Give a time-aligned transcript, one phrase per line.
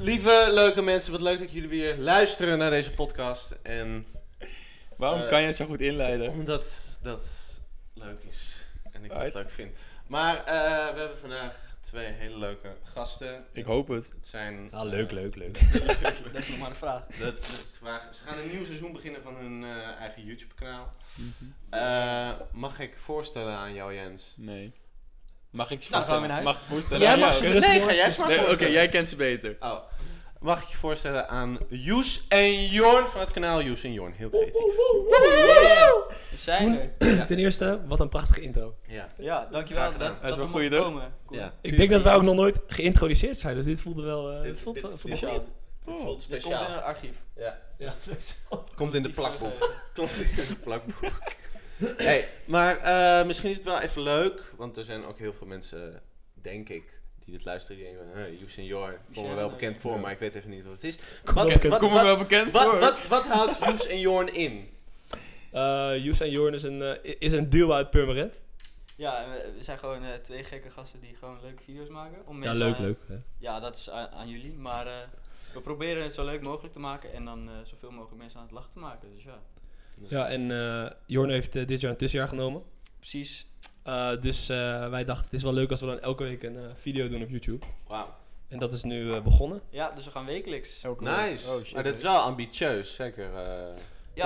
[0.00, 3.56] Lieve, leuke mensen, wat leuk dat jullie weer luisteren naar deze podcast.
[3.62, 4.06] En
[4.96, 6.28] Waarom Eh, kan je zo goed inleiden?
[6.30, 7.60] omdat dat
[7.94, 9.34] leuk is en ik dat Right.
[9.34, 9.72] leuk vind.
[10.06, 10.44] Maar eh,
[10.94, 13.44] we hebben vandaag twee hele leuke gasten.
[13.52, 14.10] Ik hoop het.
[14.14, 14.68] Het zijn...
[14.70, 15.58] Ja, leuk, eh, leuk, leuk.
[16.32, 17.06] Dat is nog maar de vraag.
[17.06, 18.14] Dat, dat is de vraag.
[18.14, 20.92] Ze gaan een nieuw seizoen beginnen van hun eh, eigen YouTube-kanaal.
[21.70, 24.34] Eh, mag ik voorstellen aan jou, Jens?
[24.36, 24.72] Nee.
[25.50, 26.42] Mag ik ze Nou, voorstellen?
[26.42, 27.02] Mag ik voorstellen?
[27.06, 27.42] Jij mag ze...
[27.42, 29.56] Nee, ga jij ze maar Nee, Oké, jij kent ze beter.
[29.60, 29.78] Oh.
[30.40, 34.12] Mag ik je voorstellen aan Joes en Jorn van het kanaal Joes en Jorn.
[34.12, 34.52] Heel creatief.
[36.30, 37.26] We zijn er.
[37.26, 38.74] Ten eerste, wat een prachtige intro.
[38.86, 39.06] Ja.
[39.18, 41.12] Ja, dankjewel dat, Het dat we een mochten goeie komen.
[41.26, 41.40] Cool.
[41.40, 41.52] Ja.
[41.60, 44.30] Ik denk dat wij ook nog nooit geïntroduceerd zijn, dus dit voelde wel...
[44.30, 45.48] eh, Dit- dit voelt, dit- voelt dit- wel dit- goed.
[45.94, 46.66] Het voelt Dit komt speciaal.
[46.68, 47.16] in het archief.
[47.36, 47.58] Ja.
[47.78, 47.94] Ja,
[48.74, 49.70] Komt in de plakboek.
[49.94, 51.12] Komt in de plakboek.
[51.96, 55.46] Hey, maar eh, misschien is het wel even leuk, want er zijn ook heel veel
[55.46, 56.02] mensen,
[56.34, 57.76] denk ik, die dit luisteren.
[57.76, 59.98] Die denken, hey, Joes en Jorn, komen me wel bekend voor, Ja.
[59.98, 60.96] maar ik weet even niet wat het is.
[61.24, 61.72] Kom Wat- wel bekend.
[61.72, 62.78] wat- Kom me wel bekend Wat, voor.
[62.78, 64.68] wat, wat houdt Joes en Jorn in?
[65.52, 68.42] Eh, Joes en Jorn is een, eh, is een duo uit Purmerend.
[68.96, 72.26] Ja, en we, zijn gewoon eh, twee gekke gasten die gewoon leuke video's maken.
[72.26, 72.98] Om Ja, leuk, aan- leuk.
[73.06, 73.14] hè.
[73.38, 74.52] Ja, dat is aan, aan jullie.
[74.52, 74.92] Maar eh,
[75.54, 78.44] we proberen het zo leuk mogelijk te maken en dan eh, zoveel mogelijk mensen aan
[78.44, 79.14] het lachen te maken.
[79.14, 79.38] Dus ja,
[80.08, 82.62] Ja, en eh Jorn heeft eh, dit jaar een tussenjaar genomen.
[82.98, 83.46] precies.
[83.82, 86.56] Eh, dus eh, wij dachten, het is wel leuk als we dan elke week een
[86.56, 87.66] eh, video doen op YouTube.
[87.88, 88.14] Wauw.
[88.48, 89.60] En dat is nu eh, begonnen.
[89.70, 90.82] Ja, dus we gaan wekelijks.
[90.98, 91.50] Nice.
[91.50, 91.74] Oh, shit.
[91.74, 93.30] maar dat is wel ambitieus, zeker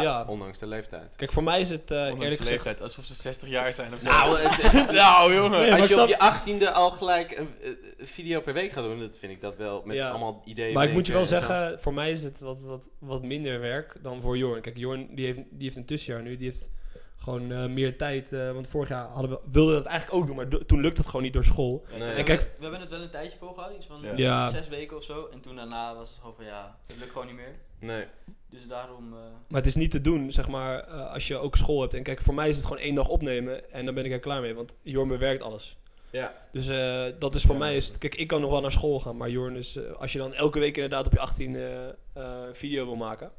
[0.00, 1.16] Ja, ondanks de leeftijd.
[1.16, 2.64] Kijk, voor mij is het eh, Ondanks eerlijk de gezegd...
[2.64, 4.08] leeftijd, alsof ze 60 jaar zijn of zo.
[4.08, 5.50] Nou, het- nou jongen.
[5.60, 7.68] Nee, als je op je achttiende al gelijk een, eh,
[7.98, 10.08] een video per week gaat doen, dat vind ik dat wel met Ja.
[10.10, 10.74] allemaal ideeën.
[10.74, 11.28] Maar ik moet je wel zo.
[11.38, 14.60] zeggen, voor mij is het wat, wat, wat minder werk dan voor Jorn.
[14.60, 16.36] Kijk, Jorn die heeft, die heeft een tussenjaar nu.
[16.36, 16.68] Die heeft
[17.16, 18.32] gewoon eh, meer tijd.
[18.32, 20.80] eh, want vorig jaar hadden we, wilden we dat eigenlijk ook doen, maar do- toen
[20.80, 21.84] lukte het gewoon niet door school.
[21.88, 21.98] Nee.
[21.98, 24.12] we, En hebben, kijk- we hebben het wel een tijdje volgehouden, iets van Ja.
[24.16, 24.50] Ja.
[24.50, 25.28] zes weken of zo.
[25.32, 27.54] En toen daarna was het gewoon van ja, het lukt gewoon niet meer.
[27.82, 28.04] Nee.
[28.50, 29.12] Dus daarom...
[29.12, 31.94] eh, Maar het is niet te doen, zeg maar, eh, als je ook school hebt.
[31.94, 34.18] En kijk, voor mij is het gewoon één dag opnemen en dan ben ik er
[34.18, 34.54] klaar mee.
[34.54, 35.76] Want Jorn bewerkt alles.
[36.10, 36.34] Ja.
[36.52, 39.00] Dus eh, dat is voor mij, is, het- kijk, ik kan nog wel naar school
[39.00, 39.16] gaan.
[39.16, 42.42] Maar Jorn is, eh, als je dan elke week inderdaad op je 18 eh eh,
[42.52, 43.30] video wil maken.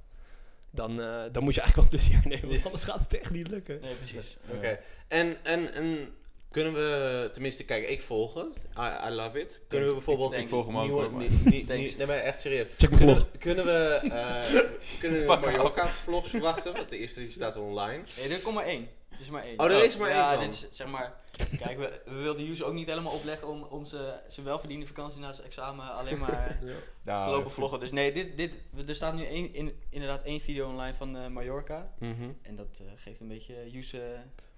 [0.71, 3.31] Dan, eh, dan moet je eigenlijk wel een tussenjaar nemen, want anders gaat het echt
[3.31, 3.81] niet lukken.
[3.81, 4.37] nee, precies.
[4.55, 4.79] Oké.
[5.07, 6.07] En, en, en
[6.53, 8.65] kunnen we, tenminste, kijk, ik volg het.
[8.77, 9.61] I, I love it.
[9.67, 10.45] Kunnen we bijvoorbeeld Thanks.
[10.45, 12.67] Ik volg hem ook maar- nee, maar echt serieus.
[12.77, 13.27] Check mijn vlog.
[13.39, 16.73] Kunnen we, eh, kunnen we Fuck Mallorca vlogs verwachten?
[16.73, 18.03] Want de eerste die staat online.
[18.17, 18.87] Nee, er komt maar één.
[19.09, 19.59] Het is maar één.
[19.59, 20.43] Oh, er is maar één ja, van.
[20.43, 21.21] dit is zeg maar...
[21.57, 25.21] Kijk, we, we wilden Joes ook niet helemaal opleggen om, om ze, zijn welverdiende vakantie
[25.21, 26.59] na zijn examen alleen maar
[27.03, 27.79] Nou, te lopen vloggen.
[27.79, 31.27] Dus nee, dit, dit, er staat nu één, in, inderdaad één video online van eh,
[31.27, 31.93] Mallorca.
[31.99, 32.31] Mhm.
[32.41, 33.95] En dat eh, geeft een beetje Joes...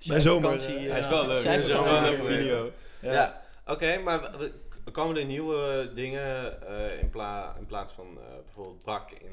[0.08, 1.44] Bij zomer, vakantie, eh, eh, Hij is wel leuk.
[1.44, 2.72] Hij is wel een leuke video.
[3.02, 4.32] Ja, oké, maar
[4.92, 9.32] komen er nieuwe dingen eh, in, pla in plaats van eh, bijvoorbeeld brak in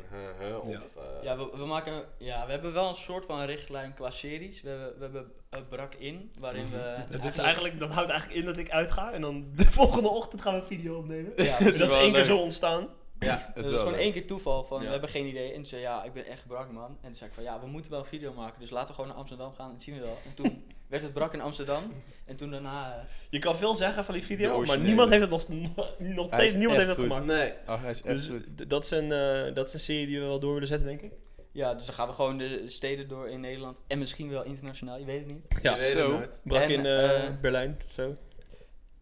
[0.63, 0.69] of...
[0.71, 0.79] Ja.
[0.79, 4.63] eh, Ja, we, we maken, ja, we hebben wel een soort van richtlijn qua series.
[4.63, 6.97] We hebben, we hebben Brak in, waarin we...
[7.23, 10.43] Dat, is eigenlijk, dat houdt eigenlijk in dat ik uitga en dan de volgende ochtend
[10.43, 11.33] gaan we een video opnemen.
[11.37, 12.89] Ja, dat is één keer zo ontstaan.
[13.23, 13.51] Ja.
[13.55, 14.85] Het was gewoon één keer toeval van, Ja.
[14.85, 15.49] we hebben geen idee.
[15.49, 16.85] En toen zei ja, ik ben echt brak man.
[16.91, 18.61] En toen zei ik van, ja, we moeten wel een video maken.
[18.61, 20.19] Dus laten we gewoon naar Amsterdam gaan, dat zien we wel.
[20.25, 21.93] En toen werd het brak in Amsterdam.
[22.25, 22.95] En toen daarna...
[22.97, 25.47] eh, Je kan veel zeggen van die De video, maar niemand heeft het nog,
[25.99, 27.07] nog steeds niemand heeft het goed.
[27.07, 27.27] gemaakt.
[27.27, 27.53] Nee.
[27.67, 28.69] Oh, hij is echt Dus goed.
[28.71, 31.01] dat, is een, eh, dat is een serie die we wel door willen zetten, denk
[31.01, 31.13] ik.
[31.53, 33.81] ja, dus dan gaan we gewoon de steden door in Nederland.
[33.87, 35.45] En misschien wel internationaal, je weet het niet.
[35.63, 36.21] Ja, zo.
[36.45, 38.17] Brak En, in eh, Berlijn, zo.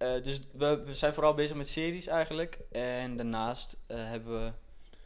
[0.00, 2.58] Eh, dus we, we zijn vooral bezig met series eigenlijk.
[2.72, 4.52] En daarnaast eh, hebben we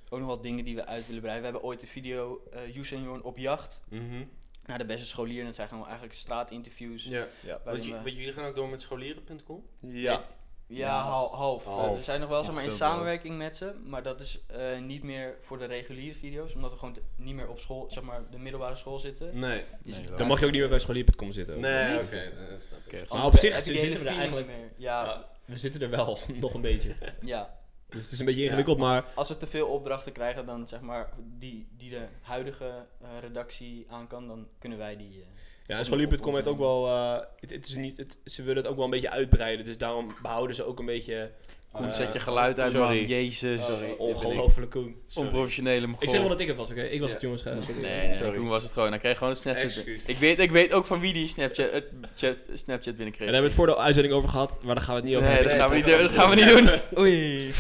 [0.09, 1.45] ook nog wat dingen die we uit willen breiden.
[1.45, 3.81] We hebben ooit een video, eh en Jorn op jacht.
[3.91, 4.25] Mhm.
[4.67, 5.39] Naar de beste scholier.
[5.41, 7.05] En dat zijn gewoon eigenlijk straatinterviews.
[7.05, 7.27] Ja.
[7.43, 7.61] Ja.
[7.65, 9.67] Want, je- we- want jullie gaan ook door met scholieren.com?
[9.81, 9.91] Ja.
[9.91, 10.25] Ja,
[10.83, 11.65] hal- half.
[11.65, 11.89] Half.
[11.91, 14.79] Eh, we zijn nog wel zeg maar, in samenwerking met ze, maar dat is eh,
[14.81, 18.23] niet meer voor de reguliere video's, omdat we gewoon niet meer op school, zeg maar,
[18.31, 19.39] de middelbare school zitten.
[19.41, 19.65] Nee.
[19.85, 21.61] Het- Dan mag je ook niet meer bij scholier.com zitten.
[21.61, 22.17] Nee, oké.
[22.17, 24.71] eh, Maar op zich zitten we er eigenlijk- niet meer.
[24.77, 26.95] Ja, Ja, we zitten er wel, nog een beetje.
[27.21, 27.63] ja.
[27.89, 30.81] Dus het is een beetje ingewikkeld, maar Als we te veel opdrachten krijgen, dan zeg
[30.81, 35.25] maar, die, die de huidige eh, redactie aan kan, dan kunnen wij die...
[35.67, 36.87] Ja, en scholier.com heeft ook wel.
[36.87, 39.65] eh, het, het is niet, het, ze willen het ook wel een beetje uitbreiden.
[39.65, 41.31] Dus daarom behouden ze ook een beetje.
[41.73, 42.97] Koen, zet je geluid uit, sorry.
[42.99, 43.07] man.
[43.07, 43.67] Jezus.
[43.67, 43.95] Sorry.
[43.99, 44.97] ongelooflijk Koen.
[45.15, 46.83] Onprofessionele Ik zeg wel dat ik het was, oké?
[46.83, 47.15] Ik was Ja.
[47.15, 47.43] het, jongens.
[47.43, 47.81] sorry.
[47.81, 48.39] Nee, nee, Sorry.
[48.39, 48.89] Koen was het gewoon.
[48.91, 49.83] Hij kreeg gewoon een Snapchat.
[50.07, 51.85] Ik weet, ik weet ook van wie die Snapchat, het
[52.17, 53.29] chat, Snapchat binnenkreeg.
[53.29, 55.09] En daar hebben we het voor de uitzending over gehad, maar daar gaan we het
[55.11, 55.61] niet over Nee, dat hebben.
[55.61, 56.81] gaan we niet, doen, dat gaan we niet doen.
[57.03, 57.53] Oei.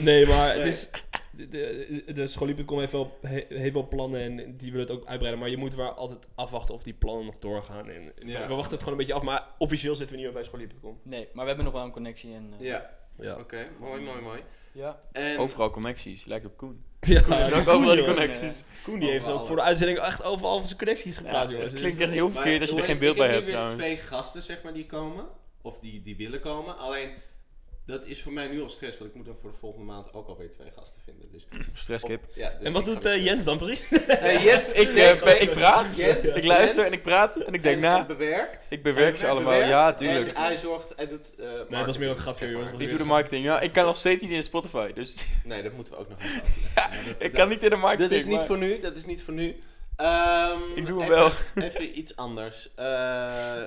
[0.00, 0.88] Nee, maar het is.
[1.32, 5.40] De, de, heeft wel, he- heeft wel plannen en die willen het ook uitbreiden.
[5.40, 7.88] Maar je moet wel altijd afwachten of die plannen nog doorgaan.
[7.88, 8.46] En Ja.
[8.48, 10.98] We wachten het gewoon een beetje af, maar officieel zitten we niet meer bij scholier.com.
[11.02, 12.54] Nee, maar we hebben nog wel een connectie en...
[12.58, 12.90] eh, Ja.
[13.18, 13.36] Ja.
[13.38, 14.40] Oké, mooi, mooi, mooi.
[14.72, 15.00] Ja.
[15.12, 16.84] En Overal connecties, lijkt op Koen.
[17.00, 18.64] Ja, Koen heeft ook overal die connecties.
[18.84, 21.70] Koen die heeft ook voor de uitzending echt overal over zijn connecties gepraat, Ja, jongens.
[21.70, 23.58] het klinkt echt heel Maar verkeerd als je er geen beeld bij Ik hebt heb
[23.60, 25.26] nu weer twee gasten, zeg maar, die komen.
[25.62, 26.78] Of die, die willen komen.
[26.78, 27.10] Alleen,
[27.86, 28.98] dat is voor mij nu al stress.
[28.98, 31.32] Want ik moet dan voor de volgende maand ook alweer twee gasten vinden.
[31.32, 32.24] Dus, Stresskip.
[32.28, 33.90] of- ja, dus En wat ik doet eh, Jens dan precies?
[34.20, 37.36] Nee, Jens, Ik, nee, eh, nee, ik praat, Jens, ik luister Jens en ik praat
[37.36, 37.98] en ik denk en- na.
[37.98, 38.66] en bewerkt.
[38.70, 40.36] Ik bewerk ze allemaal, bewerkt ja, en tuurlijk.
[40.36, 42.72] hij zorgt, hij doet eh, dat is marketing, meer een grapje, jongens.
[42.72, 43.44] Ik doe de marketing.
[43.44, 46.18] Ja, ik kan nog steeds niet in Spotify, dus Nee, dat moeten we ook nog
[46.22, 46.42] even.
[47.06, 48.10] Dat- ik kan niet in de marketing.
[48.10, 49.62] Dat is niet maar voor nu, dat is niet voor nu.
[49.96, 51.64] Ehm, Ik doe hem even- wel.
[51.64, 52.74] Even iets anders.
[52.74, 53.62] Eh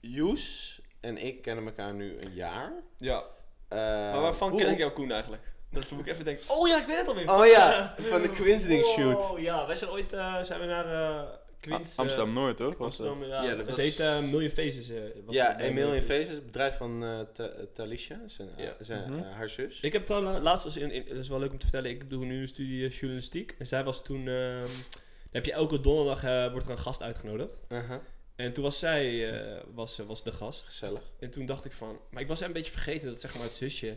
[0.00, 2.72] Joes en ik kennen elkaar nu een jaar.
[2.98, 3.24] Ja.
[3.72, 5.42] Eh, Maar waarvan hoe- ken ik jou, Koen, eigenlijk?
[5.70, 6.44] Dat moet ik even denken.
[6.48, 7.30] Oh ja, ik weet het alweer.
[7.30, 9.30] Oh ja, van de Quinsding shoot.
[9.30, 11.28] Oh ja, wij zijn ooit eh, zijn we naar eh
[11.60, 11.92] Queens.
[11.92, 12.72] Ah, Amsterdam Noord, toch?
[12.72, 13.06] eh, Was dat?
[13.06, 13.42] Amsterdam, ja.
[13.42, 14.88] Ja, dat het was- heet eh, Million Faces.
[14.90, 18.20] eh, was Ja, het bij Emil in Million Faces, het bedrijf van eh, Ta- Talisha,
[18.26, 18.74] zijn, Ja.
[18.80, 19.22] zijn, Mhm.
[19.22, 19.80] eh, haar zus.
[19.80, 22.08] Ik heb trouwens laatst, was in, in, dat is wel leuk om te vertellen, ik
[22.10, 23.54] doe nu een studie eh, journalistiek.
[23.58, 27.02] En zij was toen, ehm, dan heb je elke donderdag, eh, wordt er een gast
[27.02, 27.66] uitgenodigd.
[27.68, 27.96] Uh-huh,
[28.42, 30.64] En toen was zij, eh, was, was de gast.
[30.64, 31.02] Gezellig.
[31.18, 33.56] En toen dacht ik van, maar ik was een beetje vergeten dat zeg maar het
[33.56, 33.96] zusje,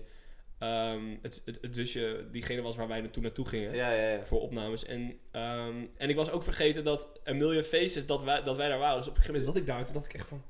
[0.60, 3.76] ehm, het, het, het zusje, diegene was waar wij naartoe naartoe gingen.
[3.76, 4.26] Ja, ja, ja.
[4.26, 4.86] Voor opnames.
[4.86, 8.68] En, ehm, en ik was ook vergeten dat een Million Faces, dat wij, dat wij
[8.70, 8.98] daar waren.
[8.98, 10.44] Dus op een gegeven moment zat ik daar en toen dacht ik echt van...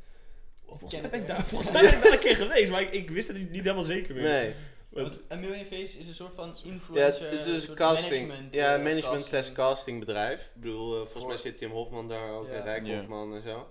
[0.65, 2.71] oh, volgens, mij Ken ben ik daar, volgens mij ben ik daar een keer geweest,
[2.71, 4.23] maar ik, ik wist het niet, niet helemaal zeker meer.
[4.23, 4.53] Nee.
[4.89, 7.31] Want- een Face is een soort van Ja, influencer.
[7.31, 8.27] het is een casting.
[8.27, 9.43] management, ja, eh, management casting.
[9.43, 10.41] slash casting bedrijf.
[10.55, 12.53] Ik bedoel, eh, volgens mij zit Tim Hofman daar ook, Ja.
[12.53, 12.97] en Rijk Ja.
[12.97, 13.67] Hofman en zo.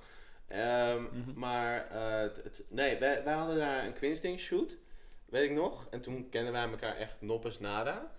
[0.54, 1.38] Ehm, Mhm.
[1.38, 4.76] Maar, eh, het, nee, wij, wij hadden daar een Quinsding shoot,
[5.26, 5.86] weet ik nog.
[5.90, 8.12] En toen kenden wij elkaar echt noppes nada.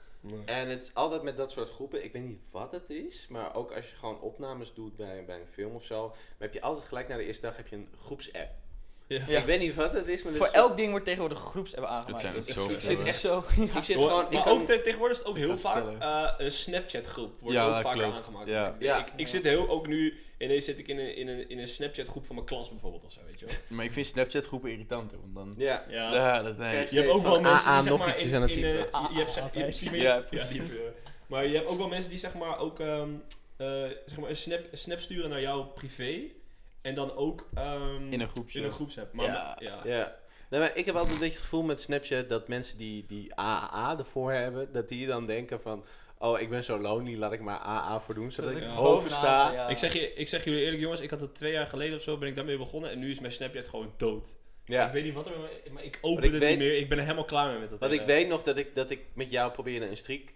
[0.45, 3.55] En het is altijd met dat soort groepen, ik weet niet wat het is, maar
[3.55, 6.61] ook als je gewoon opnames doet bij, bij een film of zo, dan heb je
[6.61, 8.49] altijd gelijk na de eerste dag heb je een groepsapp.
[9.07, 9.21] Ja.
[9.27, 9.39] Ja.
[9.39, 12.21] Ik weet niet wat het is, maar Voor elk ding wordt tegenwoordig groepsapp aangemaakt.
[12.21, 13.43] Het zijn er Ik zit echt zo...
[13.77, 16.45] ik zit gewoon, ik maar kan- ook te- tegenwoordig is het ook heel vaak eh,
[16.45, 17.39] een Snapchat groep.
[17.39, 18.01] Wordt Ja, ook klopt.
[18.15, 18.49] aangemaakt.
[18.49, 18.75] Ja.
[18.79, 18.97] Ja.
[18.99, 21.67] Ik, ik zit heel, ook nu, ineens zit ik in een, in een, in een
[21.67, 23.55] Snapchat groep van mijn klas bijvoorbeeld of zo, weet je wel.
[23.77, 25.53] Maar ik vind Snapchat groepen irritanter, want dan...
[25.65, 25.83] ja.
[25.89, 26.13] Ja.
[26.13, 26.87] Ja, dat nee.
[26.89, 28.91] Je hebt ook wel mensen die zeg nog maar ietsjes in, aan het in, typen.
[28.91, 29.55] eh, je, hebt zeg, je Altijd.
[29.55, 30.57] hebt misschien Ja, precies.
[30.75, 30.79] eh,
[31.27, 33.09] maar je hebt ook wel mensen die zeg maar ook ehm,
[33.57, 33.67] eh,
[34.05, 36.19] zeg maar een, snap, een snap sturen naar jou privé
[36.85, 38.59] en dan ook ehm, In een groepje.
[38.59, 39.13] in een groepsapp.
[39.13, 39.57] Maar Ja.
[39.59, 39.79] ja.
[39.83, 40.15] Ja.
[40.49, 43.35] Nee, maar ik heb altijd een beetje het gevoel met Snapchat dat mensen die, die
[43.35, 45.85] AAA ervoor hebben, dat die dan denken van,
[46.19, 48.93] oh ik ben zo lonely, laat ik maar AA voor doen, zodat Zodat ik boven
[49.09, 49.51] bovenaan sta.
[49.53, 49.67] ja.
[49.67, 52.01] Ik, zeg je, ik zeg jullie eerlijk jongens, ik had het twee jaar geleden of
[52.01, 54.27] zo ben ik daarmee begonnen en nu is mijn Snapchat gewoon dood.
[54.65, 54.85] Ja.
[54.87, 55.31] Ik weet niet wat er
[55.73, 56.77] maar ik open ik het weet- niet meer.
[56.77, 57.79] Ik ben er helemaal klaar mee met dat.
[57.79, 60.33] Want ik weet nog dat ik, dat ik met jou probeerde een streak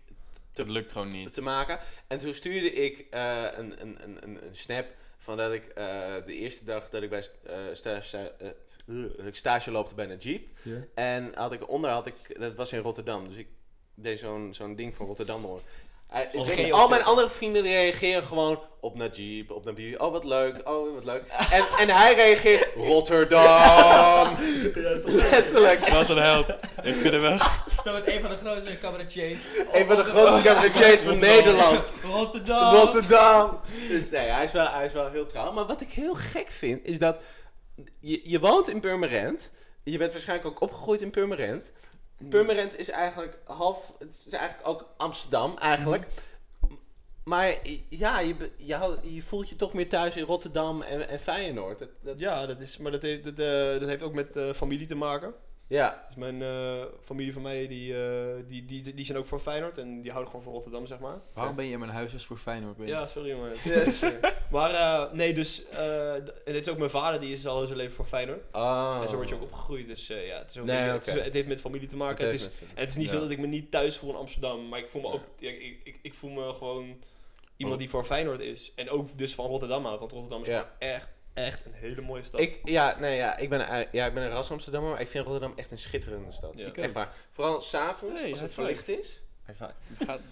[0.54, 1.34] Dat lukt gewoon niet.
[1.34, 1.80] te maken.
[2.08, 4.86] En toen stuurde ik eh, een, een, een, een, een snap
[5.22, 5.86] van dat ik eh,
[6.26, 8.48] de eerste dag dat ik bij eh, sta, sta- eh,
[9.32, 10.48] stage loopte bij een Jeep.
[10.94, 13.48] En had ik onder had ik, dat was in Rotterdam, dus ik
[13.94, 15.62] deed zo'n zo'n ding van Rotterdam hoor.
[16.10, 19.98] Eh, ik al mijn andere vrienden reageren gewoon op Najib, op Nabil.
[19.98, 20.70] Oh, wat leuk.
[20.70, 21.24] Oh, wat leuk.
[21.52, 24.38] En, en hij reageert Rotterdam.
[25.32, 25.90] Letterlijk.
[25.90, 26.50] Wat een held.
[26.84, 27.38] Ik vind hem wel...
[27.84, 29.42] Dat met een van de grootste cabaretiers.
[29.72, 31.92] Een van de grootste cabaretiers van Nederland.
[32.04, 32.76] Rotterdam.
[32.76, 33.60] Rotterdam.
[33.88, 35.52] Dus nee, hij is, wel, hij is wel heel trouw.
[35.52, 37.24] Maar wat ik heel gek vind, is dat
[38.00, 39.52] je, je woont in Purmerend.
[39.84, 41.72] Je bent waarschijnlijk ook opgegroeid in Purmerend.
[42.30, 46.08] Purmerend is eigenlijk half, het is eigenlijk ook Amsterdam eigenlijk.
[47.24, 47.56] Maar
[47.90, 48.52] ja, je,
[49.04, 51.80] je, voelt je toch meer thuis in Rotterdam en, en Feyenoord.
[51.80, 54.54] Dat, dat, Ja, dat is, maar dat heeft, dat, eh, dat heeft ook met eh,
[54.54, 55.34] familie te maken.
[55.70, 56.04] Ja.
[56.08, 59.78] Dus mijn eh, familie van mij, die, eh, die, die, die zijn ook voor Feyenoord
[59.78, 61.18] en die houden gewoon van Rotterdam, zeg maar.
[61.34, 62.78] Waarom ben je in mijn huisjes voor Feyenoord?
[62.78, 62.90] bent?
[62.90, 63.52] Ja, sorry jongen.
[63.64, 64.04] Yes.
[64.52, 67.78] Maar eh, nee, dus, eh, en het is ook mijn vader, die is al zijn
[67.78, 68.48] leven voor Feyenoord.
[68.52, 69.00] Oh.
[69.04, 70.98] En zo word je ook opgegroeid, dus eh, ja, het, is ook Nee, een beetje-
[71.00, 71.18] het, oké.
[71.20, 72.26] is- het heeft met familie te maken.
[72.26, 73.14] Het is, en het is niet Ja.
[73.14, 75.14] zo dat ik me niet thuis voel in Amsterdam, maar ik voel me Ja.
[75.14, 76.98] ook, ja, ik, ik, ik voel me gewoon
[77.58, 78.72] iemand die voor Feyenoord is.
[78.76, 80.48] En ook dus van Rotterdam houdt, want Rotterdam is
[80.80, 81.08] echt,
[81.46, 82.40] echt een hele mooie stad.
[82.40, 85.08] Ik, ja, nee, ja, ik ben, een- ja, ik ben een ras Amsterdammer, maar ik
[85.08, 86.54] vind Rotterdam echt een schitterende stad.
[86.58, 86.72] Ja.
[86.72, 87.14] Echt waar.
[87.30, 89.22] Vooral s'avonds, Hey, als het verlicht is.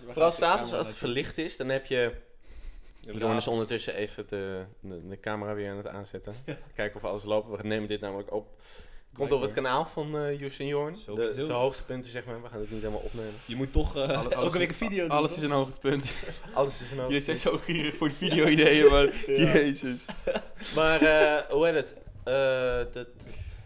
[0.09, 2.13] Vooral s'avonds als het verlicht is, dan heb je...
[3.13, 6.35] Dus ondertussen even de, de, de camera weer aan het aanzetten.
[6.75, 7.49] Kijken of alles loopt.
[7.61, 8.61] We nemen dit namelijk op.
[9.13, 10.93] Komt op het kanaal van eh Joes en Jorn.
[11.05, 12.41] De, de hoogtepunten, zeg maar.
[12.41, 13.33] We gaan het niet helemaal opnemen.
[13.45, 15.17] Je moet toch eh, Alle- elke week een video doen.
[15.17, 16.13] Alles is een hoogtepunt.
[16.53, 17.65] Alles is een Jullie zijn hoogtepunt.
[17.65, 19.15] zo gierig voor de video-ideeën, maar...
[19.27, 20.05] Jezus.
[20.75, 21.95] Maar, eh, hoe heet het?
[22.23, 23.07] Eh, dat...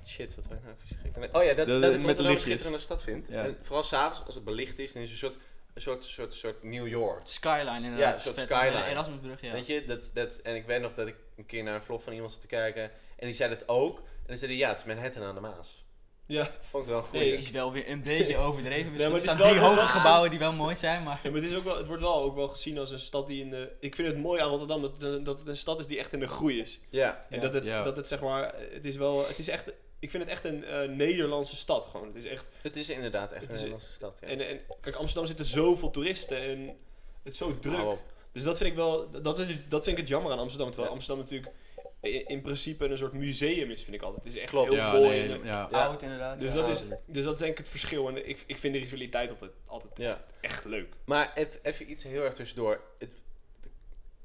[0.07, 1.35] Shit, wat ik nou zeggen?
[1.35, 3.27] Oh ja, dat, De- dat de- ik met de een schitterende stad vind.
[3.27, 3.43] Ja.
[3.45, 5.41] En vooral s'avonds, als het belicht is, dan is het een soort,
[5.73, 7.19] een soort, soort, soort New York.
[7.23, 7.99] Skyline inderdaad.
[7.99, 8.85] Ja, een dat is soort skyline.
[8.85, 9.51] Erasmusbrug, ja.
[9.51, 12.03] Weet je, dat, dat, en ik weet nog dat ik een keer naar een vlog
[12.03, 12.91] van iemand zat te kijken.
[13.21, 13.97] En die zei dat ook.
[13.97, 15.85] En dan zei hij, ja, het is Manhattan aan de Maas.
[16.25, 17.19] Ja, Vond ik wel goed.
[17.19, 18.91] Nee, Het is wel weer een beetje overdreven.
[18.91, 21.19] Misschien maar er het staan wel- drie hoge gebouwen die wel mooi zijn, maar...
[21.23, 23.27] Ja, maar het, is ook wel, het wordt wel ook wel gezien als een stad
[23.27, 23.71] die in de...
[23.79, 26.13] Ik vind het mooi aan Rotterdam dat, het- dat het een stad is die echt
[26.13, 26.79] in de groei is.
[26.89, 27.25] Ja.
[27.29, 27.41] En Ja.
[27.41, 27.83] dat, het, Ja.
[27.83, 28.55] dat het zeg maar...
[28.71, 29.27] Het is wel...
[29.27, 29.71] Het is echt...
[29.99, 32.07] Ik vind het echt een eh, Nederlandse stad gewoon.
[32.07, 32.49] Het is echt...
[32.61, 34.17] Het is inderdaad echt een is- Nederlandse stad.
[34.21, 34.27] Ja.
[34.27, 36.59] En, en kijk, Amsterdam zitten zoveel toeristen en
[37.23, 37.97] het is zo druk.
[38.31, 39.11] Dus dat vind ik wel...
[39.21, 40.67] Dat, is, dus- dat vind ik het jammer aan Amsterdam.
[40.67, 40.95] Terwijl Ja.
[40.95, 41.51] Amsterdam natuurlijk
[42.01, 44.23] in, in principe een soort museum is, vind ik altijd.
[44.23, 44.67] Het is echt Klopt.
[44.67, 45.07] heel Ja, mooi.
[45.07, 45.67] nee, en- ja.
[45.71, 45.83] Ja.
[45.85, 46.39] Oud inderdaad.
[46.39, 46.59] dus, ja.
[46.61, 48.07] dat is, dus dat is denk ik het verschil.
[48.07, 50.23] En ik, ik vind de rivaliteit altijd, altijd Ja.
[50.41, 50.93] echt leuk.
[51.05, 52.81] Maar even, even iets heel erg tussendoor.
[52.99, 53.21] Het,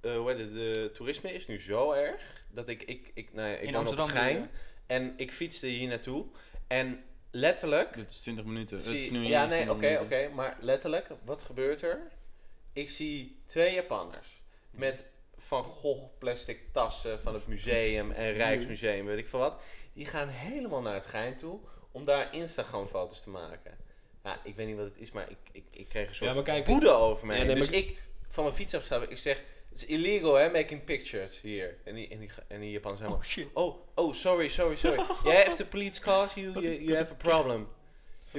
[0.01, 3.49] eh, hoe heet het, de toerisme is nu zo erg dat ik, ik, ik, nou
[3.49, 4.51] ja, ik In Amsterdam op het Gein bedoel
[4.87, 6.27] en ik fietste hier naartoe
[6.67, 7.95] en letterlijk.
[7.95, 8.81] Dit is 20 minuten.
[8.81, 12.01] zie- Het is nu ja, nee, oké, 20 oké, maar letterlijk, wat gebeurt er?
[12.73, 15.05] Ik zie twee Japanners met
[15.39, 19.57] Van Gogh plastic tassen van het museum en Rijksmuseum, weet ik veel wat.
[19.93, 21.59] Die gaan helemaal naar het Gein toe
[21.93, 23.77] om daar Instagram foto's te maken.
[24.25, 26.43] Ja, ik weet niet wat het is, maar ik, ik, ik kreeg een soort Ja,
[26.43, 27.39] kijk, woede over mij.
[27.39, 30.51] Ja, nee, dus maar- ik van mijn fiets afstappen, ik zeg, het is illegal hè,
[30.51, 31.77] making pictures hier.
[31.85, 33.47] En die, en die, en die Japanners helemaal, Oh shit.
[33.53, 35.03] oh, oh, sorry, sorry, sorry.
[35.25, 37.69] yeah, if the police calls you, you, you have a problem.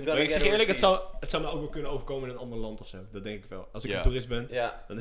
[0.05, 2.41] Maar ik zeg eerlijk, het zou, het zou me ook wel kunnen overkomen in een
[2.41, 2.97] ander land of zo.
[3.11, 3.67] Dat denk ik wel.
[3.71, 3.97] Als ik Ja.
[3.97, 4.47] een toerist ben.
[4.51, 4.85] Ja,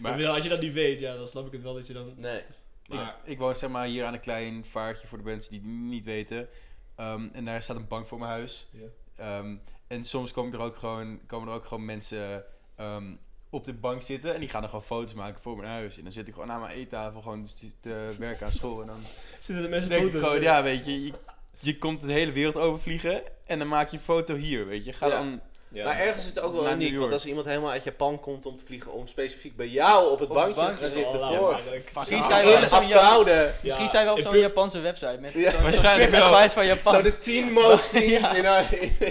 [0.00, 2.12] Maar als je dat niet weet, ja, dan snap ik het wel dat je dan...
[2.16, 2.42] nee.
[2.88, 5.68] Ik, ik woon zeg maar hier aan een klein vaartje voor de mensen die het
[5.70, 6.48] niet weten.
[6.96, 8.68] Ehm, en daar staat een bank voor mijn huis.
[8.72, 8.86] Ja.
[9.16, 12.44] Ehm, en soms komen er ook gewoon, komen er ook gewoon mensen
[12.76, 13.14] ehm,
[13.50, 14.34] op de bank zitten.
[14.34, 15.96] En die gaan er gewoon foto's maken voor mijn huis.
[15.96, 17.46] En dan zit ik gewoon aan mijn eettafel gewoon
[17.80, 18.80] te, werken aan school.
[18.80, 19.00] En dan
[19.40, 21.12] Zitten de mensen denk ik foto's gewoon, ja weet je, je,
[21.58, 23.22] je komt de hele wereld overvliegen.
[23.46, 24.92] En dan maak je een foto hier, weet je.
[24.92, 25.12] Ga Ja.
[25.12, 25.40] dan...
[25.70, 25.84] Ja.
[25.84, 28.46] Maar ergens is het ook wel Naar uniek, want als iemand helemaal uit Japan komt
[28.46, 31.60] om te vliegen, om specifiek bij jou op het Op bankje te zitten Oh, voor.
[31.94, 32.88] Misschien zijn we wel zo'n
[33.62, 35.62] Misschien zijn we op zo'n Japanse website met Ja.
[35.62, 36.48] Waarschijnlijk wel.
[36.48, 36.94] van Japan.
[36.94, 38.20] Zo de 10 most in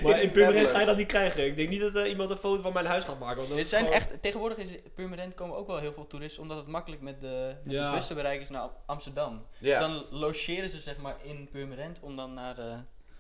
[0.04, 1.46] Maar in Purmerend ga je dat niet krijgen.
[1.46, 3.38] Ik denk niet dat eh, iemand een foto van mijn huis gaat maken.
[3.38, 6.42] Want Dit is zijn gewoon- echt, tegenwoordig is Purmerend komen ook wel heel veel toeristen,
[6.42, 7.90] omdat het makkelijk met de, met Ja.
[7.90, 9.46] de bus te bereiken is naar Amsterdam.
[9.60, 12.74] Dus dan logeren ze zeg maar in Purmerend om dan naar de...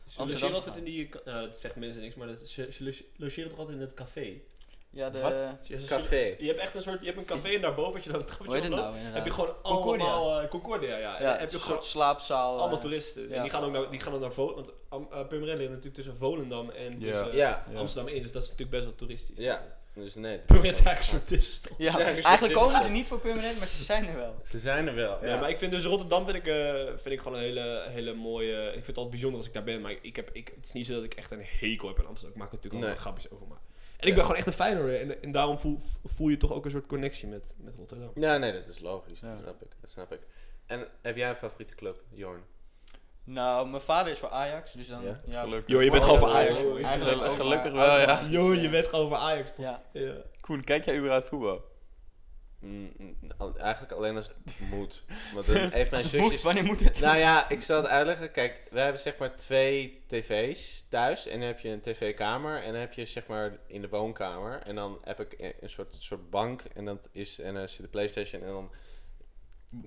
[0.07, 1.09] Ze logeren altijd in die...
[1.25, 3.93] Nou, dat zegt mensen niks, maar dat, ze, ze loge- logeren toch altijd in het
[3.93, 4.33] café?
[4.89, 5.19] Ja, de...
[5.19, 5.47] Wat?
[5.87, 6.35] Café.
[6.39, 6.99] Je hebt echt een soort...
[6.99, 9.25] Je hebt een café en daarboven, als je dan een trappetje het oploopt, nou heb
[9.25, 10.05] je gewoon Concordia.
[10.05, 10.41] allemaal...
[10.41, 11.21] eh, Concordia, ja.
[11.21, 12.57] Ja, heb je een gewoon soort slaapzaal.
[12.59, 13.29] allemaal eh, toeristen.
[13.29, 13.35] ja.
[13.35, 15.69] En die gaan, ook naar, die gaan dan naar Vo Want um, uh, Purmerend ligt
[15.69, 17.75] natuurlijk tussen Volendam en tussen.
[17.75, 18.21] Amsterdam in.
[18.21, 19.39] Dus dat is natuurlijk best wel toeristisch.
[19.39, 19.76] ja.
[19.97, 20.39] Dus nee.
[20.39, 21.77] Purmerend is eigenlijk een soort tussenstop.
[21.79, 24.35] Ja, Ja, eigenlijk komen ze niet voor Purmerend, maar ze zijn er wel.
[24.49, 25.25] Ze zijn er wel.
[25.25, 28.13] Ja, maar ik vind dus Rotterdam vind ik, eh, vind ik gewoon een hele, hele
[28.13, 28.65] mooie.
[28.65, 30.71] Ik vind het altijd bijzonder als ik daar ben, maar ik heb, ik, het is
[30.71, 32.31] niet zo dat ik echt een hekel heb in Amsterdam.
[32.31, 32.93] Ik maak er natuurlijk Nee.
[32.93, 33.47] al grapjes over.
[33.47, 33.59] Maar.
[33.97, 36.65] En ik ben gewoon echt een Feyenoorder en, en daarom voel, voel je toch ook
[36.65, 38.11] een soort connectie met, met Rotterdam.
[38.15, 39.19] Ja, nee, dat is logisch.
[39.19, 39.69] Dat snap ik.
[39.81, 40.19] Dat snap ik.
[40.65, 42.41] En heb jij een favoriete club, Jorn?
[43.29, 45.03] Nou, mijn vader is voor Ajax, dus dan...
[45.03, 45.21] Ja?
[45.25, 45.83] Ja, Gelukkig.
[45.83, 46.59] Je bent gewoon voor ja, Ajax.
[46.59, 46.87] ja, ja.
[46.87, 48.21] Eigenlijk ook, Gelukkig wel, ja.
[48.29, 49.49] Jo, je bent gewoon voor Ajax.
[49.55, 49.65] toch?
[49.65, 49.81] Ja.
[49.91, 50.13] Ja.
[50.41, 51.61] Koen, kijk jij überhaupt voetbal?
[52.59, 55.03] Mm, mm, al- eigenlijk alleen als het moet.
[55.33, 56.29] Want dan heeft mijn Als het zusjes...
[56.29, 56.99] moet, wanneer moet het?
[56.99, 58.31] Nou ja, ik zal het uitleggen.
[58.31, 61.27] Kijk, wij hebben zeg maar twee tv's thuis.
[61.27, 62.63] En dan heb je een tv-kamer.
[62.63, 64.61] En dan heb je zeg maar in de woonkamer.
[64.61, 66.61] En dan heb ik een een soort, soort bank.
[66.73, 68.41] En, dat is, en dan zit de Playstation.
[68.41, 68.71] En dan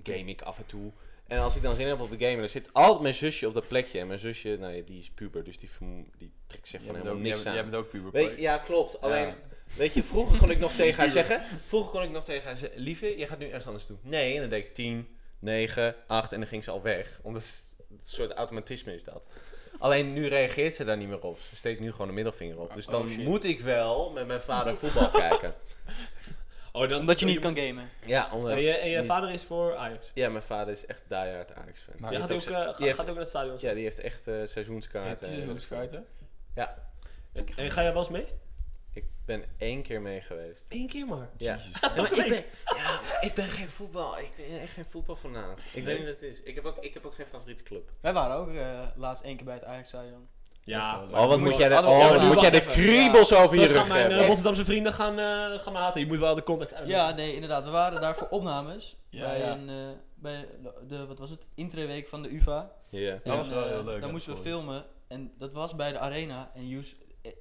[0.03, 0.91] game ik af en toe.
[1.31, 3.53] En als ik dan zin heb op de game, dan zit altijd mijn zusje op
[3.53, 3.99] dat plekje.
[3.99, 5.43] En mijn zusje, nou ja, die is puber.
[5.43, 5.69] Dus die,
[6.17, 7.53] die trekt zich van helemaal ook, niks jij, aan.
[7.53, 8.11] jij bent ook puber.
[8.11, 9.01] Weet, ja, klopt.
[9.01, 9.35] Alleen, Ja.
[9.77, 11.41] weet je, vroeger kon ik nog tegen haar zeggen...
[11.67, 12.79] Vroeger kon ik nog tegen haar zeggen...
[12.79, 13.99] Lieve, je gaat nu ergens anders doen.
[14.01, 15.07] Nee, en dan deed ik 10,
[15.39, 17.19] 9, 8 en dan ging ze al weg.
[17.21, 19.27] Omdat het een soort automatisme is dat.
[19.79, 21.39] Alleen nu reageert ze daar niet meer op.
[21.39, 22.73] Ze steekt nu gewoon de middelvinger op.
[22.73, 23.23] Dus Oh, dan shit.
[23.25, 25.53] moet ik wel met mijn vader voetbal kijken.
[26.71, 27.89] Oh, dan, Omdat je niet kan gamen.
[28.05, 30.11] Ja, omdat, En je, en je vader is voor Ajax.
[30.13, 31.93] ja, mijn vader is echt diehard Ajax-fan.
[31.97, 33.57] Maar Ja, Die gaat ook, eh, gaat, ook naar het stadion.
[33.59, 35.27] Ja, die heeft echt eh Het seizoenskaarten.
[35.27, 35.33] is
[37.55, 38.25] en ga jij wel eens mee?
[38.93, 40.65] Ik ben één keer mee geweest.
[40.69, 41.29] Eén keer maar.
[41.37, 41.57] Ja.
[41.81, 42.43] Ja, maar ik ben,
[42.77, 44.19] ja, ik ben geen voetbal.
[44.19, 45.59] Ik ben echt geen voetbalfanaat.
[45.73, 46.41] Ik weet niet wat het is.
[46.41, 47.91] Ik heb ook, ik heb ook geen favoriete club.
[48.01, 50.27] Wij waren ook eh, laatst één keer bij het Ajax-stadion.
[50.63, 51.01] Ja.
[51.11, 53.77] Oh, wat moet jij daar- oh, wat moet jij de de kriebels over je rug
[53.77, 54.25] gaan mijn eh, hebben?
[54.25, 55.99] Rotterdamse vrienden gaan, eh, gaan me haten.
[56.01, 56.87] Je moet wel de context uit.
[56.87, 57.63] Ja, nee, inderdaad.
[57.63, 58.95] We waren daar voor opnames.
[59.09, 59.51] Ja, bij ja.
[59.51, 59.75] een, eh,
[60.15, 62.71] bij de, de- wat was het, intraweek van de UvA.
[62.89, 63.17] Ja.
[63.23, 64.83] Dat was wel heel leuk, Daar moesten we filmen.
[65.07, 66.51] En dat was bij de arena.
[66.55, 66.95] En Joes,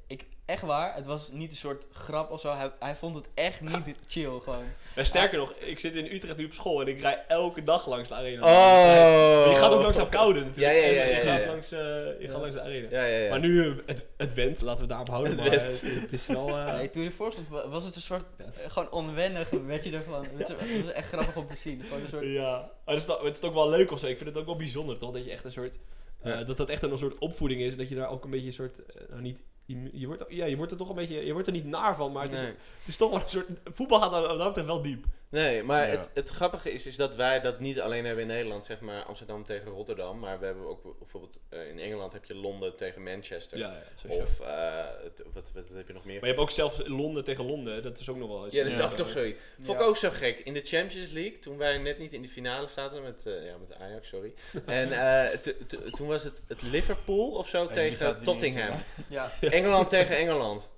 [0.06, 2.54] ik, echt waar, het was niet een soort grap of zo.
[2.56, 4.64] Hij, hij vond het echt niet chill gewoon.
[4.94, 7.88] En sterker nog, ik zit in Utrecht nu op school en ik rij elke dag
[7.88, 8.42] langs de arena.
[8.44, 9.50] Oh!
[9.52, 10.74] Je gaat ook langs Apkoude natuurlijk.
[10.76, 11.50] Ja, ja, ja, En je ja, gaat ja.
[11.50, 12.28] langs, eh, je Ja.
[12.28, 12.88] gaat langs de arena.
[12.90, 13.30] Ja, ja, ja.
[13.30, 15.32] Maar nu, eh, het, het went, laten we daarop houden.
[15.32, 15.80] Het maar went.
[15.80, 16.48] Het, het is wel...
[16.58, 19.84] eh, Nee, toen je ervoor stond, wa- was het een soort, eh, gewoon onwennig werd
[19.84, 20.22] je ervan.
[20.24, 21.82] Het is- het was echt grappig om te zien.
[21.82, 22.50] Gewoon een soort, Ja,
[22.84, 24.06] maar het is, toch- het is ook wel leuk of zo.
[24.06, 25.12] Ik vind het ook wel bijzonder toch?
[25.12, 25.78] Dat je echt een soort
[26.22, 26.44] Eh, Ja.
[26.44, 27.72] Dat dat echt een soort opvoeding is.
[27.72, 28.84] En dat je daar ook een beetje een soort...
[28.86, 29.42] eh, nou, niet...
[29.70, 31.26] Je, je wordt, ja, je wordt er toch een beetje...
[31.26, 33.46] Je wordt er niet naar van, maar het, is, het is toch wel een soort...
[33.64, 35.04] Voetbal gaat wat dat wel diep.
[35.28, 35.90] Nee, maar Ja.
[35.96, 39.02] het, het grappige is, is dat wij dat niet alleen hebben in Nederland, zeg maar
[39.04, 43.02] Amsterdam tegen Rotterdam, maar we hebben ook bijvoorbeeld eh, in Engeland heb je Londen tegen
[43.02, 43.58] Manchester.
[43.58, 43.82] Ja.
[44.08, 46.14] Of eh, het- wat, wat, heb je nog meer?
[46.14, 47.82] Maar je hebt ook zelfs Londen tegen Londen.
[47.82, 48.54] Dat is ook nog wel eens.
[48.54, 49.20] Ja, dat is ook nog zo.
[49.56, 49.86] Vond ik Ja.
[49.86, 50.38] ook zo gek.
[50.38, 53.56] In de Champions League, toen wij net niet in de finale zaten met, eh, ja,
[53.68, 54.32] met Ajax, sorry.
[54.66, 58.78] en eh, t- t- toen was het, het Liverpool of zo tegen Tottenham.
[59.08, 59.30] Ja,
[59.64, 60.70] Engeland tegen Engeland.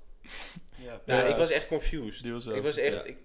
[0.76, 1.00] ja.
[1.06, 1.26] Nou, Ja.
[1.28, 2.30] ik was echt confused.
[2.30, 3.04] Was ik was echt Ja.
[3.04, 3.16] ik,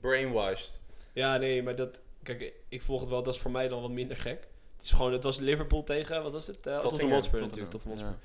[0.00, 0.80] brainwashed.
[1.12, 2.00] Ja, nee, maar dat...
[2.22, 3.22] Kijk, ik volg het wel.
[3.22, 4.48] Dat is voor mij dan wat minder gek.
[4.76, 5.12] Het is gewoon...
[5.12, 6.22] Het was Liverpool tegen...
[6.22, 6.66] Wat was het?
[6.66, 7.70] Uh, Tottenham Hotspur natuurlijk.
[7.70, 8.18] Tottenham Hotspur.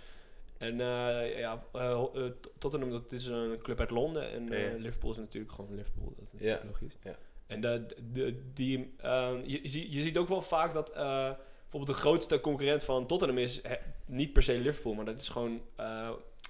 [0.57, 2.03] En eh, ja, eh,
[2.57, 4.77] Tottenham dat is een club uit Londen en eh, Ja.
[4.77, 6.13] Liverpool is natuurlijk gewoon Liverpool.
[6.17, 6.97] Dat is logisch.
[7.03, 7.15] Ja.
[7.47, 11.31] En de, de, die, eh, je, je, ziet- je ziet ook wel vaak dat eh,
[11.61, 13.61] bijvoorbeeld de grootste concurrent van Tottenham is
[14.05, 16.09] niet per se Liverpool, maar dat is gewoon eh,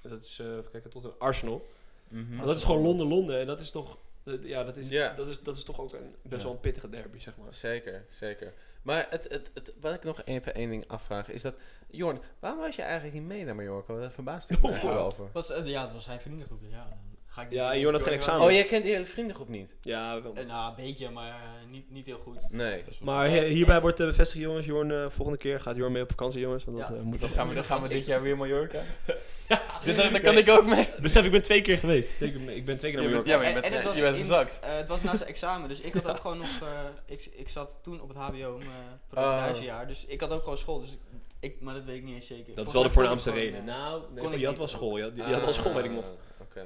[0.10, 1.68] dat is, eh even kijken, Tottenham, Arsenal.
[2.10, 5.40] Maar dat is gewoon Londen-Londen en dat is toch, dat- ja, dat is, dat is,
[5.42, 6.48] dat is toch ook een, best Ja.
[6.48, 7.54] wel een pittige derby, zeg maar.
[7.54, 8.54] Zeker, zeker.
[8.82, 11.56] Maar het, het, het, wat ik nog even één ding afvraag is dat...
[11.90, 14.00] Jorn, waarom was je eigenlijk niet mee naar Mallorca?
[14.00, 15.30] Dat verbaast ik me eigenlijk wel over.
[15.34, 16.60] Was, eh, ja, het was zijn vriendengroep.
[16.62, 16.98] dus Ja,
[17.38, 18.46] ga ik niet Ja, geen examen.
[18.46, 19.76] Oh, jij kent die hele vriendengroep niet?
[19.82, 20.34] Ja, wel.
[20.36, 22.48] Eh, nou, een beetje, maar eh, niet, niet heel goed.
[22.52, 22.84] Nee.
[23.02, 26.10] Maar he- hierbij wordt uh, bevestigd, jongens, Jorn, eh, volgende keer gaat Jorn mee op
[26.10, 26.64] vakantie, jongens.
[26.64, 26.96] Want dat Ja.
[26.96, 28.82] eh, moet Dan gaan we, dan gaan we dit jaar weer Mallorca.
[29.84, 30.90] Dit- Daar kan ik ook mee.
[31.02, 32.22] Besef, ik ben twee keer geweest.
[32.22, 33.32] Ik ben, ik ben twee keer naar Je Mallorca.
[33.32, 34.60] ja, maar je En- bent, en het was je bent in- gezakt.
[34.62, 36.62] Eh, het was na zijn examen, dus ik had ook gewoon nog...
[36.62, 38.70] eh, ik, ik zat toen op het hbo, mijn
[39.10, 39.40] voor het Oh.
[39.40, 40.80] huisjaar, dus ik had ook gewoon school.
[40.80, 41.00] Dus ik,
[41.40, 42.56] ik, maar dat weet ik niet eens zeker.
[42.56, 43.60] Dat is wel de mij kon ik voornaamste gewoon, reden.
[43.60, 44.58] eh, Nou, nee, kon ik je had niet.
[44.58, 44.98] wel school.
[44.98, 46.04] Je had, je had wel school, weet ik nog.
[46.04, 46.10] Ah,
[46.42, 46.66] Oké.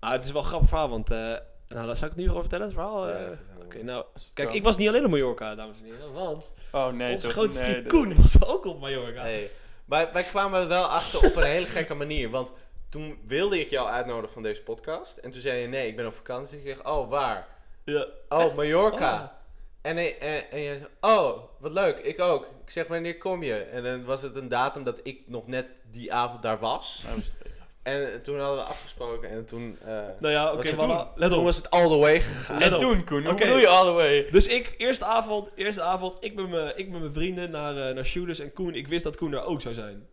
[0.00, 1.10] Ah, het is wel een grappig verhaal, want...
[1.10, 1.18] eh
[1.68, 3.08] nou, daar zou ik het nu over vertellen, het verhaal.
[3.08, 3.30] Ja, eh.
[3.64, 4.04] Oké, nou...
[4.34, 4.56] Kijk, kan.
[4.56, 6.12] ik was niet alleen op Mallorca, dames en heren.
[6.12, 9.20] Want Oh nee, onze toch- grote nee, vriend Koen was ook op Mallorca.
[9.20, 9.50] Hey,
[9.84, 12.30] maar wij kwamen er wel achter op een hele gekke manier.
[12.30, 12.52] Want
[12.88, 15.16] toen wilde ik jou uitnodigen van deze podcast.
[15.16, 16.58] En toen zei je, nee, ik ben op vakantie.
[16.58, 17.46] Ik zeg, oh, waar?
[17.84, 18.08] Ja.
[18.28, 19.14] Oh, Mallorca.
[19.14, 19.28] Oh.
[19.82, 22.42] En, hij- en, en jij zei, oh, wat leuk, ik ook.
[22.64, 23.54] Ik zeg, wanneer kom je?
[23.54, 27.04] En dan was het een datum dat ik nog net die avond daar was.
[27.82, 29.78] En toen hadden we afgesproken en toen...
[29.84, 29.86] eh,
[30.20, 31.28] Nou ja, oké, voilà.
[31.30, 32.60] toen, was het all the way gegaan.
[32.62, 33.42] En toen, Koen, hoe Oké.
[33.44, 34.30] bedoel je all the way?
[34.30, 37.94] Dus ik, eerste avond, eerste avond, ik met mijn, ik met mijn vrienden naar, eh
[37.94, 38.74] naar Shooters en Koen.
[38.74, 40.06] Ik wist dat Koen er ook zou zijn.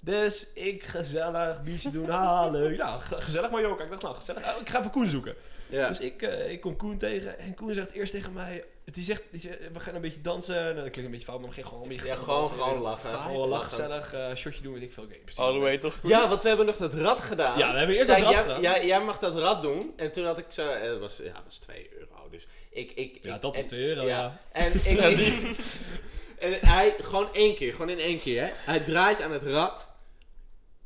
[0.00, 2.76] Dus ik gezellig, biertje doen, ha, leuk.
[2.76, 3.84] Nou, ge- gezellig Mallorca.
[3.84, 4.42] Ik dacht, nou, gezellig.
[4.42, 5.34] Ah, Ik ga even Koen zoeken.
[5.68, 5.88] Ja.
[5.88, 8.64] Dus ik, eh, ik kom Koen tegen en Koen zegt eerst tegen mij...
[8.92, 10.54] Die zegt, die zegt, we gaan een beetje dansen.
[10.54, 12.56] Nou, dat klinkt een beetje fout, maar we gingen gewoon een beetje Ja, gewoon, dansen.
[12.62, 13.20] gewoon lachen.
[13.20, 15.06] Gewoon lachen, gezellig, eh shotje doen, weet ik veel.
[15.06, 15.38] Precies.
[15.38, 15.98] All the way toch?
[16.02, 17.58] Ja, want we hebben nog dat rad gedaan.
[17.58, 18.60] Ja, we hebben eerst dat rad jij, gedaan.
[18.60, 19.92] Jij, jij mag dat rad doen.
[19.96, 20.68] En toen had ik zo...
[20.68, 22.28] eh, Het was, ja, het was 2 euro.
[22.30, 22.92] Dus ik...
[22.94, 24.40] ik Ja, dat is en- 2 euro, ja.
[24.52, 24.98] En ik...
[25.18, 25.54] ik-
[26.38, 26.94] en hij...
[26.98, 27.72] Gewoon één keer.
[27.72, 28.50] Gewoon in één keer, hè.
[28.54, 29.94] Hij draait aan het rad.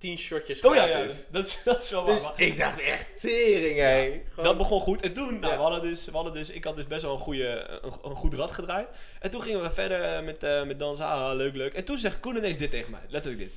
[0.01, 1.27] 10 shotjes Oh ja, ja, gratis.
[1.31, 2.15] dat, is- dat is wel waar.
[2.15, 4.23] Dus maar- ik dacht echt, tering, hé.
[4.29, 5.03] Gewoon- Dat begon goed.
[5.03, 7.19] En toen, nou, we hadden dus, we hadden dus, ik had dus best wel een,
[7.21, 8.89] goede, een, een goed rad gedraaid.
[9.21, 11.05] En toen gingen we verder met, eh, met dansen.
[11.07, 11.75] Ah, leuk, leuk.
[11.75, 13.01] En toen zegt Koen ineens dit tegen mij.
[13.09, 13.53] Letterlijk dit.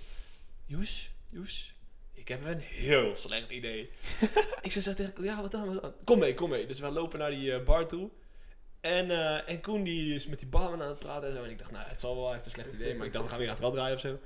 [0.66, 1.74] Joes, Joes,
[2.14, 3.90] ik heb een heel slecht idee.
[4.62, 5.94] ik zei zo tegen Koen, ja, wat dan, wat dan?
[6.04, 6.66] Kom mee, kom mee.
[6.66, 8.10] Dus we lopen naar die eh, bar toe.
[8.82, 11.44] En, eh, en Koen die is met die barman aan het praten en zo.
[11.44, 12.96] En ik dacht, nou, het zal wel, hij heeft een slecht idee.
[12.96, 14.20] Maar ik dacht, we gaan weer aan het rad draaien of zo.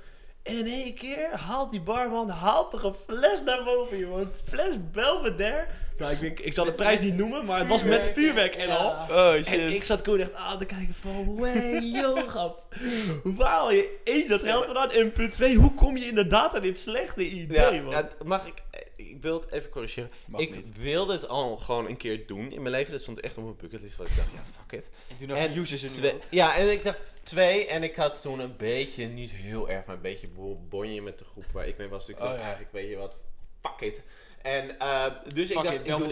[0.48, 4.20] En in één keer haalt die barman haalt toch een fles naar boven, jongen.
[4.20, 5.66] Een fles Belvedere.
[5.98, 8.90] Nou, ik, ik zal de prijs niet noemen, maar het was met vuurwerk en al.
[8.90, 9.72] Oh En shit.
[9.72, 12.66] ik zat Koen echt aan te kijken van, wey, joh, grap.
[13.22, 14.90] Waar haal je één dat geld vandaan?
[14.90, 17.92] En punt twee, hoe kom je inderdaad aan dit slechte idee, Ja, man?
[17.92, 18.54] ja, mag ik...
[18.96, 20.10] Ik wil het even corrigeren.
[20.26, 20.72] Mag ik niet.
[20.76, 22.92] wilde het al gewoon een keer doen in mijn leven.
[22.92, 23.96] Dat stond echt op mijn bucketlist.
[23.96, 24.90] Want ik dacht, ja, fuck it.
[25.08, 26.20] En toen nog En er ook.
[26.30, 27.66] ja, en ik dacht twee.
[27.66, 31.18] En ik had toen een beetje, niet heel erg, maar een beetje bo- bonje met
[31.18, 32.06] de groep waar ik mee was.
[32.06, 32.42] Dus ik Oh, dacht ja.
[32.44, 33.20] eigenlijk, weet je wat,
[33.60, 34.02] fuck it.
[34.42, 36.08] En eh, dus ik Fuck dacht, it, ik doe,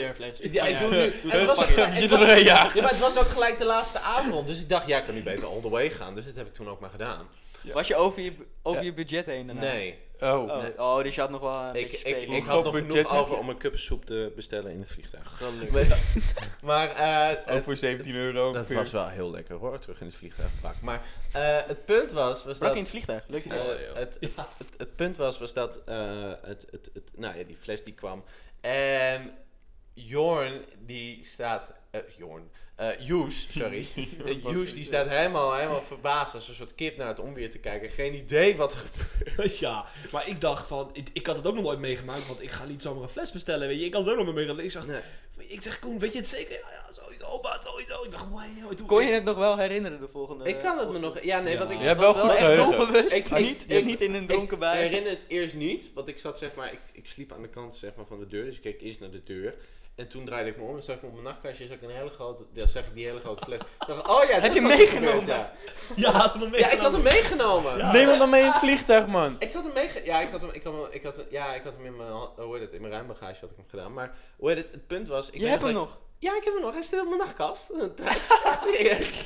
[0.53, 0.97] ja, ik doe nu...
[1.23, 4.47] Doe het was, het was- ja, maar het was ook gelijk de laatste avond.
[4.47, 6.15] Dus ik dacht, ja, ik kan nu beter all the way gaan.
[6.15, 7.29] Dus dat heb ik toen ook maar gedaan.
[7.73, 9.63] Was je over je, over je budget heen daarna?
[9.63, 10.43] Nee, Oh.
[10.43, 10.79] Oh, Nee.
[10.79, 13.39] oh, dus je had nog wel een ik, beetje ik, ik had nog genoeg over
[13.39, 15.37] om een cupsoep te bestellen in het vliegtuig.
[15.37, 15.99] Gelukkig.
[16.63, 18.77] Maar eh, Ook voor 17 euro dat ongeveer.
[18.77, 20.51] was wel heel lekker hoor, terug in het vliegtuig.
[20.83, 21.03] Maar
[21.33, 22.73] eh, het punt was, was Brak dat...
[22.73, 23.25] in het vliegtuig.
[23.27, 23.59] Leuk idee.
[23.59, 27.39] Eh, Oh, het, het, het, het punt was, was dat eh, het, het, het, nou
[27.39, 28.25] ja, die fles die kwam.
[28.61, 29.35] En
[29.99, 31.73] Jorn, die staat...
[31.91, 32.51] eh Jorn.
[32.77, 33.87] eh Joes, sorry.
[34.53, 37.89] Joes, die staat helemaal, helemaal verbaasd als een soort kip naar het onweer te kijken.
[37.91, 39.59] Geen idee wat er gebeurt.
[39.59, 42.51] ja, maar ik dacht van, ik, ik had het ook nog nooit meegemaakt, want ik
[42.51, 43.85] ga niet zomaar een fles bestellen, weet je.
[43.85, 44.65] Ik had het ook nog nooit meegemaakt.
[44.67, 45.49] Ik, zag, Nee.
[45.49, 46.59] ik zeg, Koen, weet je het zeker?
[46.59, 48.05] Ja, ja, sowieso.
[48.05, 50.45] Ik dacht, wow, Kon je het nog wel herinneren de volgende?
[50.49, 51.23] Ik kan het me nog...
[51.23, 51.59] Ja, nee, Ja.
[51.59, 51.79] wat ik...
[51.79, 52.77] Je hebt wat wel goed echt geheugen.
[52.77, 53.17] doelbewust.
[53.17, 54.79] Ik- Ik, ik- niet, ik- niet in een dronken Ik bui.
[54.83, 57.75] herinner het eerst niet, want ik zat zeg maar, ik, ik sliep aan de kant
[57.77, 59.55] zeg maar, van de deur, dus ik keek eerst naar de deur.
[59.97, 61.91] En toen draaide ik me om en zag ik op mijn nachtkastje zag ik een
[61.91, 63.61] hele grote, ja, zag ik die hele grote fles.
[63.87, 65.09] Dacht, oh ja, Heb je meegenomen?
[65.09, 65.53] gebeurd, Ja.
[65.97, 67.79] Ja, had hem ja, ik had hem meegenomen.
[67.79, 67.93] Ja.
[67.93, 69.37] Neem hem dan mee in het vliegtuig, man.
[69.39, 70.05] Ik had hem meege...
[70.05, 71.97] Ja, ik had hem, ik had hem, ik had hem, ja, ik had hem in
[71.97, 73.93] mijn, hoe heet het, in mijn ruimbagage had ik hem gedaan.
[73.93, 75.31] Maar hoe heet het, het punt was...
[75.31, 75.99] Ik Je hebt hem ik- nog.
[76.19, 76.73] Ja, ik heb hem nog.
[76.73, 77.73] Hij staat op mijn nachtkast.
[77.97, 78.29] Thuis.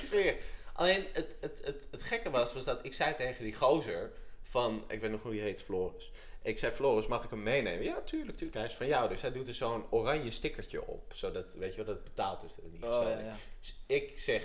[0.05, 0.37] Sfeer.
[0.75, 4.13] Alleen het, het, het, het gekke was, was dat ik zei tegen die gozer
[4.51, 6.11] van, ik weet nog hoe die heet, Floris.
[6.43, 7.85] Ik zei, Floris, mag ik hem meenemen?
[7.85, 8.55] Ja, tuurlijk, tuurlijk.
[8.59, 9.09] Hij is van jou.
[9.09, 11.13] Dus hij doet er zo'n oranje stickertje op.
[11.15, 12.55] Zodat, weet je wel, dat het betaald is.
[12.55, 13.37] Dat het niet Oh, ja, ja.
[13.61, 14.43] Dus ik zeg,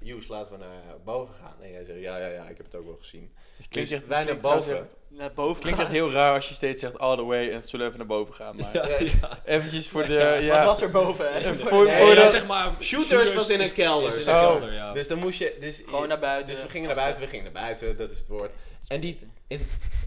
[0.00, 1.54] Joes, laten we naar boven gaan.
[1.62, 3.32] En jij zegt, ja, ja, ja, ik heb het ook wel gezien.
[3.68, 4.76] Klinkt Dus echt, wij naar klinkt boven.
[4.78, 7.54] echt- Naar boven klinkt echt heel raar als je steeds zegt all the way en
[7.54, 8.56] het zullen even naar boven gaan.
[8.56, 8.98] Maar Ja, Ja.
[9.20, 9.40] ja.
[9.44, 10.38] eventjes voor de...
[10.42, 11.54] Ja, was er boven, hè?
[11.56, 12.72] Voor voor- de- Nee, zeg maar...
[12.80, 14.12] Shooters was in een kelder.
[14.20, 14.40] In een Oh.
[14.50, 14.92] kelder, ja.
[14.92, 15.56] Dus dan moest je...
[15.60, 16.54] Dus Gewoon naar buiten.
[16.54, 18.52] Dus we gingen naar buiten, we gingen naar buiten, dat is het woord.
[18.88, 19.18] En die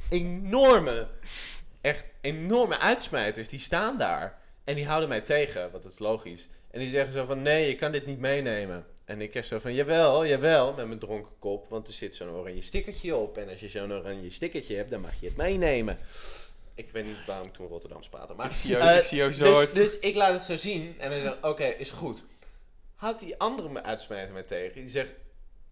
[0.09, 1.07] enorme,
[1.81, 4.39] echt enorme uitsmijters, die staan daar.
[4.63, 6.47] En die houden mij tegen, want dat is logisch.
[6.71, 8.85] En die zeggen zo van, nee, je kan dit niet meenemen.
[9.05, 12.29] En ik zeg zo van, jawel, jawel, met mijn dronken kop, want er zit zo'n
[12.29, 13.37] oranje stickertje op.
[13.37, 15.97] En als je zo'n oranje stickertje hebt, dan mag je het meenemen.
[16.75, 18.45] Ik weet niet waarom ik toen Rotterdams praatte, maar...
[18.45, 19.53] ik zie jou, Eh, ik zie jou zo...
[19.53, 22.23] Dus, dus ik laat het zo zien en dan zeg oké, is goed.
[22.95, 24.81] Houdt die andere me uitsmijter mij tegen.
[24.81, 25.11] Die zegt,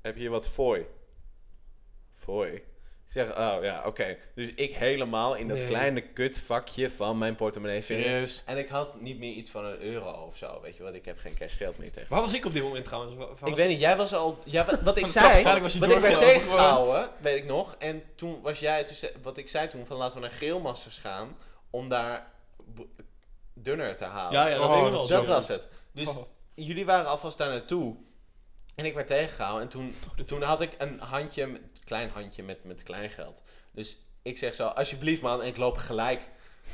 [0.01, 0.85] heb je wat fooi?
[2.13, 2.63] Fooi?
[3.15, 4.17] Ik zeg, oh ja, oké.
[4.35, 5.65] Dus ik helemaal in dat Nee.
[5.67, 7.81] kleine kutvakje van mijn portemonnee.
[7.81, 8.43] Serieus.
[8.45, 10.93] En ik had niet meer iets van een euro of zo, weet je wat?
[10.93, 12.09] Ik heb geen cashgeld meer tegen.
[12.09, 13.15] Waar was ik op dit moment trouwens?
[13.15, 14.39] Waar- Ik weet niet, jij was al...
[14.45, 17.75] Ja, wat, wat ik zei, was wat ik werd tegengehouden, weet ik nog.
[17.79, 20.97] En toen was jij, toen zei- wat ik zei toen, van laten we naar Geelmasters
[20.97, 21.37] gaan,
[21.69, 22.31] om daar
[23.53, 24.31] dunner te halen.
[24.39, 25.67] Ja, ja, dat Oh, dat was het.
[25.91, 26.17] Dus Oh.
[26.53, 27.95] jullie waren alvast daar naartoe.
[28.75, 29.61] En ik werd tegengehouden.
[29.63, 29.95] En toen,
[30.27, 33.43] toen had ik een handje, met- klein handje met, met kleingeld.
[33.71, 35.41] Dus ik zeg zo, alsjeblieft man.
[35.41, 36.21] En ik loop gelijk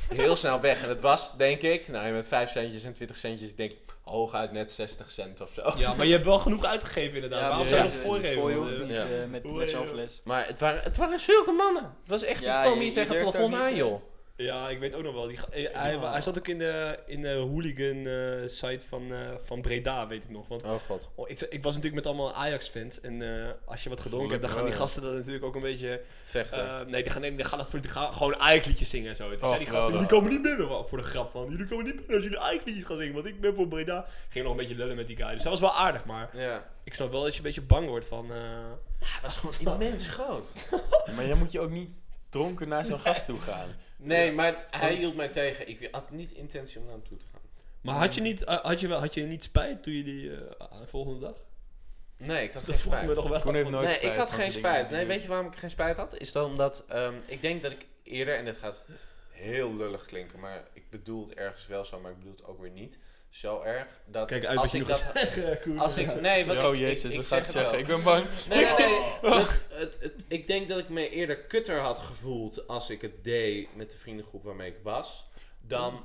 [0.08, 0.82] heel snel weg.
[0.82, 3.48] En het was, denk ik, nou met 5 centjes en 20 centjes.
[3.48, 5.72] Ik denk hooguit net 60 cent of zo.
[5.76, 7.40] Ja, maar je hebt wel genoeg uitgegeven inderdaad.
[7.40, 8.88] Ja, Waarom zou je ja, voorgeven?
[8.90, 10.20] eh, eh, met, met eh, zo'n fles.
[10.24, 11.82] Maar het waren, het waren zulke mannen.
[11.82, 14.02] Het was echt, Ja, ik kwam hier tegen het plafond aan, joh.
[14.36, 15.26] Ja, ik weet ook nog wel.
[15.26, 16.10] Die, eh, hij, Ja.
[16.12, 20.24] hij zat ook in de, in de hooligan eh, site van, eh, van Breda, weet
[20.24, 20.48] ik nog.
[20.48, 21.08] Want Oh god.
[21.14, 23.00] oh, ik, ik was natuurlijk met allemaal Ajax-fans.
[23.00, 23.22] En
[23.64, 26.02] als je wat gedronken hebt, dan gaan die gasten dat natuurlijk ook een beetje...
[26.22, 26.90] Vechten.
[26.90, 29.30] nee, die gaan, nee, die gaan, die gewoon Ajax-liedjes zingen en zo.
[29.30, 30.88] Toen Oh, zei die gasten, jullie komen niet binnen.
[30.88, 33.14] Voor de grap van, jullie komen niet binnen als jullie Ajax-liedjes gaan zingen.
[33.14, 34.06] Want ik ben voor Breda.
[34.28, 35.32] Ging nog een beetje lullen met die guy.
[35.32, 36.64] Dus dat was wel aardig, maar ja.
[36.84, 38.30] ik snap wel dat je een beetje bang wordt van...
[38.30, 40.68] Het was gewoon immens groot.
[41.16, 43.68] Maar dan moet je ook niet dronken naar zo'n gast toe gaan.
[44.02, 45.68] Nee, maar hij hield mij tegen.
[45.68, 47.40] Ik had niet intentie om naar hem toe te gaan.
[47.80, 50.30] Maar had je, niet, eh, had, je wel, had je niet spijt toen je die
[50.30, 50.38] eh,
[50.80, 51.36] de volgende dag?
[52.16, 53.16] Nee, ik had Dat geen vroeg ik spijt.
[53.16, 53.52] me nog wel.
[53.54, 54.90] Heeft nooit nee, spijt ik had geen spijt.
[54.90, 56.18] Nee, weet je waarom ik geen spijt had?
[56.18, 58.86] Is dan omdat ehm, ik denk dat ik eerder, en dit gaat
[59.30, 62.60] heel lullig klinken, maar ik bedoel het ergens wel zo, maar ik bedoel het ook
[62.60, 62.98] weer niet
[63.32, 64.00] zo erg.
[64.06, 67.04] Dat Kijk uit als ik nog dat, zeggen, als ik, nee, wat Oh ik, jezus,
[67.04, 67.78] ik, ik wat zeg gaat het het zeggen?
[67.78, 68.26] Ik ben bang.
[68.48, 69.00] Nee, nee, nee.
[69.38, 73.24] Het, het, het, ik denk dat ik me eerder kutter had gevoeld als ik het
[73.24, 75.22] deed met de vriendengroep waarmee ik was,
[75.60, 76.04] dan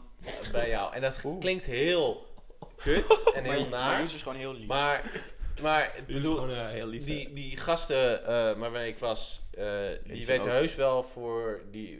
[0.52, 0.94] bij jou.
[0.94, 1.40] En dat Oeh.
[1.40, 2.26] klinkt heel
[2.76, 4.68] kut en heel Maar naar, Joes is gewoon heel lief.
[4.68, 5.12] maar,
[5.62, 7.04] maar ik bedoel, gewoon eh, heel lief.
[7.04, 9.66] die, die gasten eh waarmee ik was, eh,
[10.04, 12.00] die weten heus wel voor die,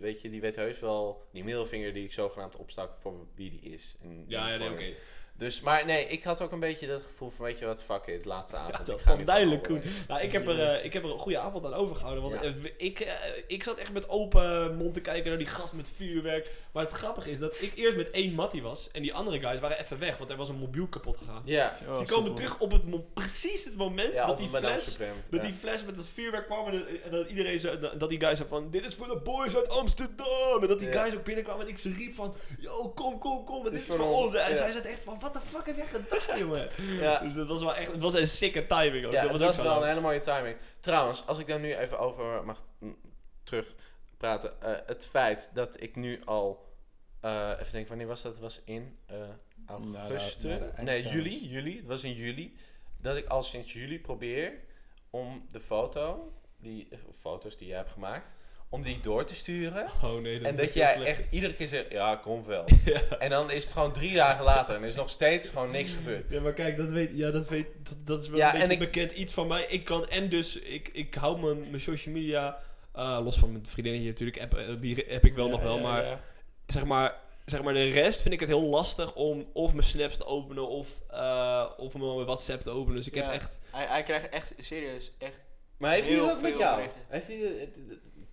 [0.00, 3.72] weet je, die weten heus wel die middelvinger die ik zogenaamd opstak voor wie die
[3.72, 3.96] is.
[4.02, 4.94] En ja, ja, nee, oké.
[5.38, 8.06] Dus, maar nee, ik had ook een beetje dat gevoel van, weet je wat, fuck
[8.06, 8.76] it, laatste avond.
[8.78, 9.80] Ja, dat was duidelijk, Koen.
[9.82, 9.92] weg.
[10.08, 12.22] Nou, ik heb, er, eh, ik heb er een goede avond aan overgehouden.
[12.22, 12.40] Want Ja.
[12.42, 13.12] eh, ik, eh,
[13.46, 16.50] ik zat echt met open mond te kijken naar die gast met vuurwerk.
[16.72, 18.88] Maar het grappige is dat ik eerst met één Mattie was.
[18.92, 21.42] En die andere guys waren even weg, want er was een mobiel kapot gegaan.
[21.44, 24.96] Ja, Dus die komen terug op het mo- precies het moment ja dat die fles...
[24.96, 25.38] Dat ja.
[25.46, 28.36] die fles met dat vuurwerk kwam en dat, en dat iedereen zo, dat, die guys
[28.36, 30.62] zei van, dit is voor de boys uit Amsterdam.
[30.62, 31.02] En dat die Ja.
[31.02, 33.86] guys ook binnenkwamen en ik ze riep van, yo, kom, kom, kom, dit is is
[33.86, 34.26] voor voor ons.
[34.26, 34.56] ons, En ja.
[34.56, 36.68] zij zat echt van, what the fuck heb jij gedaan, jongen?
[37.00, 37.18] Ja.
[37.18, 39.12] Dus dat was wel echt, het was een sikke timing ook.
[39.12, 40.56] Ja, dat was wel een hele mooie timing.
[40.80, 42.96] Trouwens, als ik daar nu even over mag mm,
[43.44, 43.74] terug
[44.16, 44.60] praten.
[44.62, 46.72] eh, het feit dat ik nu al,
[47.20, 48.32] eh, even denken, wanneer was dat?
[48.32, 49.16] Het was in eh,
[49.66, 50.36] augustus?
[50.36, 51.12] De- na de nee, eindexamens.
[51.12, 51.76] juli, juli.
[51.76, 52.56] Het was in juli.
[53.00, 54.52] Dat ik al sinds juli probeer
[55.10, 58.34] om de foto, die, foto's die jij hebt gemaakt,
[58.68, 59.86] om die door te sturen.
[60.02, 61.08] Oh nee, En is dat jij slecht.
[61.18, 62.64] echt iedere keer zegt, ja, komt wel.
[62.84, 63.00] Ja.
[63.18, 65.92] En dan is het gewoon drie dagen later en er is nog steeds gewoon niks
[65.92, 66.30] gebeurd.
[66.30, 68.66] Ja, maar kijk, dat, weet, ja, dat, weet, dat, dat is wel Ja, een beetje
[68.66, 69.64] en ik- bekend iets van mij.
[69.68, 72.58] Ik kan, en dus, ik, ik hou mijn, mijn social media,
[72.92, 76.20] eh, los van mijn vriendinnetje natuurlijk, app, eh, die heb ik wel nog wel, maar
[76.66, 80.16] zeg maar, zeg maar de rest vind ik het heel lastig om of mijn snaps
[80.16, 82.96] te openen of, eh, of mijn WhatsApp te openen.
[82.96, 83.24] Dus ik Ja.
[83.24, 83.60] heb echt...
[83.70, 85.40] Hij, hij krijgt echt, serieus, echt...
[85.78, 86.80] Maar heeft hij dat ook met jou?
[87.08, 87.68] Heeft hij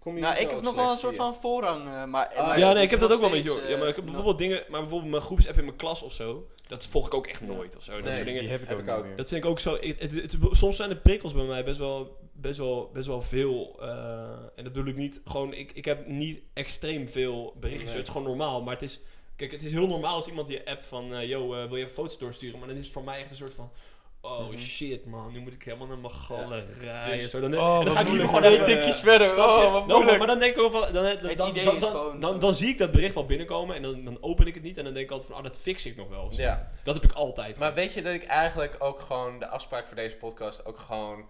[0.03, 2.27] kom je Nou, ik heb nog wel een soort van voorrang, eh, maar...
[2.27, 3.69] Ah, maar ja, nee, ik heb dat ook wel met joh.
[3.69, 4.63] Ja, maar ik heb eh, bijvoorbeeld dingen...
[4.69, 7.75] Maar bijvoorbeeld mijn groepsapp in mijn klas of zo, dat volg ik ook echt nooit
[7.75, 7.91] of zo.
[7.93, 8.13] Dat Nee.
[8.13, 8.41] soort dingen.
[8.41, 9.15] Die heb ik Heb ook meer.
[9.17, 9.73] Dat vind ik ook zo.
[9.79, 13.21] Het, het, het- soms zijn de prikkels bij mij best wel, best wel, best wel
[13.21, 13.77] veel.
[13.81, 13.87] eh,
[14.55, 15.21] en dat bedoel ik niet.
[15.25, 17.89] Gewoon, ik, ik heb niet extreem veel berichtjes.
[17.89, 17.97] Nee.
[17.97, 18.61] Het is gewoon normaal.
[18.63, 19.01] Maar het is.
[19.35, 21.13] Kijk, het is heel normaal als iemand je app van.
[21.13, 22.59] eh, yo, eh, wil je even foto's doorsturen?
[22.59, 23.71] Maar dan is het voor mij echt een soort van.
[24.25, 24.57] Oh Mhm.
[24.57, 25.31] shit, man.
[25.31, 27.11] Nu moet ik helemaal naar mijn galerij.
[27.11, 27.39] Dus- en zo.
[27.39, 28.65] Dan, Oh, en dan ga ik liever gewoon twee even...
[28.65, 29.27] tikjes verder.
[29.31, 30.17] Oh, wat Nou, maar, moeilijk.
[30.17, 32.19] maar dan denk ik wel van, dan, dan, Het dan, idee dan, is dan, gewoon
[32.19, 34.77] dan, dan zie ik dat bericht wel binnenkomen en dan, dan open ik het niet
[34.77, 36.31] en dan denk ik altijd van, ah, dat fix ik nog wel.
[36.35, 37.57] Ja, Dat heb ik altijd.
[37.57, 41.25] maar weet je dat ik eigenlijk ook gewoon de afspraak voor deze podcast ook gewoon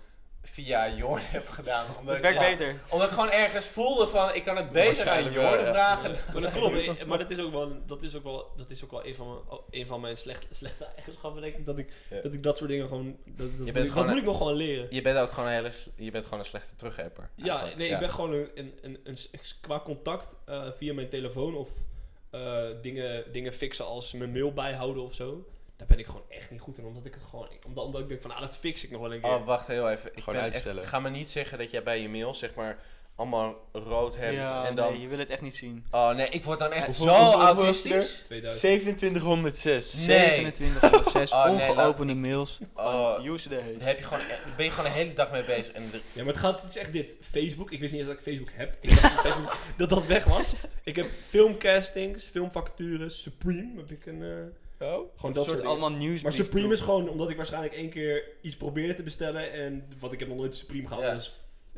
[0.45, 1.85] via Jorn heb gedaan?
[1.99, 2.93] Omdat Het ik werkt gewoon- beter.
[2.93, 5.71] Omdat ik gewoon ergens voelde van, ik kan het beter aan Jorn ja.
[5.73, 6.15] vragen.
[6.33, 7.05] Maar dat klopt.
[7.05, 9.27] Maar dat is ook wel, dat is ook wel, dat is ook wel een van
[9.27, 11.65] mijn, een van mijn slechte, slechte eigenschappen, denk ik.
[11.65, 12.21] Dat ik, Ja.
[12.21, 14.17] dat, ik dat soort dingen gewoon, dat, dat, bent moet, ik- gewoon dat moet een-
[14.17, 14.87] ik nog gewoon leren.
[14.89, 17.29] Je bent ook gewoon een hele, je bent gewoon een slechte terugapper.
[17.35, 19.17] Ja, nee, ik ben gewoon een, een, een,
[19.61, 21.69] qua contact eh, via mijn telefoon of
[22.29, 25.45] eh, dingen, dingen fixen als mijn mail bijhouden of zo.
[25.77, 28.07] Daar ben ik gewoon echt niet goed in, omdat ik het gewoon, omdat, omdat ik
[28.09, 29.29] denk van, ah, dat fix ik nog wel een keer.
[29.29, 30.11] Oh, wacht heel even.
[30.13, 30.83] Ik Gewoon ben echt- uitstellen.
[30.85, 32.77] ga me niet zeggen dat jij bij je mail zeg maar
[33.15, 34.91] allemaal rood hebt Ja, en dan...
[34.91, 35.85] nee, je wil het echt niet zien.
[35.91, 38.21] Oh nee, ik word dan echt zo autistisch.
[38.25, 38.59] 2000.
[38.97, 39.95] 2706.
[40.07, 40.29] Nee.
[40.29, 44.23] 27 of 6 Oh, nee, ongeopende mails Oh, van Use the daar heb je gewoon,
[44.23, 45.73] e- daar ben je gewoon de hele dag mee bezig.
[45.73, 47.15] En de- Ja, maar het, gaat, het is echt dit.
[47.21, 47.71] Facebook.
[47.71, 48.77] Ik wist niet eens dat ik Facebook heb.
[48.81, 50.53] Ik dacht dat, Facebook, dat dat weg was.
[50.83, 54.21] Ik heb filmcastings, filmvacatures, Supreme heb ik een...
[54.23, 54.29] eh,
[54.83, 55.09] oh?
[55.15, 56.21] gewoon dat soort allemaal nieuws.
[56.23, 59.51] Maar Supreme is gewoon omdat ik waarschijnlijk één keer iets probeerde te bestellen.
[59.51, 61.03] En wat ik heb nog nooit Supreme gehad.
[61.03, 61.11] Ja.
[61.11, 61.31] Dat is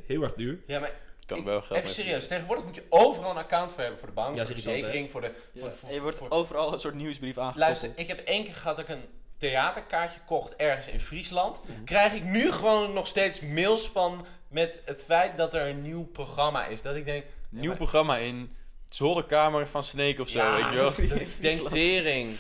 [0.06, 0.60] heel erg duur.
[0.68, 0.92] Ja, maar
[1.26, 2.28] Kan ik- wel geld even serieus.
[2.28, 4.00] Tegenwoordig moet je overal een account voor hebben.
[4.00, 5.32] Voor de bank, Ja, voor de verzekering, voor de...
[5.56, 7.64] Voor, Ja, voor- en je wordt voor- overal een soort nieuwsbrief aangekoppeld.
[7.66, 9.04] Luister, ik heb één keer gehad dat ik een
[9.38, 11.62] theaterkaartje kocht ergens in Friesland.
[11.68, 11.84] Mhm.
[11.84, 16.04] Krijg ik nu gewoon nog steeds mails van met het feit dat er een nieuw
[16.06, 16.82] programma is.
[16.82, 17.26] Dat ik denk...
[17.50, 18.56] Nieuw maar- programma in
[18.96, 21.28] zolderkamer van Snake of zo, Ja, weet je wel.
[21.40, 22.38] denk tering.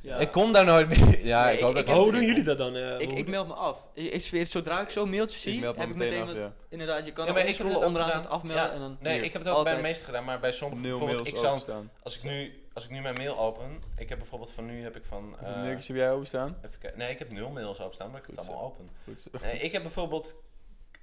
[0.00, 0.16] Ja.
[0.16, 1.24] Ik kom daar nooit meer.
[1.26, 2.76] Ja, Nee, ik ik- hoop dat ik hoe doen jullie dat dan?
[2.76, 3.88] eh, Ik, ik meld me af.
[3.94, 6.36] Ik, zweer, zodra ik zo'n mailtje zie, Ik meld me heb ik meteen af, wat,
[6.36, 6.52] ja.
[6.68, 8.72] inderdaad, je kan Ja, maar ik ook onderaan het afmelden Ja.
[8.72, 9.86] en dan Nee, hier, ik heb het ook bij de altijd.
[9.92, 11.90] meeste gedaan, maar bij sommige Nul bijvoorbeeld, mails ik openstaan.
[12.02, 14.96] als ik nu als ik nu mijn mail open, ik heb bijvoorbeeld van nu heb
[14.96, 16.56] ik van Hoeveel eh, mailtjes heb jij openstaan?
[16.64, 16.98] even kijken.
[16.98, 18.90] Nee, ik heb nul mails openstaan, maar ik heb het allemaal open.
[19.04, 19.30] Goed zo.
[19.42, 20.36] Nee, ik heb bijvoorbeeld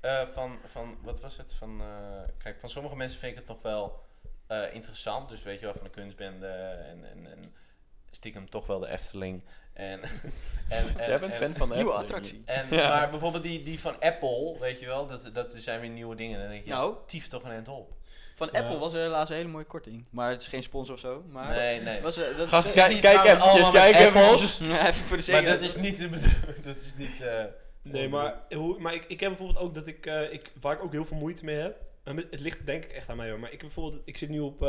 [0.01, 1.53] eh, van, van, wat was het?
[1.53, 1.88] Van, eh,
[2.43, 4.03] kijk, van sommige mensen vind ik het nog wel
[4.47, 5.29] eh, interessant.
[5.29, 7.53] Dus weet je wel, van de kunstbende en, en, en
[8.12, 9.43] stiekem toch wel de Efteling.
[9.73, 10.01] En,
[10.69, 12.15] en, en, Jij bent en- fan van de Nieuwe Efteling.
[12.15, 12.43] attractie.
[12.45, 12.89] En, Ja.
[12.89, 16.39] Maar bijvoorbeeld die, die van Apple, weet je wel, dat, dat zijn weer nieuwe dingen.
[16.39, 16.95] Dan denk je, Nou.
[17.05, 17.93] tief toch een end op.
[18.36, 18.60] Van Ja.
[18.60, 20.05] Apple was er helaas een hele mooie korting.
[20.10, 21.23] Maar het is geen sponsor of zo.
[21.29, 22.01] Maar Nee, nee.
[22.01, 24.60] was er, dat, Gast, Dat kijk, kijk eventjes, kijk eventjes.
[24.62, 25.60] even voor de Maar zekerheid.
[25.60, 26.63] dat is niet de bedoeling.
[26.65, 27.21] Dat is niet...
[27.21, 27.43] eh,
[27.81, 30.84] Nee, maar, hoe, maar ik, ik heb bijvoorbeeld ook dat ik, eh, ik, waar ik
[30.84, 31.75] ook heel veel moeite mee heb.
[32.05, 33.39] Het ligt denk ik echt aan mij hoor.
[33.39, 34.67] Maar ik bijvoorbeeld, ik zit nu op eh,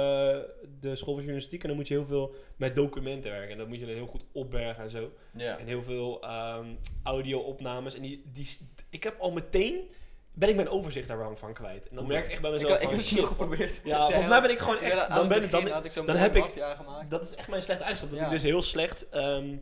[0.81, 3.51] de school van journalistiek en dan moet je heel veel met documenten werken.
[3.51, 5.11] En dat moet je dan heel goed opbergen en zo.
[5.37, 5.59] ja.
[5.59, 6.67] En heel veel ehm,
[7.03, 7.95] audio-opnames.
[7.95, 8.49] En die, die,
[8.91, 9.91] ik heb al meteen,
[10.33, 11.89] ben ik mijn overzicht daarvan van kwijt.
[11.89, 13.81] En dan merk ik echt bij ik, mezelf ik van, heb het nog geprobeerd.
[13.85, 16.65] Ja, volgens mij ben ik gewoon echt, dan ben ik, dan, ik dan heb ik-
[17.09, 18.17] dat is echt mijn slechte eigenschap.
[18.17, 19.57] Dat ik dus heel slecht, ehm,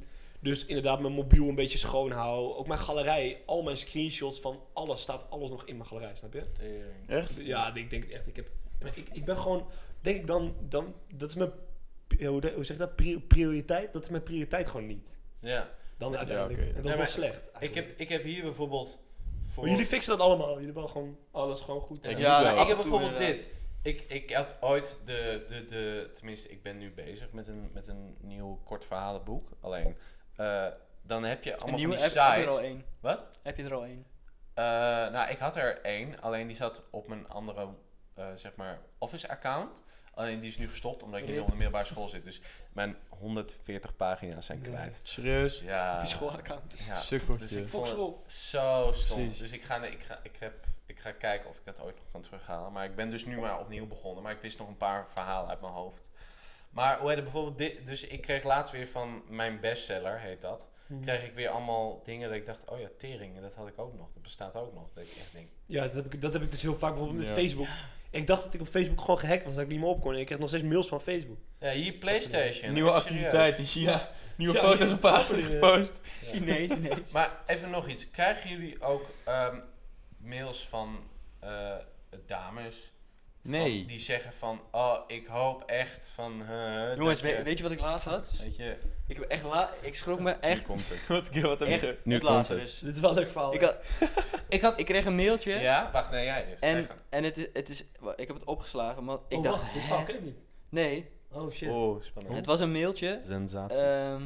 [0.44, 2.54] dus inderdaad mijn mobiel een beetje schoon hou.
[2.54, 6.33] Ook mijn galerij, al mijn screenshots van alles, staat alles nog in mijn galerij, snap
[6.33, 6.52] je?
[6.52, 7.09] Tering.
[7.09, 7.37] Echt?
[7.42, 8.50] Ja, ik denk echt, ik heb,
[8.85, 9.66] ik, ik ben gewoon,
[10.00, 11.50] denk ik dan, dan, dat is mijn,
[12.18, 13.92] ja, hoe, zeg je dat, Pri- prioriteit?
[13.92, 15.18] Dat is mijn prioriteit gewoon niet.
[15.38, 15.70] Ja.
[15.98, 16.59] Dan Ja, uiteindelijk.
[16.61, 16.68] oké.
[16.68, 17.50] En dat Ja, is wel slecht.
[17.59, 18.98] Ik heb, ik heb hier bijvoorbeeld...
[19.40, 19.62] Voor...
[19.62, 20.50] Maar jullie fixen dat allemaal.
[20.52, 22.04] Jullie hebben gewoon alles gewoon goed.
[22.04, 23.37] Ja, Ik heb bijvoorbeeld inderdaad.
[23.37, 23.50] dit.
[23.83, 26.11] Ik, ik had ooit de, de, de...
[26.14, 29.42] Tenminste, ik ben nu bezig met een, met een nieuw kort verhalenboek.
[29.61, 29.96] Alleen,
[30.37, 30.66] eh,
[31.03, 32.59] dan heb je Een allemaal nieuwe van die heb, heb je er sites...
[32.59, 32.85] al één.
[33.01, 33.38] Wat?
[33.42, 34.07] Heb je er al één?
[34.55, 34.64] Eh,
[35.12, 37.68] nou, ik had er één, alleen die zat op mijn andere,
[38.14, 39.83] eh, zeg maar, Office-account.
[40.14, 42.25] Alleen die is nu gestopt, omdat ik nu op de middelbare school zit.
[42.25, 42.40] Dus
[42.73, 45.01] mijn 140 pagina's zijn kwijt.
[45.03, 45.61] Serieus?
[45.61, 45.94] Ja.
[45.94, 46.85] Op je schoolaccount.
[46.87, 46.94] Ja.
[47.38, 47.90] Dus ik vond
[48.27, 49.16] zo stom.
[49.16, 49.38] Precies.
[49.38, 52.05] Dus ik ga, ik, ga, ik, heb, ik ga kijken of ik dat ooit nog
[52.12, 52.73] kan terughalen.
[52.73, 54.23] Maar ik ben dus nu maar opnieuw begonnen.
[54.23, 56.03] Maar ik wist nog een paar verhalen uit mijn hoofd.
[56.74, 57.87] Maar hoe heet het bijvoorbeeld dit?
[57.87, 60.70] Dus ik kreeg laatst weer van mijn bestseller, heet dat.
[60.87, 61.00] Mhm.
[61.02, 63.94] Kreeg ik weer allemaal dingen dat ik dacht, oh ja, tering, dat had ik ook
[63.96, 64.06] nog.
[64.12, 64.90] Dat bestaat ook nog.
[64.94, 67.26] Dat ik echt denk, Ja, dat heb, ik, dat heb ik dus heel vaak bijvoorbeeld
[67.26, 67.37] met.
[67.37, 67.66] Facebook.
[68.10, 70.12] Ik dacht dat ik op Facebook gewoon gehackt was, dat ik niet meer op kon.
[70.12, 71.38] En ik kreeg nog steeds mails van Facebook.
[71.58, 72.72] Ja, hier PlayStation.
[72.72, 73.66] Nieuwe activiteit in.
[73.66, 74.10] China.
[74.37, 74.84] Nieuwe Ja, foto
[75.37, 75.42] ja.
[75.42, 76.00] gepost.
[76.22, 77.12] Chinees, Chinees.
[77.12, 78.10] Maar even nog iets.
[78.10, 79.62] Krijgen jullie ook ehm,
[80.16, 80.98] mails van
[81.40, 81.76] eh,
[82.26, 82.92] dames
[83.44, 83.85] Nee.
[83.87, 86.42] die zeggen van, oh, ik hoop echt van...
[86.48, 88.30] eh, Jongens, je- weet, je wat ik laatst had?
[88.42, 88.76] Weet je,
[89.07, 90.61] Ik, heb echt la ik schrok me echt.
[90.61, 91.07] nu komt het.
[91.09, 91.74] Wat, wat heb je...
[91.74, 92.62] echt Nu het komt laatste het.
[92.62, 92.78] dus.
[92.78, 93.54] Dit is wel een leuk verhaal.
[93.54, 93.76] Ik, had,
[94.48, 95.52] ik, had, ik kreeg een mailtje.
[95.52, 95.90] Ja?
[95.92, 96.62] Wacht, nee, jij eerst.
[96.62, 97.80] En, en het, is, het is,
[98.16, 99.88] ik heb het opgeslagen, want ik oh, dacht, wacht, dit hè?
[99.88, 100.44] verhaal ken ik niet.
[100.68, 101.68] nee, Oh shit.
[101.68, 102.35] Oh, spannend.
[102.37, 103.18] het was een mailtje.
[103.22, 103.83] Sensatie.
[103.83, 104.22] Ehm,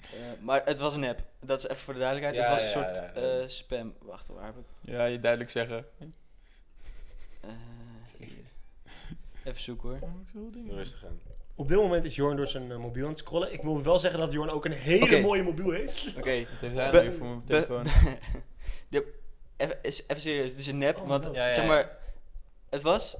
[0.00, 1.22] eh, maar het was een app.
[1.40, 2.46] Dat is even voor de duidelijkheid.
[2.46, 3.40] Ja, het was een soort ja, ja.
[3.40, 3.94] eh, spam.
[4.02, 4.64] Wacht, waar heb ik?
[4.80, 5.84] Ja, je duidelijk zeggen.
[7.46, 8.44] Eh, hier.
[9.44, 9.98] Even zoeken hoor.
[10.76, 11.20] Rustig aan.
[11.54, 13.52] Op dit moment is Jorn door zijn eh, mobiel aan het scrollen.
[13.52, 15.20] Ik wil wel zeggen dat Jorn ook een hele Oké.
[15.20, 16.14] mooie mobiel heeft.
[16.16, 16.38] Oké.
[16.50, 17.84] Wat heeft hij Be- nu voor mijn telefoon?
[18.88, 19.12] De-
[19.56, 20.96] even, is- even serieus, het is een nep.
[21.00, 21.32] Oh, want no.
[21.32, 21.70] Ja, ja, zeg ja.
[21.70, 21.98] maar,
[22.70, 23.16] het was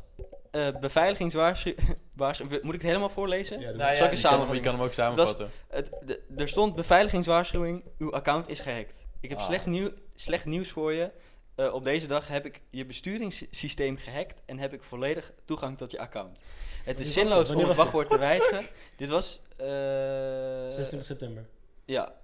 [0.51, 1.89] eh beveiligingswaarschuwing.
[2.63, 3.61] Moet ik het helemaal voorlezen?
[3.61, 5.51] Ja, Nou ja, Zal ik samenvatting je kan hem ook Het was- samenvatten.
[5.69, 9.07] Het, de- er stond beveiligingswaarschuwing, uw account is gehackt.
[9.21, 9.45] Ik heb Ah.
[9.45, 11.11] slecht, nieuw, slecht nieuws voor je.
[11.57, 15.91] Eh, op deze dag heb ik je besturingssysteem gehackt en heb ik volledig toegang tot
[15.91, 16.43] je account.
[16.85, 18.65] Het is zinloos om het wachtwoord te wijzigen.
[18.97, 19.41] Dit was...
[19.57, 21.47] eh, 26 september.
[21.85, 22.15] ja.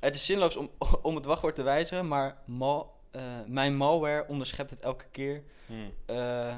[0.00, 0.70] Het is zinloos om,
[1.02, 5.42] om het wachtwoord te wijzigen, maar mal, eh, mijn malware onderschept het elke keer.
[5.66, 5.92] Hmm.
[6.06, 6.48] Eh,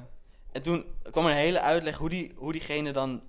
[0.53, 3.23] en toen kwam er een hele uitleg hoe, die, hoe diegene dan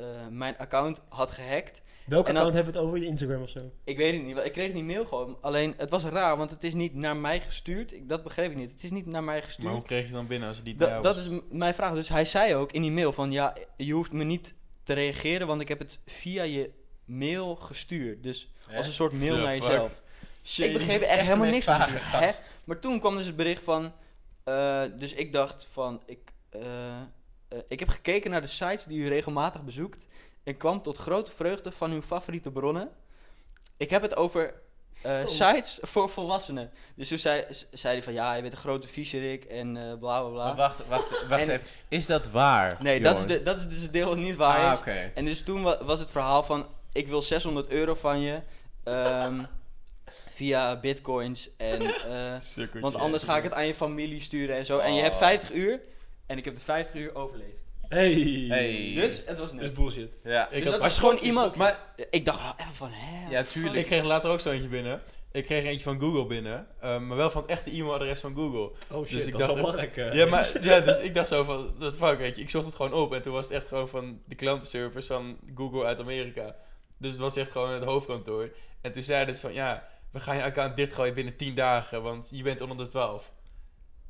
[0.00, 1.82] eh, mijn account had gehackt.
[2.06, 2.98] Welk En dan- account hebben we het over?
[3.00, 3.58] Je Instagram of zo?
[3.84, 5.38] Ik weet het niet, wel, ik kreeg die mail gewoon.
[5.40, 7.92] Alleen, het was raar, want het is niet naar mij gestuurd.
[7.92, 8.70] Ik, dat begreep ik niet.
[8.70, 9.84] Het is niet naar mij Maar hoe gestuurd.
[9.84, 11.94] kreeg je dan binnen als het niet Da- dat is mijn vraag.
[11.94, 15.46] Dus hij zei ook in die mail van, ja, je hoeft me niet te reageren,
[15.46, 16.70] want ik heb het via je
[17.04, 18.22] mail gestuurd.
[18.22, 19.62] Dus als een soort mail The naar fuck?
[19.62, 20.02] jezelf.
[20.44, 20.68] Shady.
[20.68, 21.78] Ik begreep er echt helemaal niks van.
[22.64, 23.92] Maar toen kwam dus het bericht van...
[24.44, 26.02] eh, dus ik dacht van...
[26.06, 26.18] Ik,
[26.50, 26.62] eh,
[27.68, 30.06] ik heb gekeken naar de sites die u regelmatig bezoekt...
[30.44, 32.88] en kwam tot grote vreugde van uw favoriete bronnen.
[33.76, 34.54] Ik heb het over
[35.02, 35.26] eh, Oh.
[35.26, 36.70] sites voor volwassenen.
[36.94, 38.12] Dus toen zei, zei hij van...
[38.12, 40.44] Ja, je bent een grote viezerik en eh bla bla bla.
[40.46, 41.66] Maar wacht, wacht, wacht En- even.
[41.88, 42.76] Is dat waar?
[42.82, 44.78] nee, dat is, de, dat is dus het deel niet waar Ah, is.
[44.78, 45.12] oké.
[45.14, 48.40] En dus toen wa- was het verhaal van, ik wil 600 euro van je
[48.84, 49.42] ehm,
[50.38, 51.50] via bitcoins.
[51.56, 54.78] En, eh, want anders ga ik het aan je familie sturen en zo.
[54.78, 55.20] En je hebt Oh.
[55.20, 55.80] 50 uur
[56.30, 57.64] en ik heb de 50 uur overleefd.
[57.88, 58.44] Hey.
[58.48, 58.92] Hey.
[58.94, 59.74] Dus het was Dat is net.
[59.74, 60.20] bullshit.
[60.24, 60.50] Ja.
[60.50, 61.54] Ik Dus dat was gewoon iemand.
[61.54, 61.78] Maar
[62.10, 63.30] ik dacht oh, even van, hè?
[63.30, 63.74] Ja, tuurlijk.
[63.74, 65.02] Ik kreeg later ook zo eentje binnen.
[65.32, 68.70] Ik kreeg eentje van Google binnen, eh, maar wel van het echte e-mailadres van Google.
[68.90, 69.96] Oh shit, Dus ik dat is wel dacht belangrijk.
[69.96, 70.14] eh.
[70.18, 72.42] Ja, maar ja, dus ik dacht zo van, wat fuck, weet je.
[72.42, 75.38] Ik zocht het gewoon op en toen was het echt gewoon van de klantenservice van
[75.54, 76.56] Google uit Amerika.
[76.98, 78.50] Dus het was echt gewoon het hoofdkantoor.
[78.80, 82.28] En toen zeiden ze van, ja, we gaan je account dichtgooien binnen 10 dagen, want
[82.32, 83.32] je bent onder de 12.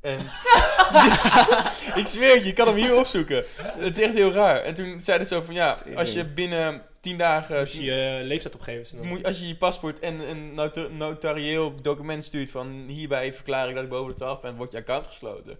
[0.01, 0.19] En
[2.01, 3.43] ik zweer het je, je kan hem hier opzoeken.
[3.61, 4.57] Het is echt heel raar.
[4.57, 7.57] En toen zeiden ze zo van, ja, als je binnen 10 dagen...
[7.59, 8.97] Als je je leeftijd opgeeft.
[8.97, 13.69] dan- Moet, als je je paspoort en een nota- notarieel document stuurt van hierbij verklaar
[13.69, 15.57] ik dat ik boven de 12 ben, wordt je account gesloten.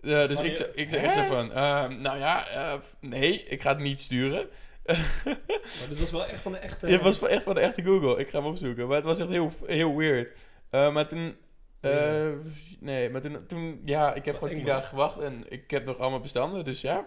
[0.00, 3.62] Eh, dus ik, zei- ik zeg echt zo van, ehm, nou ja, eh, nee, ik
[3.62, 4.48] ga het niet sturen.
[4.86, 6.86] Maar dit was wel echt van de echte...
[6.92, 8.86] Het was wel echt van de echte Google, ik ga hem opzoeken.
[8.86, 10.32] Maar het was echt heel, heel weird.
[10.70, 11.36] Eh, maar toen,
[11.80, 12.32] eh,
[12.80, 14.72] nee, maar toen, toen, ja, ik heb gewoon eng, 10 man.
[14.74, 17.06] dagen gewacht en ik heb nog allemaal bestanden, dus ja.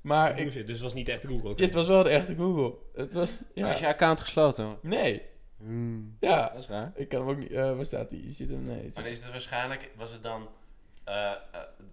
[0.00, 1.50] Maar ik, dus het was niet echt Google.
[1.50, 1.62] oké.
[1.62, 2.74] het was wel de echte Google.
[2.94, 4.78] Het was, Maar ja, Is je account gesloten?
[4.82, 5.30] nee.
[6.20, 6.92] Ja, Dat is raar.
[6.94, 8.30] ik kan hem ook niet, eh, waar staat die?
[8.30, 8.90] Zit hem, nee.
[8.94, 10.48] Maar is het waarschijnlijk, was het dan,
[11.04, 11.36] eh, eh,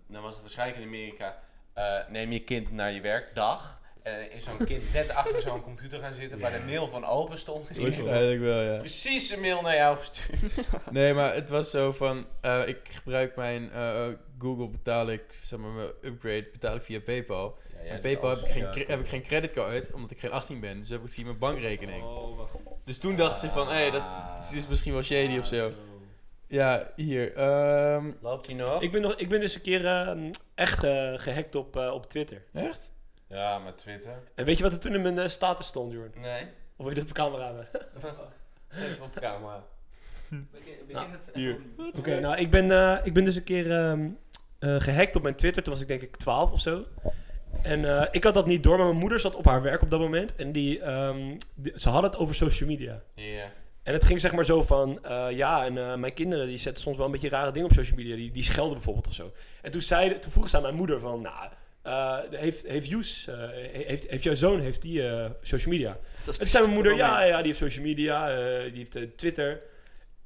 [0.08, 1.40] dan was het waarschijnlijk in Amerika,
[1.74, 3.82] eh, neem je kind naar je werkdag.
[4.10, 7.38] En is zo'n kind net achter zo'n computer gaan zitten waar de mail van open
[7.38, 7.70] stond.
[7.78, 8.78] Wel, ja.
[8.78, 10.68] precies een mail naar jou gestuurd.
[10.92, 14.08] Nee, maar het was zo van, eh, ik gebruik mijn eh,
[14.40, 17.58] Google betaal ik, zeg maar, mijn upgrade betaal ik via PayPal.
[17.88, 20.80] en PayPal heb ik, geen, heb ik geen creditcard, omdat ik geen 18 ben.
[20.80, 22.04] Dus heb ik het via mijn bankrekening.
[22.04, 22.54] Oh, wacht.
[22.86, 24.36] Dus toen dachten ze van, hé, hey, dat Ah.
[24.36, 25.72] het is misschien wel shady of zo.
[26.48, 27.34] Ja, hier.
[27.36, 28.82] ehm, Loopt hij nog?
[28.82, 32.10] Ik ben, nog, ik ben dus een keer ehm, echt eh, gehackt op, eh, op
[32.10, 32.44] Twitter.
[32.54, 32.92] echt?
[33.30, 34.24] Ja, maar Twitter.
[34.36, 36.12] En weet je wat er toen in mijn eh, status stond, Jorn?
[36.16, 36.44] Nee.
[36.44, 37.68] Of wil je dit op camera hebben?
[38.86, 39.64] Even op camera.
[41.34, 41.60] Hier.
[41.98, 44.10] Oké, nou, ik ben, eh, ik ben dus een keer ehm,
[44.60, 45.64] eh, gehackt op mijn Twitter.
[45.64, 46.86] Toen was ik denk ik 12 of zo.
[47.64, 49.90] En eh, ik had dat niet door, maar mijn moeder zat op haar werk op
[49.90, 50.36] dat moment.
[50.36, 53.02] En die, ehm, die- ze hadden het over social media.
[53.16, 53.52] Ja.
[53.84, 56.84] En het ging zeg maar zo van, eh, ja, en eh, mijn kinderen die zetten
[56.84, 58.16] soms wel een beetje rare dingen op social media.
[58.16, 59.32] Die, die schelden bijvoorbeeld of zo.
[59.62, 61.50] En toen, zei, toen vroeg ze aan mijn moeder van, nou,
[61.82, 63.36] eh, heeft, heeft Joes, eh,
[63.72, 65.98] heeft, heeft jouw zoon, heeft die eh, social media?
[66.26, 68.28] En toen zei mijn moeder, ja, ja, die heeft social media,
[68.70, 69.62] die heeft Twitter.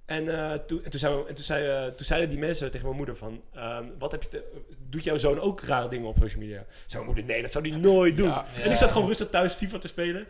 [0.05, 0.25] En,
[0.65, 3.43] toen, en, toen, zei, en toen, zei, toen zeiden die mensen tegen mijn moeder van,
[3.53, 4.43] ehm, wat heb je te,
[4.89, 6.65] doet jouw zoon ook rare dingen op social media?
[6.85, 8.27] Zei mijn moeder, nee, dat zou die nooit doen.
[8.27, 8.45] Ja.
[8.61, 10.27] En ik zat gewoon rustig thuis FIFA te spelen.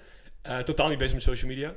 [0.65, 1.73] Totaal niet bezig met social media.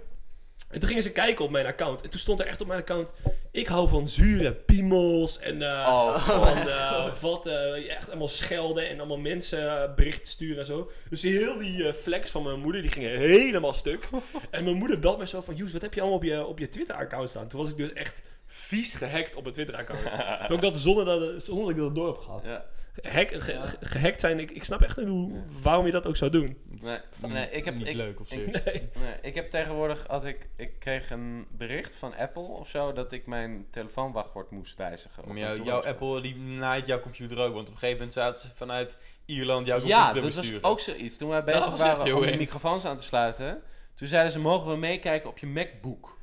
[0.68, 2.02] En toen gingen ze kijken op mijn account.
[2.02, 3.12] En toen stond er echt op mijn account...
[3.50, 7.46] Ik hou van zure piemels en eh, Oh, van eh, wat...
[7.46, 10.90] eh, echt allemaal schelden en allemaal mensen berichten sturen en zo.
[11.10, 14.08] Dus heel die flex van mijn moeder, die gingen helemaal stuk.
[14.50, 15.54] en mijn moeder belt mij zo van...
[15.54, 17.48] Joes, wat heb je allemaal op je, op je Twitter-account staan?
[17.48, 20.02] Toen was ik dus echt vies gehackt op mijn Twitter-account.
[20.46, 22.42] Toen ik dat zonder dat, zonder dat ik dat door heb gehad.
[22.44, 22.64] Ja.
[23.02, 25.32] Hack, ge- ge- gehackt zijn, ik, ik snap echt niet hoe,
[25.62, 26.56] waarom je dat ook zou doen.
[26.68, 28.38] Nee, nee, ik heb, niet ik, leuk op zich.
[28.46, 28.54] ik,
[28.98, 33.12] nee, ik heb tegenwoordig, als ik, ik kreeg een bericht van Apple of zo, dat
[33.12, 35.22] ik mijn telefoonwachtwoord moest wijzigen.
[35.22, 38.12] op Maar een jouw, Apple die naait jouw computer ook, want op een gegeven moment
[38.12, 40.64] zaten ze vanuit Ierland jouw Ja, computer dat te was besturen.
[40.70, 41.16] ook zoiets.
[41.16, 43.62] Toen wij Dat bezig echt waren om de microfoons aan te sluiten,
[43.94, 46.15] toen zeiden ze, mogen we meekijken op je MacBook?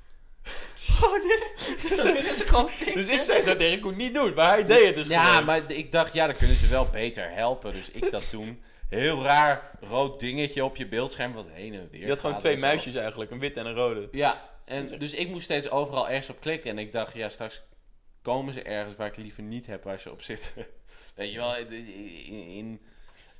[2.94, 5.46] Dus ik zei zo tegen Koen, niet doen, maar hij deed het dus ja, gewoon.
[5.46, 7.72] maar ik dacht, ja, dan kunnen ze wel beter helpen.
[7.72, 8.64] Dus ik dat toen.
[8.89, 12.41] Heel raar rood dingetje op je beeldscherm wat heen en weer Je had gewoon gaat
[12.41, 12.66] twee en zo.
[12.66, 14.08] muisjes eigenlijk, een wit en een rode.
[14.12, 16.70] Ja, en dus ik moest steeds overal ergens op klikken.
[16.70, 17.64] En ik dacht, ja, straks
[18.22, 20.66] komen ze ergens waar ik liever niet heb waar ze op zitten.
[21.16, 21.72] Weet je wel, in...
[22.48, 22.82] in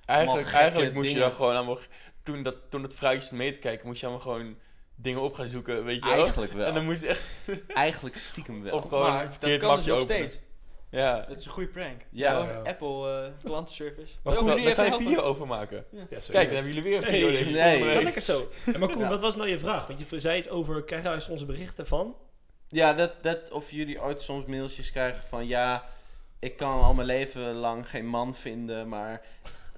[0.06, 1.30] Eigenlijk, gekke eigenlijk moest je dingen.
[1.30, 1.78] dan gewoon allemaal,
[2.24, 4.58] toen, dat, toen het fruitjes mee te kijken, moest je allemaal gewoon
[4.96, 6.14] dingen op gaan zoeken, weet je wel.
[6.24, 6.66] eigenlijk wel.
[6.66, 8.74] En dan moest je echt, Eigenlijk stiekem wel.
[8.78, 10.30] of gewoon maar een dat kan dus nog openen.
[10.30, 10.40] steeds.
[10.90, 11.22] Ja.
[11.22, 12.02] Dat is een goede prank.
[12.12, 12.32] Ja.
[12.42, 12.70] Gewoon Ja.
[12.72, 14.16] Apple eh, klantenservice.
[14.24, 15.86] Maar Daar kan jullie je even een video over maken.
[15.92, 17.30] Ja, Kijk, dan hebben jullie weer een video.
[17.30, 18.04] nee, nee.
[18.04, 18.48] lekker zo.
[18.74, 19.08] En maar Koen, Ja.
[19.10, 19.88] wat was nou je vraag?
[19.88, 22.16] Want je zei iets over, krijgen wij onze berichten van?
[22.68, 25.48] Ja, dat, dat of jullie ooit soms mailtjes krijgen van...
[25.48, 25.90] Ja,
[26.40, 29.22] ik kan al mijn leven lang geen man vinden, maar...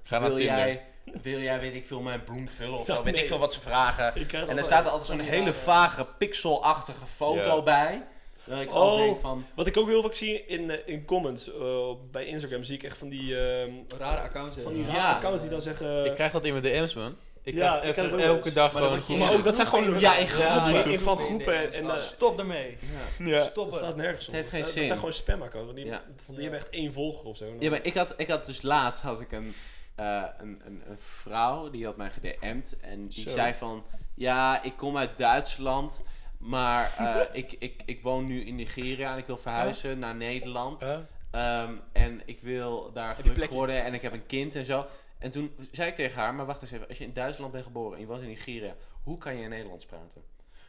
[0.02, 0.80] Ga naar wil Tinder.
[1.22, 3.02] Wil jij, weet ik veel, mijn bloem vullen of Ja, zo?
[3.02, 3.22] Weet nee.
[3.22, 4.14] ik veel wat ze vragen.
[4.48, 7.62] En er staat er altijd zo'n hele vage, pixelachtige foto Ja.
[7.62, 8.06] bij.
[8.44, 8.96] Dat ik Oh.
[8.96, 9.46] denk van...
[9.54, 12.82] Wat ik ook heel vaak zie in, eh, in comments eh, bij Instagram, zie ik
[12.82, 14.56] echt van die, ehm, Rare accounts.
[14.62, 14.92] van die Ja.
[14.92, 16.04] rare accounts die dan zeggen...
[16.04, 17.16] Ik krijg dat in mijn DM's, man.
[17.42, 19.18] Ik Ja, ik elke dag Maar gewoon...
[19.18, 20.00] maar ook dat zijn gewoon...
[20.00, 20.30] Ja, in ja,
[20.60, 20.92] groepen.
[20.92, 21.72] in van groepen.
[21.72, 22.76] En, eh, stop ermee.
[23.18, 23.42] Ja.
[23.44, 23.74] Stop dat het.
[23.84, 24.34] staat nergens op.
[24.34, 24.78] Het heeft geen dat, zin.
[24.78, 25.66] Dat zijn gewoon spam-accounts.
[25.66, 26.02] Want die, Ja.
[26.24, 27.44] van die hebben echt één volger of zo.
[27.58, 29.54] Ja, maar ik had, ik had dus laatst had ik een,
[29.96, 32.76] eh, een, een, een vrouw, die had mij gedM'd.
[32.80, 33.30] En die Zo.
[33.30, 33.84] zei van...
[34.14, 36.02] Ja, ik kom uit Duitsland...
[36.38, 40.80] Maar eh, ik, ik, ik woon nu in Nigeria en ik wil verhuizen naar Nederland.
[40.80, 40.98] Huh?
[41.30, 44.86] Ehm, en ik wil daar gelukkig worden en ik heb een kind en zo.
[45.18, 47.64] En toen zei ik tegen haar, maar wacht eens even, als je in Duitsland bent
[47.64, 50.22] geboren en je woont in Nigeria, hoe kan je in Nederlands praten?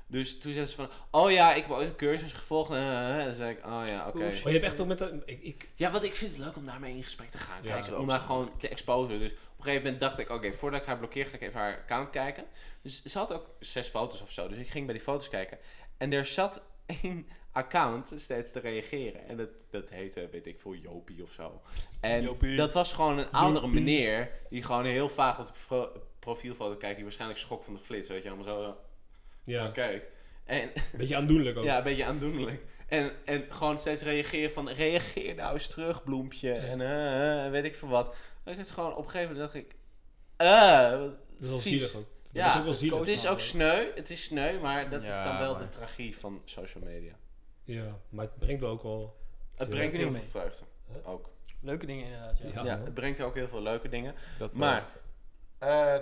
[0.10, 2.72] Dus toen zei ze van, oh ja, ik heb ooit een cursus gevolgd.
[2.72, 4.18] eh, en dan zei ik, oh ja, oké.
[4.20, 4.98] Maar je hebt echt ook met...
[4.98, 7.58] de- Ik, ik, Ja, want ik vind het leuk om daarmee in gesprek te gaan.
[7.62, 9.20] Ja, om haar gewoon te exposen.
[9.20, 11.60] Dus op een gegeven moment dacht ik, oké, voordat ik haar blokkeer, ga ik even
[11.60, 12.44] haar account kijken.
[12.82, 14.48] Dus ze had ook zes foto's of zo.
[14.48, 15.58] Dus ik ging bij die foto's kijken.
[15.98, 16.62] En er zat
[17.04, 19.28] één account steeds te reageren.
[19.28, 21.62] En dat, dat heette, weet ik veel, Jopie of zo.
[22.00, 22.56] En Jopie.
[22.56, 23.82] dat was gewoon een oudere Jopie.
[23.82, 26.96] meneer die gewoon heel vaag op de pro- profielfoto kijkt.
[26.96, 28.30] Die waarschijnlijk schrok van de flits, weet je.
[28.30, 28.78] Allemaal zo,
[29.48, 30.02] ja, oké.
[30.46, 31.64] En beetje aandoenlijk ook.
[31.64, 32.62] ja, een beetje aandoenlijk.
[32.88, 36.52] En, en gewoon steeds reageren van, reageer nou eens terug, bloempje.
[36.54, 38.16] En eh, eh, weet ik veel wat.
[38.46, 39.76] Ik het gewoon op een gegeven moment dacht ik,
[40.36, 42.08] eh, wat Dat is wel zielig ook.
[42.32, 43.00] Ja, dat is ook wel zielig.
[43.00, 46.18] Het is ook sneu, het is sneu, maar dat is dan wel maar- de tragie
[46.18, 47.14] van social media.
[47.64, 49.18] Ja, maar het brengt wel ook wel...
[49.56, 50.64] Het brengt heel veel vreugde.
[50.94, 51.10] Huh?
[51.10, 51.30] Ook.
[51.62, 52.50] Leuke dingen inderdaad, ja.
[52.54, 52.64] Ja.
[52.64, 54.16] Ja, het brengt ook heel veel leuke dingen.
[54.38, 54.88] Dat Maar,
[55.58, 55.96] eh,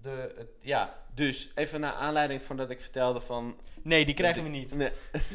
[0.00, 3.56] de, het, ja, dus even naar aanleiding van dat ik vertelde van...
[3.82, 4.74] Nee, die krijgen we niet.
[4.76, 4.88] Nee.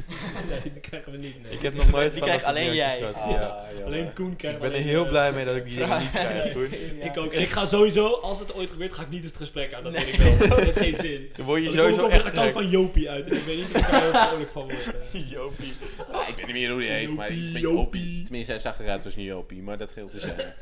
[0.50, 1.44] nee, die krijgen we niet.
[1.44, 1.52] Nee.
[1.52, 3.00] Ik heb nog nooit Die van krijgt alleen jij.
[3.00, 3.08] Ja.
[3.10, 3.86] Ah.
[3.86, 6.10] Alleen Koen krijgt Ik ben er heel eh, blij mee dat ik die dingen niet
[6.10, 6.52] krijg.
[6.54, 6.74] Koen.
[7.02, 7.32] Ik ook.
[7.34, 9.84] En ik ga sowieso, als het ooit gebeurt, ga ik niet het gesprek aan.
[9.84, 10.38] Dat weet ik wel.
[10.50, 11.30] Dat heeft geen zin.
[11.36, 12.52] Dan word je Want ik sowieso ook op echt gek.
[12.54, 13.28] van Jopie uit.
[13.28, 14.92] En ik weet niet of ik daar heel vrolijk van word.
[15.14, 15.30] eh.
[15.32, 15.74] Jopie.
[16.12, 18.22] Ja, ik weet niet meer hoe die heet, maar iets met Jopie.
[18.24, 20.54] Tenminste, hij zag eruit als niet Jopie, maar dat geldt dus zeggen.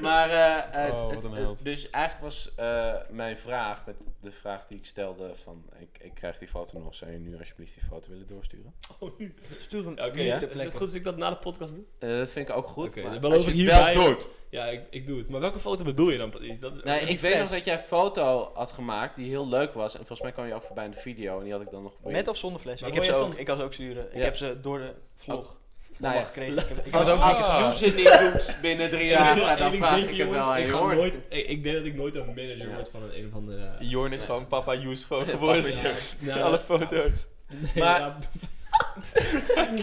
[0.00, 1.64] maar, eh, eh, Oh, wat het- een het- held.
[1.64, 6.14] dus eigenlijk was eh, mijn vraag, met de vraag die ik stelde van, ik, ik
[6.14, 8.74] krijg die foto nog, zou je nu alsjeblieft die foto willen doorsturen?
[8.98, 9.34] Oh, nu.
[9.60, 10.40] Stuur hem Oké, ja.
[10.40, 11.84] Is het goed als ik dat na de podcast doe?
[11.98, 12.88] Eh, dat vind ik ook goed.
[12.88, 14.28] Oké, maar dan beloof ik hierbij- doet.
[14.50, 15.28] Ja, ik, ik doe het.
[15.28, 16.60] Maar welke foto bedoel je dan precies?
[16.60, 19.72] Dat is Nee, ik weet nog dat jij een foto had gemaakt die heel leuk
[19.72, 19.92] was.
[19.92, 21.38] En volgens mij kwam je ook voorbij in de video.
[21.38, 21.92] En die had ik dan nog...
[22.02, 22.82] Met of zonder fles?
[22.82, 24.14] Ik, heb ze ook, ik kan ze ook sturen.
[24.14, 25.59] Ik heb ze door de vlog
[26.00, 26.20] Nou ja.
[26.22, 26.58] gekregen.
[26.58, 29.94] Ik heb, ik Als, ook als het niet doet binnen drie jaar, Ja, dan vraag
[29.98, 33.02] zeker, ik het wel aan nooit, ik, denk dat ik nooit een manager word van
[33.02, 33.70] een, een of andere...
[33.78, 35.72] Jorn is gewoon papa Joes gewoon geworden.
[35.74, 37.26] Papa nou, Alle foto's.
[37.48, 38.16] Nee, Maar-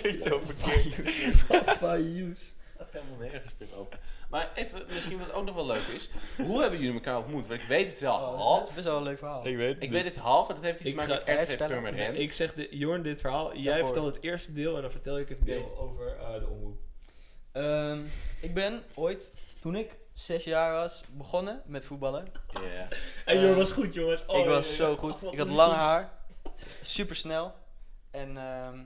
[0.02, 1.48] Klinkt zo verkeerd.
[1.48, 2.54] Papa Joes.
[2.78, 4.00] Dat helemaal nergens meer over.
[4.30, 6.10] Maar even, misschien wat ook nog wel leuk is.
[6.38, 7.48] Hoe hebben jullie elkaar ontmoet?
[7.48, 8.74] Want ik weet het wel Oh, dat is half.
[8.74, 9.48] best wel een leuk verhaal.
[9.48, 11.48] Ik weet Ik weet het half, want dat heeft iets Ik te maken met RTV
[11.48, 11.82] vertellen.
[11.84, 12.18] Purmerend.
[12.18, 13.56] Ik zeg de, Jorn dit verhaal.
[13.56, 13.86] Jij Daarvoor.
[13.86, 16.80] vertelt het eerste deel en dan vertel ik het deel over eh, de omroep.
[17.52, 18.06] Ehm,
[18.42, 22.28] ik ben ooit, toen ik zes jaar was, begonnen met voetballen.
[22.54, 22.88] Ja.
[23.26, 24.26] En Jorn was goed, jongens.
[24.26, 25.24] Oh, ik was zo goed.
[25.24, 25.82] Oh, ik had lang goed.
[25.82, 26.20] haar.
[26.82, 27.54] Super snel.
[28.12, 28.80] En ehm,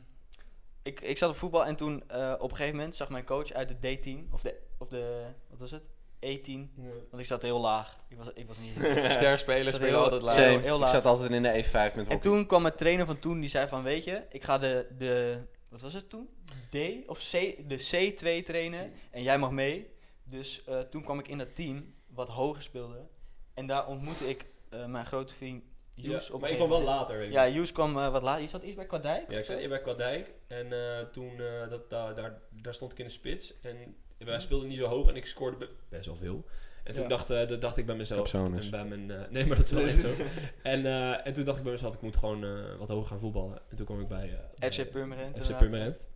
[0.83, 3.51] ik, ik zat op voetbal en toen eh, op een gegeven moment zag mijn coach
[3.51, 5.83] uit de D10, of de, of de wat was het?
[6.25, 6.75] E10.
[7.09, 7.99] Want ik zat heel laag.
[8.09, 8.73] Ik was, ik was niet...
[9.11, 10.35] Sterspelers Dat spelen heel- altijd laag.
[10.35, 10.89] Heel Ik laag.
[10.89, 12.05] zat altijd in de E5 met hockey.
[12.15, 14.87] En toen kwam mijn trainer van toen, die zei van, weet je, ik ga de,
[14.97, 16.29] de wat was het toen?
[16.69, 16.75] D
[17.07, 17.31] of C,
[17.69, 19.89] de C2 trainen en jij mag mee.
[20.23, 23.07] Dus eh, toen kwam ik in dat team, wat hoger speelde.
[23.53, 25.63] En daar ontmoette ik eh, mijn grote vriend
[25.93, 27.33] Joes Ja, op maar een ik kwam wel later, weet ik.
[27.33, 28.41] Ja, Joes kwam eh, wat later.
[28.41, 29.31] Je zat iets bij Kwadijk?
[29.31, 32.99] Ja, ik zat bij Kwadijk en eh, toen eh, dat, daar, daar, daar stond ik
[32.99, 33.95] in de spits en
[34.25, 36.45] wij speelden niet zo hoog en ik scoorde be- best wel veel.
[36.83, 37.09] En toen Ja.
[37.09, 38.33] dacht, eh, dacht ik bij mezelf.
[38.33, 40.09] En bij mijn, eh, nee, maar dat is wel echt zo.
[40.63, 43.19] En, eh, en toen dacht ik bij mezelf, ik moet gewoon eh, wat hoger gaan
[43.19, 43.59] voetballen.
[43.69, 45.45] En toen kwam ik bij eh, FC Purmerend.
[45.45, 45.57] FC.
[45.57, 46.09] Purmerend.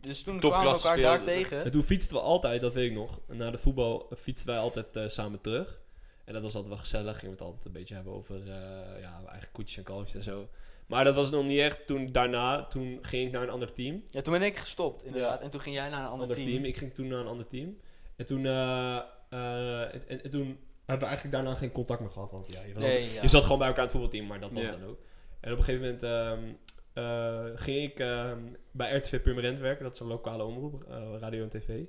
[0.00, 1.64] Dus toen kwamen we elkaar daar tegen.
[1.64, 3.20] En toen fietsten we altijd, dat weet ik nog.
[3.26, 5.80] Na de voetbal fietsten wij altijd eh, samen terug.
[6.24, 7.18] En dat was altijd wel gezellig.
[7.18, 10.14] Gingen we het altijd een beetje hebben over eh, ja, mijn eigen koetjes en kalfjes
[10.14, 10.48] en zo.
[10.88, 11.86] Maar dat was nog niet echt.
[11.86, 14.02] Toen daarna, toen ging ik naar een ander team.
[14.10, 15.38] Ja, toen ben ik gestopt, inderdaad.
[15.38, 15.44] Ja.
[15.44, 16.48] En toen ging jij naar een ander, ander team.
[16.48, 16.64] team.
[16.64, 17.76] Ik ging toen naar een ander team.
[18.16, 18.96] En toen, eh,
[19.28, 20.46] eh, en, en, en toen
[20.84, 22.30] hebben we eigenlijk daarna geen contact meer gehad.
[22.30, 23.22] Want ja, je, ja.
[23.22, 24.70] je zat gewoon bij elkaar aan het voetbalteam, maar dat was Ja.
[24.70, 24.98] dan ook.
[25.40, 26.52] En op een gegeven moment ehm,
[26.92, 28.38] eh, ging ik ehm,
[28.72, 29.84] bij RTV Purmerend werken.
[29.84, 31.80] Dat is een lokale omroep, eh, radio en tv.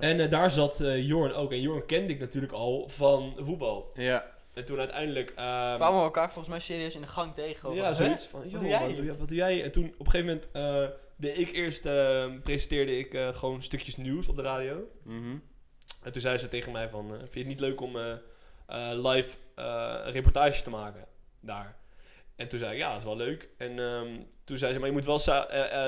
[0.00, 1.52] En daar zat eh Jorn ook.
[1.52, 3.90] En Jorn kende ik natuurlijk al van voetbal.
[3.94, 4.36] Ja.
[4.58, 5.28] En toen uiteindelijk...
[5.30, 5.36] ehm,
[5.76, 7.74] kwamen we elkaar volgens mij serieus in de gang tegen.
[7.74, 8.28] Ja, van, zoiets "Hè?
[8.30, 9.62] van, Wat joh, doe jij wat, hier?" doe jij, wat doe jij?
[9.62, 13.62] En toen op een gegeven moment eh, deed ik eerst, ehm, presenteerde ik eh, gewoon
[13.62, 14.88] stukjes nieuws op de radio.
[15.02, 15.36] Mhm.
[16.02, 18.10] En toen zei ze tegen mij van, eh, vind je het niet leuk om eh,
[18.66, 21.04] eh, live eh, een reportage te maken
[21.40, 21.76] daar?
[22.36, 23.48] En toen zei ik, ja, dat is wel leuk.
[23.58, 24.08] En ehm,
[24.44, 25.18] toen zei ze, maar je moet wel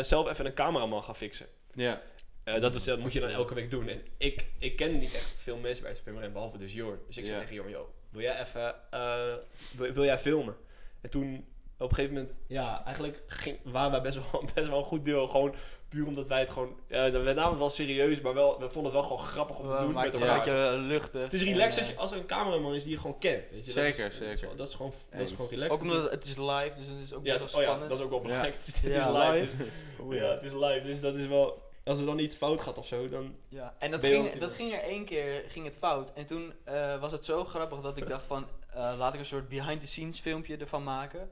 [0.03, 1.47] zelf even een cameraman gaan fixen.
[1.73, 2.03] Ja.
[2.45, 3.89] Eh, dat, is, dat moet je dan elke week doen.
[3.89, 6.99] En ik, ik ken niet echt veel mensen bij het Purmerend, behalve dus Jorn.
[7.07, 9.35] Dus ik zei tegen Jorn, joh, wil jij even, eh,
[9.77, 10.57] wil, wil jij filmen?
[11.01, 11.45] En toen,
[11.79, 15.05] op een gegeven moment, ja, eigenlijk ging, waren wij best wel, best wel een goed
[15.05, 15.27] duo.
[15.27, 15.55] Gewoon
[15.89, 18.83] puur omdat wij het gewoon, ja, we namen het wel serieus, maar wel, we vonden
[18.85, 20.37] het wel gewoon grappig om te doen met elkaar.
[20.37, 21.23] het een beetje luchtig.
[21.23, 23.51] Het is relaxed als, je, als er een cameraman is die je gewoon kent.
[23.51, 23.73] Weet je?
[23.73, 24.57] Dat Zeker, is- dat is zeker.
[24.57, 25.73] Dat is gewoon, dat is gewoon relaxed.
[25.77, 27.89] Ook omdat het, is live, dus het is ook ja, best wel oh ja, spannend.
[27.91, 28.55] dat is ook wel belangrijk.
[28.55, 29.57] Het is, het is Ja, live.
[29.57, 30.81] dus- ja, het is live.
[30.85, 31.63] Dus dat is wel...
[31.85, 33.35] Als er dan iets fout gaat of zo, dan...
[33.49, 36.13] Ja, en dat ging, dat ging er één keer ging het fout.
[36.13, 39.27] En toen eh, was het zo grappig dat ik dacht van, eh, laat ik een
[39.27, 41.31] soort behind the scenes filmpje ervan maken.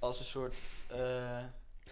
[0.00, 0.54] Als een soort,
[0.88, 0.98] eh,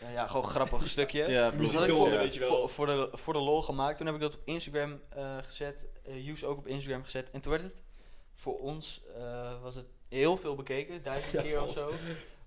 [0.01, 1.29] ja, ja, gewoon grappig stukje.
[1.31, 2.49] Ja, Dus dat ik voor, weet je wel.
[2.51, 3.97] Voor, voor, de, voor de lol gemaakt.
[3.97, 5.87] Toen heb ik dat op Instagram eh, gezet.
[6.03, 7.31] eh Use ook op Instagram gezet.
[7.31, 7.83] En toen werd het
[8.35, 11.03] voor ons, eh, was het heel veel bekeken.
[11.03, 11.93] Duizend Ja, keer of zo.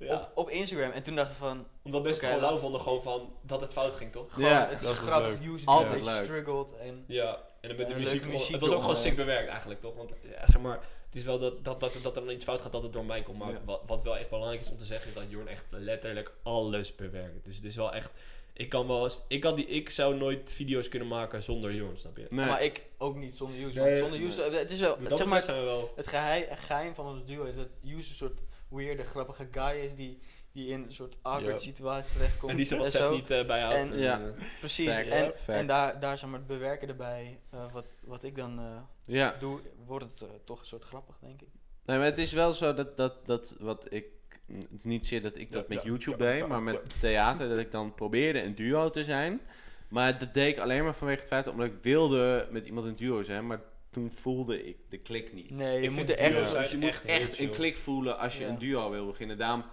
[0.04, 0.16] Ja.
[0.16, 0.92] Op, op Instagram.
[0.92, 3.62] En toen dacht ik van, Omdat mensen Oké, het gewoon lauw vonden, gewoon van dat
[3.62, 4.34] het fout ging, toch?
[4.34, 5.40] gewoon, Ja, het is dat is grappig.
[5.40, 5.52] leuk.
[5.54, 6.24] Use Altijd leuk.
[6.24, 6.78] struggled.
[6.78, 9.96] En Ja, en dan met de muziek, Het was ook gewoon sick bewerkt eigenlijk, toch?
[9.96, 12.62] Want ja, zeg maar, het is wel dat, dat, dat, dat er dan iets fout
[12.62, 13.38] gaat, dat het door mij komt.
[13.40, 13.62] Maar Ja.
[13.66, 16.96] wat, wat wel echt belangrijk is om te zeggen, is dat Jorn echt letterlijk alles
[16.96, 17.46] bewerkt.
[17.46, 18.12] Dus het is wel echt...
[18.56, 19.22] Ik kan wel eens...
[19.28, 22.26] Ik, had die, ik zou nooit video's kunnen maken zonder Jorn, snap je?
[22.30, 22.46] Nee.
[22.46, 23.56] Maar ik ook niet zonder.
[23.58, 24.42] Nee, want zonder nee.
[24.52, 25.92] Eh, het is wel, Met dat zeg maar, betreft zijn we wel...
[25.96, 28.40] het geheim, geheim van ons duo is dat Use een soort
[28.74, 30.20] weirde, grappige guy is die,
[30.52, 31.64] die in een soort awkward Ja.
[31.70, 32.52] situatie terechtkomt.
[32.52, 33.76] En die zich wat zegt niet eh, bijhoudt.
[33.92, 34.20] En- Ja.
[34.22, 35.08] eh, Precies, Fact.
[35.08, 35.48] en, Fact.
[35.60, 38.66] en daar, daar zeg maar het bewerken erbij, eh, wat, wat ik dan eh,
[39.06, 39.36] Ja.
[39.40, 41.48] doe, wordt het eh, toch een soort grappig, denk ik.
[41.86, 44.06] Nee, maar het is wel zo dat, dat, dat wat ik...
[44.48, 46.64] Het is niet zeer dat ik dat Ja, met YouTube ja, deed, ja, maar ja.
[46.64, 49.42] met theater dat ik dan probeerde een duo te zijn.
[49.88, 52.96] Maar dat deed ik alleen maar vanwege het feit omdat ik wilde met iemand een
[52.96, 53.62] duo zijn, maar
[53.94, 55.50] toen voelde ik de klik niet.
[55.50, 56.52] Nee, je Ik moet er echt...
[56.52, 58.50] dus je moet echt een klik voelen als je Ja.
[58.50, 59.38] een duo wil beginnen.
[59.38, 59.66] Daarom,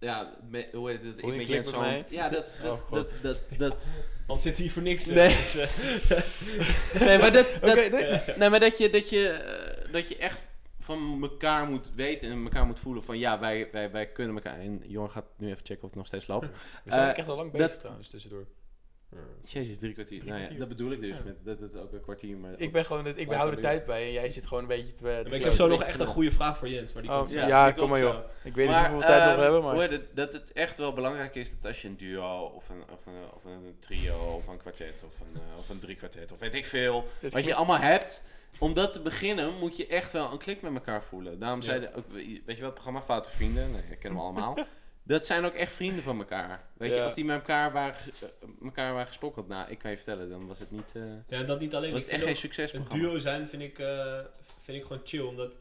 [0.00, 1.20] ja, me- hoe heet het?
[1.20, 2.04] Voel ik een ben klik Jens met zo'n- mij?
[2.08, 2.90] Ja, dat, dat, Oh, God.
[2.98, 3.84] dat, dat, dat,
[4.26, 5.06] Want zit hier voor niks.
[5.06, 5.28] Nee.
[5.28, 5.56] Dus,
[6.10, 8.20] eh, nee, maar dat, dat, nee.
[8.38, 10.42] nee, maar dat je, dat je, eh, dat je echt
[10.78, 14.58] van elkaar moet weten en elkaar moet voelen van ja, wij, wij, wij kunnen elkaar.
[14.60, 16.48] En Jorn gaat nu even checken of het nog steeds loopt.
[16.84, 18.46] We zijn Eh, echt al lang dat- bezig trouwens, tussendoor.
[19.44, 20.18] Jezus, drie kwartier.
[20.18, 20.58] Drie nou ja, kwartier.
[20.58, 21.16] dat bedoel ik dus.
[21.16, 21.22] Ja.
[21.24, 22.36] Met, dat het ook een kwartier.
[22.36, 24.92] Maar Ik ben gewoon, ik hou de tijd bij en jij zit gewoon een beetje
[24.92, 26.92] te, ik heb zo nog echt een goede vraag voor Jens.
[26.92, 28.14] Maar die Oh, komt ja, Ja, die kom maar joh.
[28.14, 28.22] zo.
[28.44, 29.90] Ik weet niet hoeveel tijd we nog ehm, hebben, maar...
[29.90, 33.06] het, dat het echt wel belangrijk is dat als je een duo of een, of
[33.06, 36.38] een, of een trio of een kwartet of een, eh, of een drie kwartet of
[36.38, 38.22] weet ik veel, Het wat je allemaal hebt,
[38.58, 41.38] om dat te beginnen moet je echt wel een klik met elkaar voelen.
[41.38, 41.64] Daarom Ja.
[41.64, 44.58] zeiden ook, weet je wel, het programma Foute Vrienden, nee, dat kennen we allemaal.
[45.08, 46.64] Dat zijn ook echt vrienden van elkaar.
[46.76, 49.96] Weet je, als die met elkaar waren, eh, elkaar waren gesprokkeld, nou, ik kan je
[49.96, 51.92] vertellen, dan was het niet, eh Ja, dat niet alleen.
[51.92, 53.04] was het echt geen succesprogramma.
[53.04, 54.18] Een duo zijn vind ik, eh,
[54.62, 55.20] vind ik gewoon chill.
[55.20, 55.58] Omdat,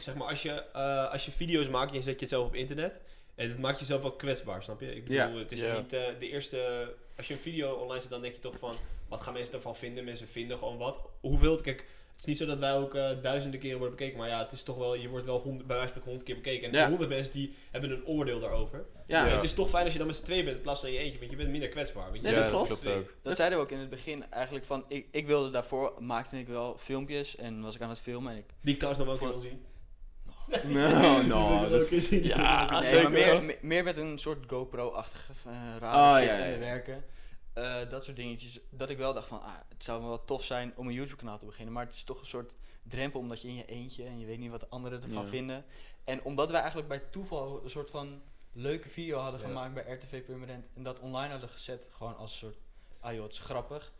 [0.00, 2.54] zeg maar, als je, eh, als je video's maakt en je zet je zelf op
[2.54, 3.00] internet.
[3.34, 4.94] En het maakt jezelf wel kwetsbaar, snap je?
[4.94, 5.38] Ik bedoel, Ja.
[5.38, 5.76] het is Ja.
[5.76, 6.88] niet eh, de eerste...
[7.16, 8.76] Als je een video online zet, dan denk je toch van...
[9.08, 10.04] Wat gaan mensen ervan vinden?
[10.04, 11.00] Mensen vinden gewoon wat.
[11.20, 11.60] Hoeveel...
[11.60, 14.38] Kijk, Het is niet zo dat wij ook eh, duizenden keren worden bekeken, maar ja,
[14.42, 16.68] het is toch wel, je wordt wel bij wijze van spreken honderd keer bekeken.
[16.68, 16.88] En Ja.
[16.88, 18.84] honderd mensen die hebben een oordeel daarover.
[19.06, 20.92] Ja, het is toch fijn als je dan met z'n twee bent in plaats van
[20.92, 22.14] je eentje, want je bent minder kwetsbaar.
[22.14, 22.20] je.
[22.20, 22.88] Nee, dat klopt.
[22.88, 23.14] ook.
[23.22, 26.46] Dat zeiden we ook in het begin eigenlijk van, ik, ik wilde daarvoor, maakte ik
[26.48, 28.44] wel filmpjes en was ik aan het filmen en ik...
[28.60, 29.64] Die ik trouwens nog wel wil zien.
[30.64, 31.64] No, Die no.
[31.64, 32.24] ik dat- zien.
[32.24, 36.58] Ja, Nee, zeker maar meer, meer met een soort GoPro-achtige uh, Oh, shit ja, ja.
[36.58, 37.04] werken.
[37.54, 38.60] Eh, dat soort dingetjes.
[38.70, 41.46] Dat ik wel dacht van, ah, het zou wel tof zijn om een YouTube-kanaal te
[41.46, 41.74] beginnen.
[41.74, 42.52] Maar het is toch een soort
[42.82, 45.28] drempel, omdat je in je eentje en je weet niet wat de anderen ervan Ja.
[45.28, 45.64] vinden.
[46.04, 49.46] En omdat wij eigenlijk bij toeval een soort van leuke video hadden Ja.
[49.46, 50.70] gemaakt bij RTV Permanent.
[50.74, 52.56] En dat online hadden gezet, gewoon als een soort,
[53.00, 53.92] ah joh, het is grappig.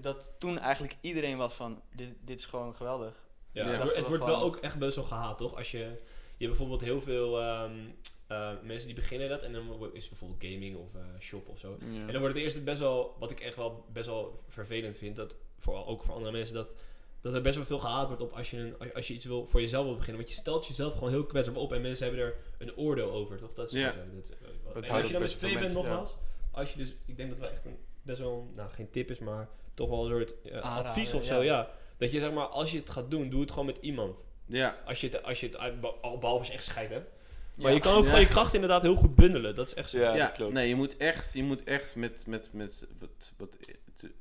[0.00, 3.24] Dat toen eigenlijk iedereen was van, dit, dit is gewoon geweldig.
[3.52, 3.86] Ja, Ja.
[3.86, 5.54] het, wordt- wel ook echt best wel gehaat, toch?
[5.56, 5.98] Als je, je hebt
[6.38, 7.88] bijvoorbeeld heel veel ehm,
[8.32, 11.58] eh, mensen die beginnen dat en dan is het bijvoorbeeld gaming of eh, shop of
[11.58, 11.76] zo.
[11.80, 11.86] Ja.
[11.86, 15.16] En dan wordt het eerst best wel, wat ik echt wel best wel vervelend vind,
[15.16, 16.74] dat voor, ook voor andere mensen, dat,
[17.20, 19.46] dat er best wel veel gehaat wordt op als je, een, als je iets wil,
[19.46, 20.16] voor jezelf wil beginnen.
[20.22, 23.38] Want je stelt jezelf gewoon heel kwetsbaar op en mensen hebben er een oordeel over,
[23.38, 23.52] toch?
[23.52, 23.90] Dat is Ja.
[23.90, 23.98] zo.
[24.14, 24.36] Dat, eh,
[24.74, 25.76] en ook als je dan met z'n tweeën bent, ja.
[25.76, 26.16] nogmaals,
[26.50, 29.18] als je dus, ik denk dat wel echt een, best wel, nou geen tip is,
[29.18, 31.34] maar toch wel een soort advies of ja.
[31.34, 31.70] zo, ja.
[31.96, 34.26] Dat je zeg maar, als je het gaat doen, doe het gewoon met iemand.
[34.46, 37.10] Ja, Als je het, als je het behalve als je echt scheid hebt.
[37.58, 37.74] Maar Ja.
[37.76, 38.08] je kan ook Ja.
[38.08, 39.54] gewoon je kracht inderdaad heel goed bundelen.
[39.54, 39.98] Dat is echt zo.
[39.98, 40.52] Ja, ja, dat klopt.
[40.52, 43.56] nee, je moet echt, je moet echt met, met, met wat, wat,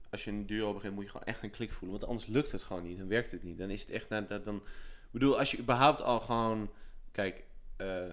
[0.09, 2.51] als je een duo begint, moet je gewoon echt een klik voelen, want anders lukt
[2.51, 3.57] het gewoon niet, dan werkt het niet.
[3.57, 4.61] Dan is het echt, nou, dat- dan, ik
[5.11, 6.71] bedoel, als je überhaupt al gewoon,
[7.11, 7.43] kijk,
[7.77, 8.03] eh,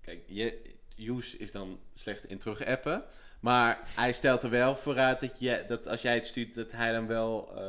[0.00, 3.04] kijk, je, Joes is dan slecht in terug appen,
[3.44, 6.92] maar hij stelt er wel vooruit dat, je, dat als jij het stuurt, dat hij
[6.92, 7.62] dan wel eh,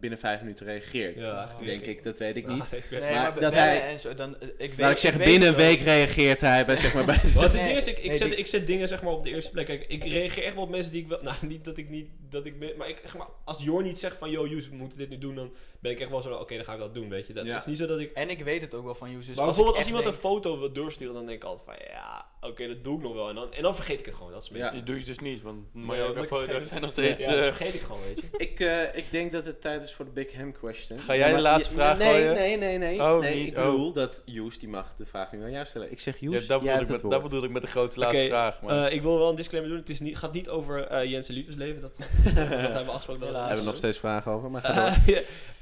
[0.00, 1.20] binnen vijf minuten reageert.
[1.20, 2.62] Ja, denk ik, dat weet ik niet.
[2.72, 5.48] Ik weet- Nee, Maar maar, dat hij- en zo, dan, eh, ik weet, weet binnen
[5.48, 7.20] een week reageert hij bij, zeg maar, bij...
[7.34, 9.12] Wat het Nee, ding is, ik, ik, nee, zet, die- ik zet dingen zeg maar
[9.12, 9.66] op de eerste plek.
[9.66, 11.18] Kijk, ik reageer echt wel op mensen die ik wel...
[11.30, 12.08] Nou, niet dat ik niet...
[12.30, 14.30] Dat ik maar, ik, zeg maar als Jor niet zegt van...
[14.30, 15.34] Yo, Joes, we moeten dit nu doen.
[15.34, 16.34] Dan ben ik echt wel zo...
[16.34, 17.32] Oké, dan ga ik dat doen, weet je.
[17.32, 17.56] Dat Ja.
[17.56, 18.12] is niet zo dat ik...
[18.12, 19.26] En ik weet het ook wel van users.
[19.26, 21.14] maar als bijvoorbeeld als iemand denk- een foto wil doorsturen...
[21.14, 21.86] Dan denk ik altijd van...
[21.94, 23.28] Ja, oké, dat doe ik nog wel.
[23.28, 24.32] En dan, en dan vergeet ik het gewoon.
[24.32, 24.62] Dat is een Ja.
[24.62, 27.24] beetje- Die doe je dus niet, want Nee, dat foto's zijn nog steeds...
[27.24, 28.28] Ja, eh, dat vergeet ik gewoon, weet je.
[28.46, 30.98] Ik, eh, ik denk dat het tijd is voor de Big Ham question.
[30.98, 32.34] Ga jij de laatste vraag nee, gooien?
[32.34, 33.00] Nee, nee, nee.
[33.02, 33.46] Oh, nee niet?
[33.52, 33.64] ik Oh.
[33.64, 35.90] bedoel dat Joes, die mag de vraag nu aan jou stellen.
[35.92, 37.68] Ik zeg Joes, ja, dat, jij bedoel ik met, het dat bedoel ik met de
[37.68, 38.62] grote laatste vraag.
[38.62, 38.86] Maar.
[38.86, 39.80] Eh, ik wil wel een disclaimer doen.
[39.80, 41.80] Het is niet, gaat niet over eh Jens en Liefdes leven.
[41.80, 43.20] Dat, dat hebben we afgesproken.
[43.20, 43.46] dat- Helaas.
[43.46, 44.62] Hebben we nog steeds vragen over, maar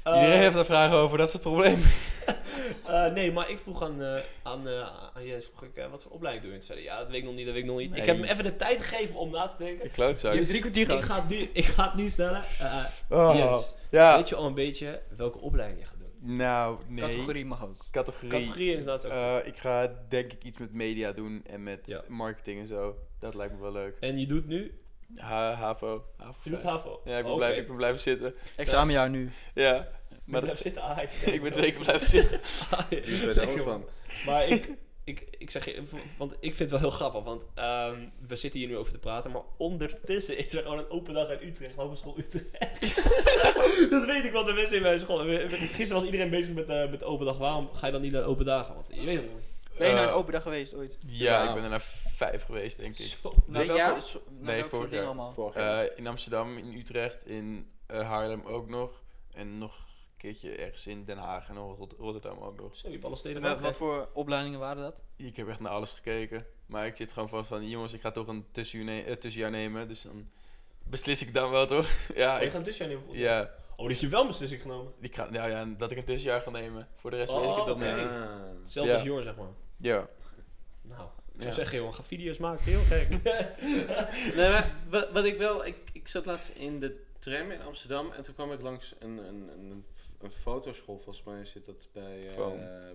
[0.03, 0.13] door.
[0.13, 1.77] Eh, Iedereen heeft daar vragen over, dat is het probleem.
[2.85, 6.11] Eh, nee, maar ik vroeg aan, eh aan, eh, aan Jens, vroeg ik, wat voor
[6.11, 6.59] opleiding doe je?
[6.59, 7.89] Toen zei ja, dat weet ik nog niet, dat weet ik nog niet.
[7.91, 7.99] Nee.
[7.99, 9.85] Ik heb hem even de tijd gegeven om na te denken.
[9.85, 10.31] Ik klootzak.
[10.31, 12.43] Je hebt drie kwartier Ik ga het nu, ik ga het nu stellen.
[12.59, 14.15] Eh, Oh, Jens, ja.
[14.15, 16.35] weet je al een beetje welke opleiding je gaat doen?
[16.35, 17.09] Nou, nee.
[17.09, 17.85] Categorie mag ook.
[17.91, 18.29] Categorie.
[18.29, 19.11] Categorie is inderdaad ook.
[19.11, 22.01] Eh, ik ga denk ik iets met media doen en met Ja.
[22.07, 22.95] marketing en zo.
[23.19, 23.97] Dat lijkt me wel leuk.
[23.99, 24.79] en je doet nu?
[25.15, 26.05] Ha HAVO.
[26.17, 26.73] HAVO Je doet vijf.
[26.73, 27.01] HAVO?
[27.05, 28.33] Ja, ik ben, blij, ik ben blijven zitten.
[28.55, 29.29] Examenjaar nu.
[29.53, 29.71] Ja.
[29.73, 29.87] Maar
[30.25, 30.81] Maar blijf dat, zitten.
[30.81, 32.39] Ah, ik, ik ben twee keer blijven zitten.
[32.89, 33.65] Ik weet er Zeker, alles man.
[33.65, 33.85] van.
[34.25, 34.71] Maar ik,
[35.03, 35.83] ik, ik zeg je,
[36.17, 37.95] want ik vind het wel heel grappig, want ehm,
[38.27, 41.29] we zitten hier nu over te praten, maar ondertussen is er gewoon een open dag
[41.29, 42.95] in Utrecht, Hogeschool Utrecht.
[43.89, 45.17] dat weet ik, want de mensen in mijn school.
[45.17, 47.37] Gisteren was iedereen bezig met, eh, met de open dag.
[47.37, 48.73] Waarom ga je dan niet naar de open dagen?
[48.75, 49.48] Want je weet het niet.
[49.79, 50.97] Ben je naar een Eh, open dag geweest ooit?
[51.05, 51.81] Ja, ik ben er naar
[52.15, 53.05] vijf geweest, denk ik.
[53.05, 53.33] Zo.
[53.45, 54.01] Naar Dit welke, jaar?
[54.01, 55.05] so- naar Nee, welke vorig soort dingen jaar.
[55.05, 55.31] allemaal?
[55.33, 55.83] Vorig jaar.
[55.85, 59.03] Eh, in Amsterdam, in Utrecht, in eh, Haarlem ook nog.
[59.33, 62.75] En nog een keertje ergens in Den Haag en Rot- Rotterdam ook nog.
[62.75, 64.95] Zo, je hebt alle steden gehad, wat voor opleidingen waren dat?
[65.15, 66.45] Ik heb echt naar alles gekeken.
[66.65, 69.51] Maar ik zit gewoon van, van jongens, ik ga toch een tussenjaar, ne- eh, tussenjaar
[69.51, 69.87] nemen.
[69.87, 70.29] Dus dan
[70.83, 71.87] beslis ik dan wel, toch?
[72.15, 73.17] ja, Oh, je ik, gaat tussenjaar nemen?
[73.17, 74.93] ja, Oh, dus je wel een beslissing genomen.
[74.99, 76.87] ik ga, nou ja, dat ik een tussenjaar ga nemen.
[76.95, 77.85] Voor de rest weet ik Oh, het oké.
[77.95, 78.09] niet.
[78.09, 78.29] Ah.
[78.61, 78.97] Hetzelfde Ja.
[78.97, 79.47] als Jorn, zeg maar.
[79.81, 80.07] Ja.
[80.81, 81.51] Nou, ik zou Ja.
[81.51, 82.63] zeggen, jongen, ga video's maken.
[82.63, 83.09] Heel gek.
[84.35, 85.65] Nee, maar wat, wat ik wel...
[85.65, 89.17] Ik, ik zat laatst in de tram in Amsterdam en toen kwam ik langs een,
[89.17, 89.85] een, een,
[90.19, 90.97] een fotoschool.
[90.97, 92.45] Volgens mij zit dat bij, eh,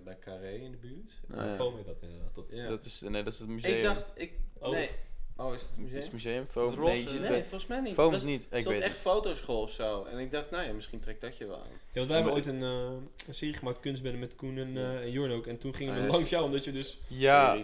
[0.03, 1.13] bij Carré in de buurt.
[1.27, 1.55] Nou ja.
[1.55, 2.43] Foam heet dat inderdaad.
[2.49, 2.67] Ja.
[2.67, 3.75] Dat is, nee, dat is het museum.
[3.77, 4.05] ik dacht...
[4.15, 4.71] Ik, Oh.
[4.71, 4.89] Nee.
[5.37, 5.97] Oh, is het het Dat museum?
[5.97, 6.65] is het museum, Foam.
[6.69, 7.93] Het Nee, roze- je zit Nee, bij- volgens mij niet.
[7.93, 9.01] Foam is niet, ik Het weet was echt het.
[9.01, 10.03] fotoschool of zo.
[10.03, 11.69] En ik dacht, nou ja, misschien trekt dat je wel aan.
[11.71, 15.01] Ja, want wij hebben ooit een, eh, een serie gemaakt, Kunstbenden met Koen en, eh,
[15.01, 15.47] en Jorn ook.
[15.47, 16.99] En toen gingen we Ah, ja, langs jou, omdat je dus...
[17.07, 17.63] Ja,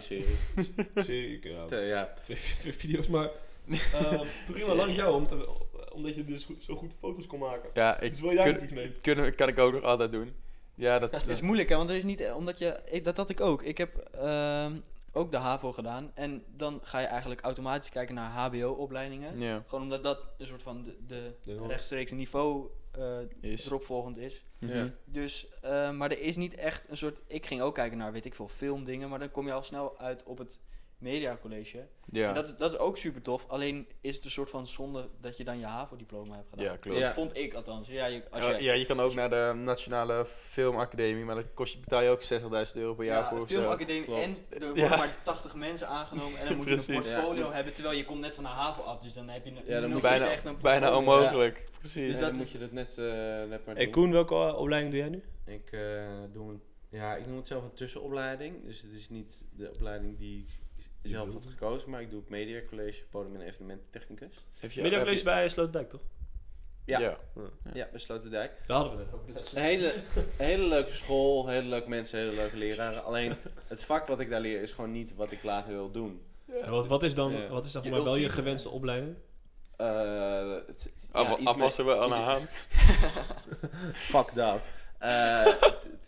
[0.54, 0.74] serie.
[1.04, 2.14] serie, ik, ja, Te- ja.
[2.22, 3.24] twee, twee video's, maar...
[3.68, 5.48] eh, toen gingen we langs jou, om te-
[5.92, 7.70] omdat je dus zo goed foto's kon maken.
[7.74, 8.92] ja ik, Dus wil jij kun- niet iets mee?
[9.00, 10.32] kunnen, kan ik ook nog altijd doen.
[10.74, 13.16] Ja, dat, Het is moeilijk hè, want er is niet, eh, omdat je, ik- dat
[13.16, 13.62] had ik ook.
[13.62, 14.72] Ik heb ehm,
[15.12, 19.40] ook de HAVO gedaan en dan ga je eigenlijk automatisch kijken naar HBO-opleidingen.
[19.40, 23.66] ja, Gewoon omdat dat een soort van de, de De- rechtstreeks niveau eh is.
[23.66, 24.44] eropvolgend is.
[24.58, 24.76] Mhm.
[24.76, 24.90] Ja.
[25.04, 28.24] Dus, eh, maar er is niet echt een soort, ik ging ook kijken naar weet
[28.24, 30.60] ik veel filmdingen, maar dan kom je al snel uit op het
[31.02, 31.78] mediacollege.
[31.78, 33.48] En Ja, dat, is- dat is ook super tof.
[33.48, 36.64] Alleen is het een soort van zonde dat je dan je HAVO-diploma hebt gedaan.
[36.72, 36.98] ja klopt.
[36.98, 37.04] Ja.
[37.04, 37.88] Dat vond ik althans.
[37.88, 41.44] Ja, je, als Ja, je, ja, je kan ook naar de Nationale Filmacademie, maar dan
[41.54, 43.36] kost je, betaal je ook 60.000 euro per jaar ja, voor.
[43.36, 43.58] een of zo.
[43.58, 44.22] filmacademie Klopt.
[44.22, 44.96] en er worden Ja.
[44.96, 47.52] maar 80 mensen aangenomen en dan moet je een portfolio Ja.
[47.52, 49.64] hebben, terwijl je komt net van de HAVO af, dus dan heb je n- dan
[49.74, 51.64] nog moet niet bijna, echt een bijna onmogelijk.
[51.78, 51.94] Precies.
[51.94, 53.04] Dus Dus dan dat moet je dat net, eh,
[53.48, 53.90] net maar doen.
[53.90, 55.22] Koen, welke opleiding doe jij nu?
[55.54, 55.80] Ik eh,
[56.32, 58.64] doe een, ja, ik noem het zelf een tussenopleiding.
[58.66, 60.48] Dus het is niet de opleiding die ik
[61.02, 64.34] zelf had gekozen, maar ik doe het Media College, podium- en evenemententechnicus.
[64.58, 66.00] Heb je- Media College je- bij Sloterdijk, toch?
[66.84, 66.98] Ja.
[67.00, 67.18] ja.
[67.72, 68.52] Ja, bij Sloterdijk.
[68.66, 69.32] Daar hadden we het over.
[69.32, 69.52] les.
[69.52, 69.92] Een hele,
[70.36, 73.04] hele leuke school, hele leuke mensen, hele leuke leraren.
[73.04, 73.34] Alleen
[73.68, 76.22] het vak wat ik daar leer is gewoon niet wat ik later wil doen.
[76.62, 77.48] En wat, wat is dan Ja.
[77.48, 79.16] wat is Je maar wel je gewenste opleiding?
[79.76, 82.46] Eh, het- ja, Af, iets afwassen we aan Haan.
[83.92, 84.68] Fuck dat.
[84.98, 85.46] Eh,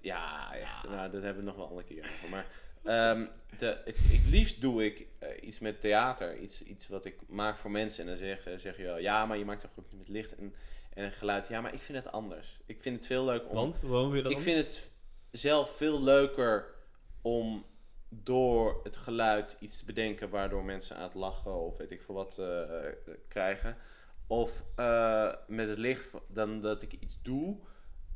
[0.00, 0.88] ja, echt.
[0.88, 2.28] Nou, dat hebben we nog wel een keer over.
[2.30, 2.46] Maar
[2.84, 3.26] ehm,
[3.58, 6.38] de, het, het liefst doe ik eh, iets met theater.
[6.38, 8.02] Iets, iets wat ik maak voor mensen.
[8.02, 10.34] En dan zeggen zeg je wel, ja, maar je maakt toch ook iets met licht
[10.34, 10.54] en,
[10.94, 11.48] en geluid.
[11.48, 12.60] Ja, maar ik vind het anders.
[12.66, 13.54] Ik vind het veel leuker om...
[13.54, 14.90] Want, waarom wil je dat Ik vind het
[15.30, 16.74] zelf veel leuker
[17.22, 17.64] om
[18.08, 22.14] door het geluid iets te bedenken waardoor mensen aan het lachen of weet ik veel
[22.14, 22.66] wat eh,
[23.28, 23.76] krijgen.
[24.26, 27.58] Of eh, met het licht dan dat ik iets doe,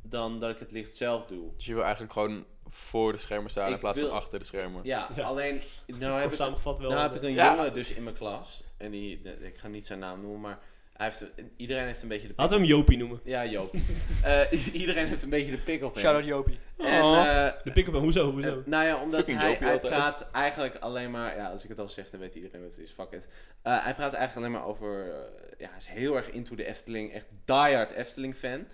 [0.02, 1.50] dan dat ik het licht zelf doe.
[1.56, 4.44] Dus je wil eigenlijk gewoon voor de schermen staan in plaats wil- van achter de
[4.44, 4.80] schermen.
[4.84, 5.22] Ja, Ja.
[5.24, 6.90] alleen nou heb, ik, samengevat wel.
[6.90, 7.54] nou heb ik een Ja.
[7.54, 8.62] jongen dus in mijn klas.
[8.76, 10.58] En die, ik ga niet zijn naam noemen, maar
[10.92, 11.24] hij heeft,
[11.56, 13.20] iedereen heeft een beetje de pik Laten we hem Jopie noemen.
[13.24, 13.74] Ja, Joop.
[14.22, 16.02] Eh, iedereen heeft een beetje de pik op hem.
[16.02, 16.58] Shout-out Jopie.
[16.78, 17.26] En, Oh.
[17.26, 18.48] eh, De pick-up en hoezo, hoezo?
[18.58, 21.36] Eh, nou ja, omdat Fucking hij, Jopie hij praat eigenlijk alleen maar...
[21.36, 22.90] Ja, als ik het al zeg, dan weet iedereen wat het is.
[22.90, 23.28] Fuck it.
[23.62, 25.10] Eh, hij praat eigenlijk alleen maar over...
[25.10, 27.12] eh, ja, hij is heel erg into de Efteling.
[27.12, 28.66] Echt diehard Efteling-fan.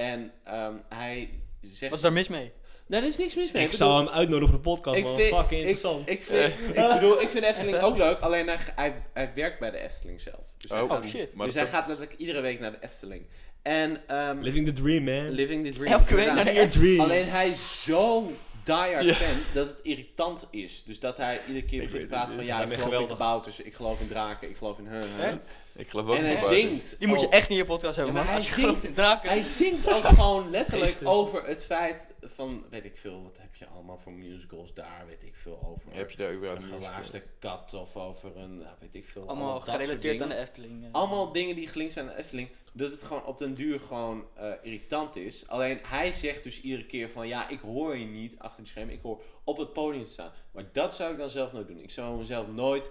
[0.00, 1.30] En ehm, hij
[1.60, 1.80] zegt...
[1.90, 2.52] Wat is daar mis mee?
[2.86, 3.64] Nee, er is niks mis mee.
[3.64, 5.16] ik zou hem uitnodigen voor de podcast, ik man.
[5.16, 6.08] vind, Fucking ik, interessant.
[6.08, 8.20] ik, vind, ik bedoel, ik vind de Efteling ook leuk.
[8.20, 10.54] Alleen hij, hij, hij werkt bij de Efteling zelf.
[10.58, 11.34] Dus hij Oh, gaat, oh, shit.
[11.34, 13.26] Maar dus hij gaat letterlijk iedere week naar de Efteling.
[13.62, 14.08] En...
[14.08, 15.30] ehm, Living the dream, man.
[15.30, 15.92] living the dream.
[15.92, 16.96] Elke week naar de.
[17.00, 18.32] Alleen hij is zo
[18.64, 19.14] diehard Ja.
[19.14, 20.82] fan dat het irritant is.
[20.84, 23.10] Dus dat hij iedere keer begint te praten van ja, ik geloof geweldig.
[23.10, 25.08] in kabouters, ik geloof in draken, ik geloof in hun.
[25.10, 25.20] hun.
[25.20, 25.46] Echt?
[25.80, 26.98] Ik geloof ook En hij niet het zingt.
[26.98, 29.28] Die moet je echt in je podcast hebben, Ja, maar hij zingt- in draken.
[29.28, 31.08] Hij zingt ook gewoon letterlijk Geestig.
[31.08, 35.22] over het feit van, weet ik veel, wat heb je allemaal voor musicals daar, weet
[35.22, 35.92] ik veel over.
[35.94, 39.26] Heb je daar überhaupt een een gelaarsde kat of over een, nou, weet ik veel.
[39.28, 40.84] Allemaal gerelateerd aan de Efteling.
[40.84, 40.88] eh.
[40.92, 42.48] Allemaal dingen die gelinkt zijn aan de Efteling.
[42.72, 45.48] Dat het gewoon op den duur gewoon eh, irritant is.
[45.48, 48.94] Alleen hij zegt dus iedere keer van ja, ik hoor je niet achter de schermen.
[48.94, 50.30] Ik hoor op het podium staan.
[50.52, 51.78] Maar dat zou ik dan zelf nooit doen.
[51.78, 52.90] Ik zou mezelf nooit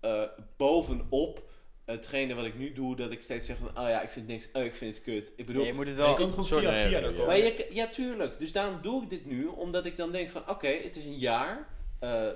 [0.00, 0.22] eh,
[0.56, 1.42] bovenop
[1.84, 4.48] hetgene wat ik nu doe, dat ik steeds zeg van oh ja, ik vind niks,
[4.52, 5.32] oh, ik vind het kut.
[5.36, 6.12] Ik bedoel, Nee, je moet het je wel...
[6.14, 7.00] kan het gewoon soort- via, via ja.
[7.00, 7.36] maar komen.
[7.36, 8.38] je, ja, tuurlijk.
[8.38, 11.18] Dus daarom doe ik dit nu, omdat ik dan denk van, oké, het is een
[11.18, 11.68] jaar,
[12.00, 12.26] eh,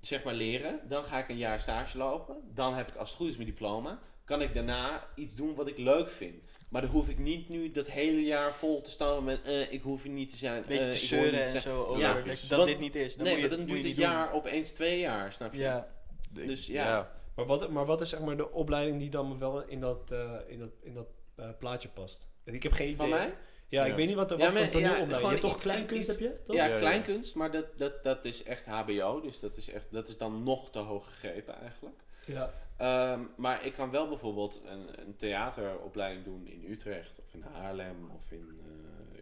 [0.00, 0.80] zeg maar leren.
[0.88, 2.36] Dan ga ik een jaar stage lopen.
[2.54, 3.98] Dan heb ik, als het goed is, mijn diploma.
[4.24, 6.34] Kan ik daarna iets doen wat ik leuk vind.
[6.70, 9.82] Maar dan hoef ik niet nu dat hele jaar vol te staan met, eh, ik
[9.82, 10.56] hoef hier niet te zijn.
[10.56, 13.16] Een beetje eh, te zeuren en zo over Ja, dat, dit niet is.
[13.16, 14.04] Dan nee, moet je, maar dan je duurt het doen.
[14.04, 15.58] jaar opeens twee jaar, snap je?
[15.60, 15.88] Ja.
[16.36, 17.10] Ik- Dus ja.
[17.36, 20.32] Maar wat, maar wat is zeg maar de opleiding die dan wel in dat, eh,
[20.46, 21.06] in dat, in dat
[21.36, 22.26] eh, plaatje past?
[22.44, 22.96] Ik heb geen idee.
[22.96, 23.34] Van mij?
[23.68, 25.10] Ja, ik weet niet wat, de- Ja, wat maar- voor toneelopleiding.
[25.10, 26.40] ja, je hebt gewoon toch kleinkunst, heb je?
[26.46, 26.56] Toch?
[26.56, 26.78] Ja, Ja, ja.
[26.78, 29.20] kleinkunst, maar dat, dat, dat is echt HBO.
[29.20, 32.00] Dus dat is, echt, dat is dan nog te hoog gegrepen eigenlijk.
[32.26, 32.50] Ja.
[32.76, 38.10] Ehm, maar ik kan wel bijvoorbeeld een, een theateropleiding doen in Utrecht of in Haarlem
[38.16, 38.60] of in,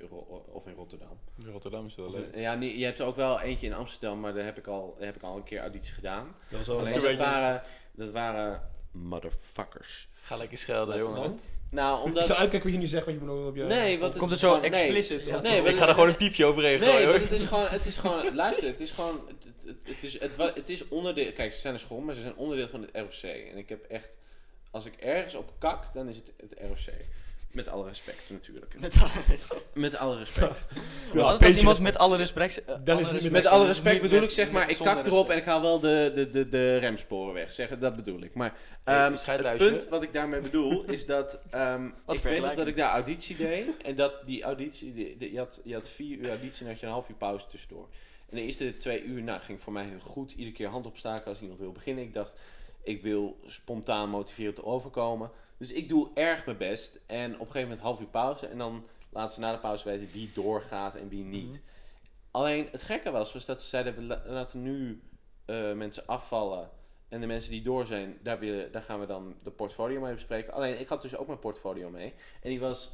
[0.00, 0.12] eh,
[0.54, 1.18] of in Rotterdam.
[1.46, 2.32] Rotterdam is wel leuk.
[2.32, 4.66] in- ja, niet, je hebt er ook wel eentje in Amsterdam, maar daar heb ik
[4.66, 6.34] al, heb ik al een keer auditie gedaan.
[6.48, 7.62] Dat was wel Alleen een waren,
[7.96, 10.08] dat waren motherfuckers.
[10.12, 11.38] Ga lekker schelden, jongen.
[11.70, 12.26] Nou, Ik omdat...
[12.26, 13.62] zou uitkijken wat je nu zegt, want je moet nog op je...
[13.62, 14.80] Nee, wat Komt het er zo gewoon- nee.
[14.80, 15.26] explicit?
[15.26, 15.40] Ja.
[15.40, 17.30] Nee, Ik ga er gewoon een piepje overheen Nee, gooien, want hoor.
[17.30, 20.18] het is gewoon, het is gewoon, luister, het is gewoon, het, het, het, is,
[20.54, 23.30] het is onderdeel, kijk, ze zijn een school, maar ze zijn onderdeel van het ROC.
[23.30, 24.16] En ik heb echt,
[24.70, 26.94] als ik ergens op kak, dan is het het ROC.
[27.54, 28.74] Met alle respect natuurlijk.
[28.80, 29.74] Met alle respect.
[29.74, 30.64] Met alle respect.
[31.14, 32.62] Ja, als beetje iemand met alle respect...
[32.84, 35.28] Dan is respect- Met alle respect bedoel met- ik zeg maar, met ik kak erop
[35.30, 37.52] en ik haal wel de, de, de, de remsporen weg.
[37.52, 38.34] Zeg, dat bedoel ik.
[38.34, 42.54] Maar Hey, ehm, het punt wat ik daarmee bedoel is dat ehm, ik weet nog
[42.54, 43.76] dat ik daar auditie deed.
[43.82, 46.68] En dat die auditie, die, die- je, had, je had vier uur auditie en dan
[46.68, 47.88] had je een half uur pauze tussendoor.
[48.30, 50.30] En de eerste twee uur nou, ging voor mij heel goed.
[50.32, 52.04] Iedere keer hand opstaken als iemand wil beginnen.
[52.04, 52.32] Ik dacht,
[52.82, 55.30] ik wil spontaan motiverend overkomen.
[55.68, 57.00] Dus ik doe erg mijn best.
[57.06, 58.46] En op een gegeven moment half uur pauze.
[58.46, 61.60] En dan laten ze na de pauze weten wie doorgaat en wie niet.
[62.30, 65.02] Alleen het gekke was, was dat ze zeiden, we la- laten nu
[65.44, 66.70] eh, mensen afvallen.
[67.08, 70.14] En de mensen die door zijn, daar, willen, daar gaan we dan de portfolio mee
[70.14, 70.52] bespreken.
[70.52, 72.14] Alleen ik had dus ook mijn portfolio mee.
[72.42, 72.90] En die was,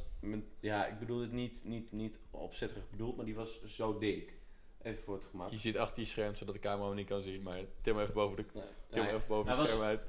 [0.59, 4.33] ja, ik bedoel het niet, niet, niet opzettelijk bedoeld, maar die was zo dik.
[4.81, 5.49] Even voor het gemak.
[5.49, 7.41] Je zit achter je scherm, zodat de camera hem niet kan zien.
[7.41, 8.63] Maar til hem even boven, de, Nee.
[9.05, 10.05] hem even boven het was scherm uit.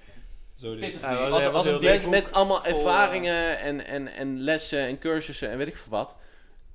[0.63, 0.81] Zo dit.
[0.81, 1.01] pittig.
[1.01, 5.51] Hij was- als, een met, met allemaal vol, ervaringen en, en, en lessen en cursussen
[5.51, 6.17] en weet ik veel wat.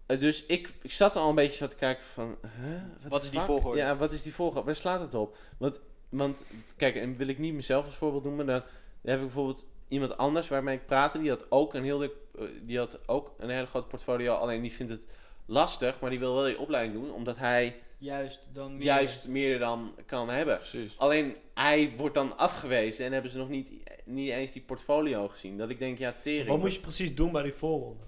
[0.05, 2.38] Eh, dus ik, ik zat al een beetje zo te kijken van...
[2.41, 3.79] Huh, Wat is die volgorde?
[3.79, 4.65] Ja, wat is die volgorde?
[4.65, 5.38] Waar slaat het op?
[5.57, 5.79] Want,
[6.09, 6.43] want
[6.77, 8.45] kijk, en wil ik niet mezelf als voorbeeld noemen.
[8.45, 8.61] Dan
[9.01, 11.19] heb ik bijvoorbeeld iemand anders waarmee ik praatte.
[11.19, 12.09] Die had ook een, heel, eh,
[12.61, 14.33] die had ook een hele groot portfolio.
[14.33, 15.07] Alleen die vindt het
[15.45, 17.11] lastig, maar die wil wel die opleiding doen.
[17.13, 18.85] Omdat hij Juist, dan meer.
[18.85, 20.57] juist meer dan kan hebben.
[20.57, 20.97] Precies.
[20.97, 23.71] Alleen hij wordt dan afgewezen en hebben ze nog niet,
[24.05, 25.57] niet eens die portfolio gezien.
[25.57, 26.47] Dat ik denk, ja, tering.
[26.47, 28.03] Wat moet je precies doen bij die voorronde?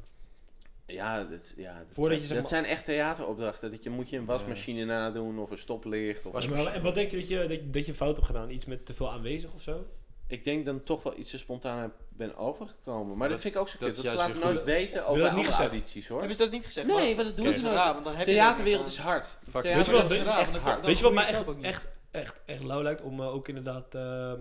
[0.86, 3.72] Ja, dat, ja, dat, Voordat zijn, je zeg dat zijn echt theateropdrachten.
[3.72, 6.26] Dat je, moet je een wasmachine nadoen of een stoplicht.
[6.26, 8.50] Of Maar, en wat denk je dat, je dat je dat je fout hebt gedaan?
[8.50, 9.86] Iets met te veel aanwezig of zo?
[10.32, 13.18] Ik denk dan toch wel iets te spontaan ben overgekomen.
[13.18, 13.96] Maar dat, Dat- vind ik ook zo dat kut.
[14.04, 15.60] Dat ze juist laten nooit weten, dat niet andere gezegd?
[15.70, 16.18] audities hoor.
[16.20, 16.88] Hebben ze dat niet gezegd?
[16.88, 17.76] Nee, maar dat doen ze dat is nooit.
[17.76, 19.26] raar, want dan heb De je er niks theaterwereld is hard.
[19.26, 19.62] Fuck.
[19.62, 20.28] Theater- Weet je wat- is
[20.62, 20.86] hard.
[20.86, 23.02] Weet je wat mij echt, echt, echt, echt lauw lijkt?
[23.02, 24.40] Om eh, ook inderdaad ehm,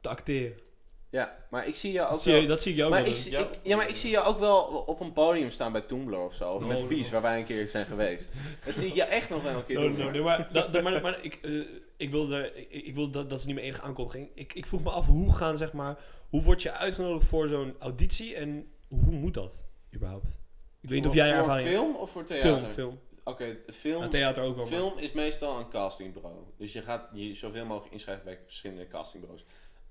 [0.00, 0.56] te acteren.
[1.10, 2.40] Ja, maar ik zie jou ook Dat zie, wel...
[2.40, 3.38] je, dat zie ik jou ook Maar wel ik, Ja.
[3.38, 6.34] ik- ja, maar ik zie jou ook wel op een podium staan bij Tumblr of
[6.34, 6.52] zo.
[6.52, 6.86] Of No, met no.
[6.86, 8.30] Peace, waar wij een keer zijn geweest.
[8.64, 10.12] Dat zie ik jou echt nog wel een keer No, doen.
[10.12, 11.60] nee, maar, dat, dat- maar, maar ik, eh,
[12.02, 14.30] ik wilde, ik, ik wilde dat, dat is niet mijn enige aankondiging.
[14.34, 15.98] Ik, ik vroeg me af, hoe gaan, zeg maar,
[16.28, 20.40] hoe word je uitgenodigd voor zo'n auditie en hoe moet dat überhaupt?
[20.80, 21.80] Ik weet niet of jij voor ervaring hebt.
[21.80, 22.58] film of voor theater?
[22.58, 23.00] Film, film.
[23.24, 24.64] Oké, film, theater ook wel.
[24.64, 26.36] maar- film is meestal een castingbureau.
[26.56, 29.44] Dus je gaat je zoveel mogelijk inschrijven bij verschillende castingbureaus.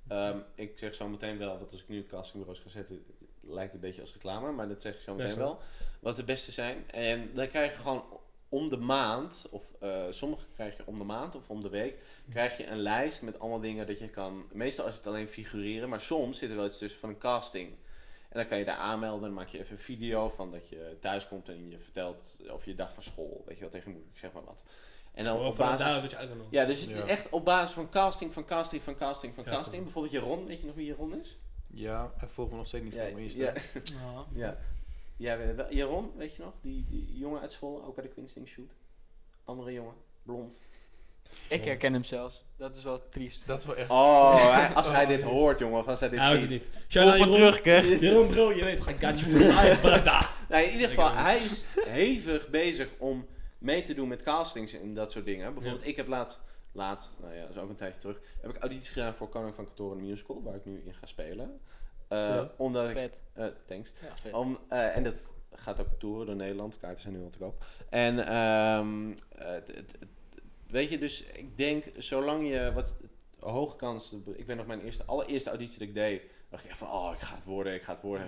[0.07, 3.73] Ehm, ik zeg zo meteen wel, want als ik nu castingbureaus ga zetten, het lijkt
[3.73, 5.59] een beetje als reclame, maar dat zeg ik zo meteen wel.
[5.99, 6.89] Wat de beste zijn.
[6.91, 8.03] En dan krijg je gewoon
[8.51, 11.95] om de maand, of eh, sommige krijg je om de maand of om de week,
[12.29, 14.45] krijg je een lijst met allemaal dingen dat je kan.
[14.51, 17.69] Meestal is het alleen figureren, maar soms zit er wel iets tussen van een casting.
[18.29, 20.97] En dan kan je daar aanmelden, dan maak je even een video van dat je
[20.99, 23.43] thuis komt en je vertelt over je dag van school.
[23.45, 24.63] Weet je wel, tegen je moeder, ik zeg maar wat.
[25.13, 26.15] En dan op basis...
[26.49, 29.51] Ja, dus het is echt op basis van casting, van casting, van casting, van Ja,
[29.51, 29.83] casting.
[29.83, 31.37] Bijvoorbeeld Jeroen, weet je nog wie Jeroen is?
[31.67, 33.41] Ja, hij volgt me nog steeds niet Ja, van mijn Insta.
[33.83, 34.57] ja, Ja.
[35.21, 35.31] Ja.
[35.31, 35.73] Ja, weet je wel.
[35.73, 36.53] Jeroen, weet je nog?
[36.61, 38.71] Die, die jongen uit Zwolle, ook bij de Quinsting Shoot.
[39.45, 39.93] Andere jongen,
[40.23, 40.59] blond.
[41.49, 42.43] Ik herken hem zelfs.
[42.57, 43.47] Dat is wel triest.
[43.47, 43.89] Dat is wel echt...
[43.89, 46.51] Oh, hij- als hij Oh, dit hoort, jongen, of als hij dit Hij houdt ziet.
[46.51, 46.83] het niet.
[46.91, 47.31] Shout Jeroen.
[47.31, 47.99] terug, Kev.
[48.01, 50.29] Jeroen bro, je weet toch, I got you for life, brada.
[50.49, 53.25] Nee, in ieder Ik geval, hij is hevig bezig om
[53.57, 55.53] mee te doen met castings en dat soort dingen.
[55.53, 56.39] Bijvoorbeeld, ik heb laatst,
[56.71, 59.55] laatst, nou ja, dat is ook een tijdje terug, heb ik audities gedaan voor Koning
[59.55, 61.59] van Kantoren de Musical, waar ik nu in ga spelen.
[62.11, 62.51] Eh, Ja.
[62.57, 63.23] Omdat ik, Vet.
[63.33, 63.93] eh, thanks.
[64.01, 64.33] Ja, vet.
[64.33, 66.77] Om, eh, en dat gaat ook toeren door Nederland.
[66.77, 67.65] Kaarten zijn nu al te koop.
[67.89, 72.95] En ehm, eh, het- het- het- weet je, dus ik denk, zolang je wat
[73.39, 74.15] hoge kans...
[74.35, 77.19] Ik weet nog mijn eerste, allereerste auditie dat ik deed, dacht ik van, oh, ik
[77.21, 78.27] ga het worden, ik ga het worden.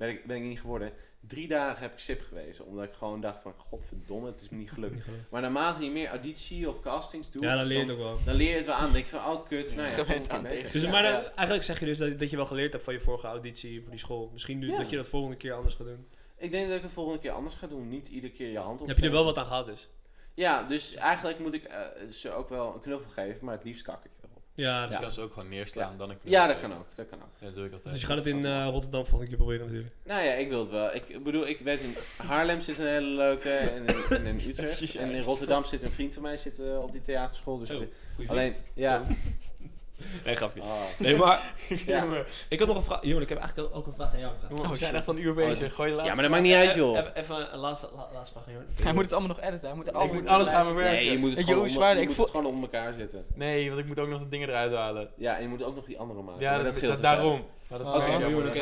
[0.00, 0.92] Ben ik, ben ik niet geworden.
[1.20, 4.56] Drie dagen heb ik sip gewezen, omdat ik gewoon dacht van, godverdomme, het is me
[4.58, 5.06] niet gelukt.
[5.30, 8.18] Maar naarmate je meer auditie of castings doet, Ja, dan leer je het ook wel.
[8.24, 8.82] dan leer je het wel aan.
[8.82, 10.42] Dan denk je van, oh kut, nou ja, aan.
[10.72, 11.22] Dus, Ja, maar dan- ja.
[11.22, 13.90] eigenlijk zeg je dus dat, dat je wel geleerd hebt van je vorige auditie voor
[13.90, 14.28] die school.
[14.32, 14.76] Misschien nu, Ja.
[14.78, 16.06] dat je dat volgende keer anders gaat doen.
[16.36, 17.88] Ik denk dat ik het volgende keer anders ga doen.
[17.88, 18.86] Niet iedere keer je hand op.
[18.86, 19.88] Heb je er wel wat aan gehad dus?
[20.34, 21.78] Ja, dus eigenlijk moet ik eh,
[22.10, 24.10] ze ook wel een knuffel geven, maar het liefst kak ik.
[24.54, 25.96] Ja, Dus dus, kan ze ook gewoon neerslaan, Ja.
[25.98, 26.86] dan een Ja, dat kan ook.
[26.94, 27.28] Dat kan ook.
[27.38, 27.92] Ja, dat doe ik altijd.
[27.92, 29.94] dus je gaat het in eh, Rotterdam volgende keer proberen natuurlijk.
[30.04, 30.94] Nou ja, ik wil het wel.
[30.94, 34.94] Ik bedoel, ik weet in Haarlem zit een hele leuke en in, en in Utrecht.
[34.96, 37.58] En in Rotterdam zit een vriend van mij zit, eh, op die theaterschool.
[37.58, 39.02] Dus ik- goeie alleen, ja.
[40.24, 40.60] Nee, grapje.
[40.62, 40.82] Oh.
[40.98, 41.54] Nee, maar
[41.86, 42.02] Ja.
[42.04, 43.02] jongen, ik had nog een vraag.
[43.04, 44.32] Jongen, ik heb eigenlijk ook een vraag aan jou.
[44.48, 45.74] Jongen, we zijn echt al een uur bezig.
[45.74, 46.96] Gooi je ja, laatste maar dat maakt niet uit, joh.
[46.98, 48.64] Even, even een laatste, la- laatste vraag aan jou.
[48.82, 49.66] Hij moet het allemaal nog editen.
[49.68, 50.92] Hij moet, moet alles de gaan bewerken.
[50.94, 52.52] Nee, je moet het je gewoon, hoe onder, zwaar je ik moet voel- het gewoon
[52.52, 53.26] onder elkaar zetten.
[53.34, 55.10] Nee, want ik moet ook nog de dingen eruit halen.
[55.16, 56.40] Ja, en je moet ook nog die andere maken.
[56.40, 57.44] Ja, dat, dat, dus daarom.
[57.72, 57.92] Oké, dan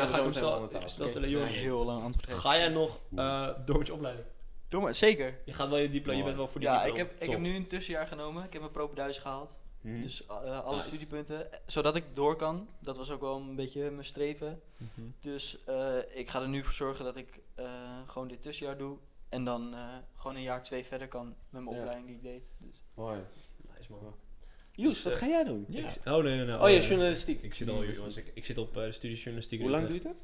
[0.07, 1.45] ga ik hem stellen.
[1.47, 2.39] Heel lang antwoord geven.
[2.41, 4.25] ga jij nog eh, door met je opleiding?
[4.67, 5.37] Doe maar, zeker.
[5.45, 6.99] Je gaat wel je diploma, je bent wel voor die Ja, diploma.
[7.01, 7.33] ik heb, ik Top.
[7.33, 8.43] heb nu een tussenjaar genomen.
[8.43, 9.57] Ik heb mijn propenduis gehaald.
[9.81, 10.01] Hm.
[10.01, 10.87] Dus eh, alle Nice.
[10.87, 11.51] studiepunten.
[11.51, 12.67] eh, Zodat ik door kan.
[12.79, 14.61] Dat was ook wel een beetje mijn streven.
[14.77, 15.07] Mhm.
[15.19, 18.97] Dus eh, ik ga er nu voor zorgen dat ik eh, gewoon dit tussenjaar doe.
[19.29, 19.79] En dan eh,
[20.15, 21.81] gewoon een jaar twee verder kan met mijn Ja.
[21.81, 22.51] opleiding die ik deed.
[22.57, 22.81] Dus.
[22.93, 23.19] Mooi.
[23.77, 24.15] Nice, man.
[24.71, 25.65] Joes, wat eh, ga jij doen?
[25.69, 25.83] Ja.
[25.83, 26.59] Ik zit- oh nee, nee, nee.
[26.61, 27.41] Oh ja, journalistiek.
[27.41, 28.17] Ik zit al jongens.
[28.17, 29.61] Ik, ik zit op eh, de studie journalistiek.
[29.61, 30.23] Hoe lang duurt het?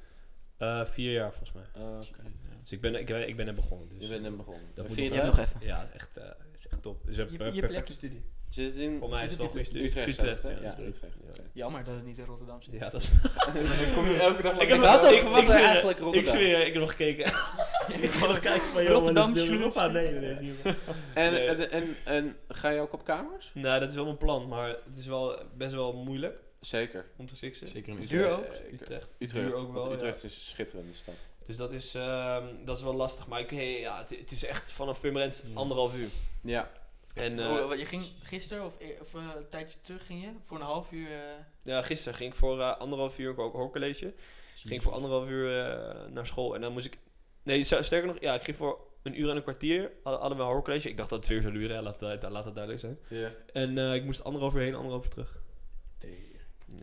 [0.58, 1.66] Eh, vier jaar volgens mij.
[1.78, 2.32] Uh, Oké.
[2.62, 3.90] Dus ik ben, ik, ben, ik ben net begonnen.
[3.90, 4.64] Dus Je bent net begonnen.
[4.74, 5.66] Dat moet vind je nog het nog even.
[5.68, 7.06] Ja, echt, eh, is echt top.
[7.06, 8.24] Dus een Je- per- je perfecte studie.
[8.50, 9.88] Zit het in Voor mij is het wel een goede studie.
[9.88, 10.22] Utrecht?
[10.62, 11.18] Ja, Utrecht.
[11.38, 11.44] Ja.
[11.54, 12.74] Jammer dat het niet in Rotterdam zit.
[12.74, 13.12] Ja, dat is...
[13.54, 16.04] Dan kom je elke dag Ik Ik had ook ik- verwacht ik zweer- eigenlijk Ik
[16.04, 16.34] Rotterdam.
[16.34, 17.26] zweer, ik heb nog gekeken.
[18.06, 19.34] ik ga nog kijken van, joh, Rotterdam.
[19.74, 20.54] Ah, nee, nee, nee.
[21.14, 23.52] En, en, en, en ga je ook op kamers?
[23.54, 27.06] Nou, dat is wel mijn plan, maar het is wel best wel moeilijk Zeker.
[27.18, 27.68] om te fixen.
[27.68, 28.40] Zeker in Duur Utrecht.
[28.40, 28.46] ook?
[28.54, 29.16] Eh, ik- Utrecht.
[29.20, 29.46] Utrecht.
[29.46, 31.16] Duur ook wel, Utrecht is een schitterende stad.
[31.46, 33.28] Dus dat is, ehm, dat is wel lastig.
[33.28, 35.58] Maar ik, hey, ja, het, het is echt vanaf Purmerend Mm.
[35.58, 36.08] anderhalf uur.
[36.42, 36.72] Ja.
[37.16, 40.30] En eh, Oh, je ging gisteren of, e- of eh, een tijdje terug ging je?
[40.42, 41.12] Voor een half uur?
[41.12, 41.20] eh,
[41.64, 44.14] ja, gisteren ging ik voor eh, anderhalf uur, ik ook hoorcollege.
[44.56, 46.56] Ging ik voor anderhalf uur eh, naar school.
[46.56, 46.98] En dan moest ik...
[47.44, 49.92] Nee, ster- sterker nog, ja, ik ging voor een uur en een kwartier.
[50.04, 50.90] Hadden we een hoorcollege.
[50.90, 51.76] Ik dacht dat het vier zou duren.
[51.76, 53.00] Ja, laat, het- laat het duidelijk zijn.
[53.22, 53.30] Ja.
[53.54, 55.38] En eh, ik moest anderhalf uur heen, anderhalf uur terug.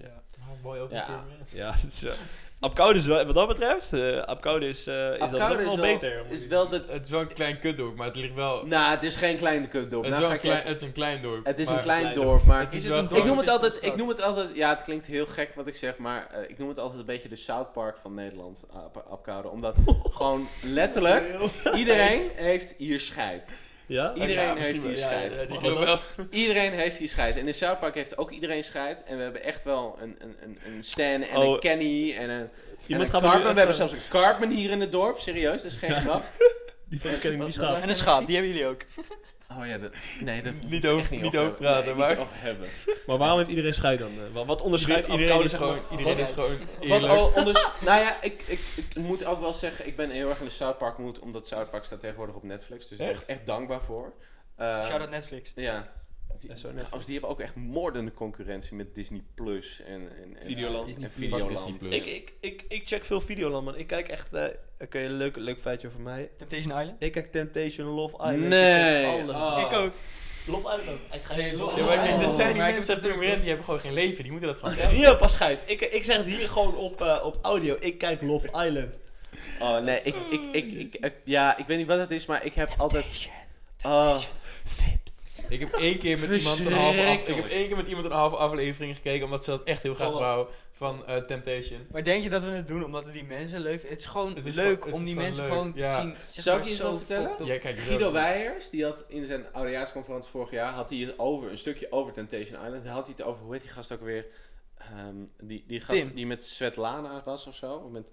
[0.01, 0.23] Ja.
[0.39, 1.25] Oh, mooi ook Ja.
[1.53, 2.01] Ja, het is,
[2.63, 5.79] Apkoude is wel, wat dat betreft, eh Apkoude is, eh is dat Apkoude wel is
[5.81, 6.23] wel- beter.
[6.29, 6.85] Is wel de...
[6.89, 8.67] Het is wel een klein kutdorp, maar het ligt wel...
[8.67, 10.05] Nou, het is geen klein kutdorp.
[10.05, 11.47] het, is Nou wel een klein, even- het is een klein dorp.
[11.47, 12.61] Het is maar een klein klein dorp, maar...
[12.61, 13.23] Het is Is wel het een dorp.
[13.23, 15.77] Ik noem het altijd, ik noem het altijd, ja, het klinkt heel gek wat ik
[15.77, 19.05] zeg, maar eh, ik noem het altijd een beetje de South Park van Nederland, Ap-
[19.11, 19.49] Apkoude.
[19.49, 19.77] Omdat
[20.17, 21.39] gewoon letterlijk
[21.75, 23.51] iedereen heeft hier scheid.
[23.93, 24.15] Ja?
[24.15, 24.91] Iedereen Ja, heeft hier.
[24.91, 25.33] Ja, scheid.
[25.35, 25.99] ja, die.
[26.43, 27.37] Iedereen heeft hier scheid.
[27.37, 29.03] En in South Park heeft ook iedereen scheid.
[29.05, 31.53] En we hebben echt wel een, een, een, een Stan en Oh.
[31.53, 32.49] een Kenny en een,
[32.87, 33.53] Iemand en een gaat me nu Cartman.
[33.53, 36.23] We hebben zelfs een Cartman hier in het dorp, serieus, dat is geen grap.
[36.89, 37.83] Die van ken ik Wat- niet wat- schaap.
[37.83, 38.81] En een schaap, die hebben jullie ook.
[39.59, 42.37] Oh ja, dat, nee, dat Niet echt over- niet over praten, Nee, maar- Niet over
[42.41, 42.69] hebben.
[43.07, 44.09] Maar waarom heeft iedereen scheid dan?
[44.11, 44.33] eh?
[44.33, 45.99] Wat, wat onderscheidt Iedereen, is zeg gewoon, maar?
[45.99, 46.57] iedereen is gewoon
[46.89, 50.29] Wat al onders, nou ja, ik, ik, ik moet ook wel zeggen, ik ben heel
[50.29, 52.89] erg in de South Park mood, omdat South Park staat tegenwoordig op Netflix.
[52.89, 53.23] Dus ik ben Echt?
[53.29, 54.13] er echt dankbaar voor.
[54.57, 55.53] Eh, Shout out Netflix.
[55.55, 55.93] Ja.
[56.41, 56.77] Die, Ja, zo Netflix.
[56.77, 60.79] trouwens, die hebben ook echt moordende concurrentie met Disney Plus en, en, en Videoland.
[60.79, 61.29] en Disney Plus.
[61.29, 61.49] Videoland.
[61.49, 61.95] Disney Plus.
[61.95, 63.77] Ik, ik, ik, ik check veel Videoland, man.
[63.77, 64.33] Ik kijk echt...
[64.35, 64.45] eh
[64.81, 66.31] Oké, leuk, leuk feitje over mij.
[66.37, 67.03] Temptation Island?
[67.03, 68.39] Ik kijk Temptation, Love Island.
[68.39, 69.05] Nee.
[69.05, 69.37] Ik kijk alles.
[69.37, 69.71] Oh.
[69.71, 69.93] Ik ook.
[70.47, 70.99] Love Island.
[71.13, 73.13] Ik ga Nee, Love Ja, Oh, dat zijn die mensen die
[73.49, 74.23] hebben gewoon geen leven.
[74.23, 74.97] Die moeten dat gewoon Ja, kijken.
[74.99, 75.59] Hier pas scheid.
[75.67, 77.77] Ik, ik zeg het hier gewoon op, eh, op audio.
[77.81, 78.99] Ik kijk Love Island.
[79.61, 82.45] Oh nee, ik, ik, ik, ik, ik- ja, ik weet niet wat het is, maar
[82.45, 83.29] ik heb altijd...
[83.83, 84.19] Oh,
[85.53, 88.05] Ik heb één keer met iemand een halve af, ik heb één keer met iemand
[88.07, 91.87] een halve aflevering gekeken, omdat ze dat echt heel graag wou van eh, Temptation.
[91.91, 93.91] Maar denk je dat we het doen omdat we die mensen leuk vinden?
[93.91, 95.97] Het is gewoon Het is leuk gewoon- om die mensen leuk, gewoon ja.
[95.97, 96.15] te zien.
[96.29, 97.45] Zeg Zou ik je eens zo wat vertellen?
[97.45, 101.19] Jij kijkt er Guido Weijers, die had in zijn oudejaarsconferentie vorig jaar, had hij het
[101.19, 102.85] over, een stukje over Temptation Island.
[102.85, 104.27] Daar had hij het over, hoe heet die gast ook weer?
[104.79, 106.15] Ehm, die, die gast Tim.
[106.15, 107.89] die met Svetlana was of zo?
[107.89, 108.13] Met,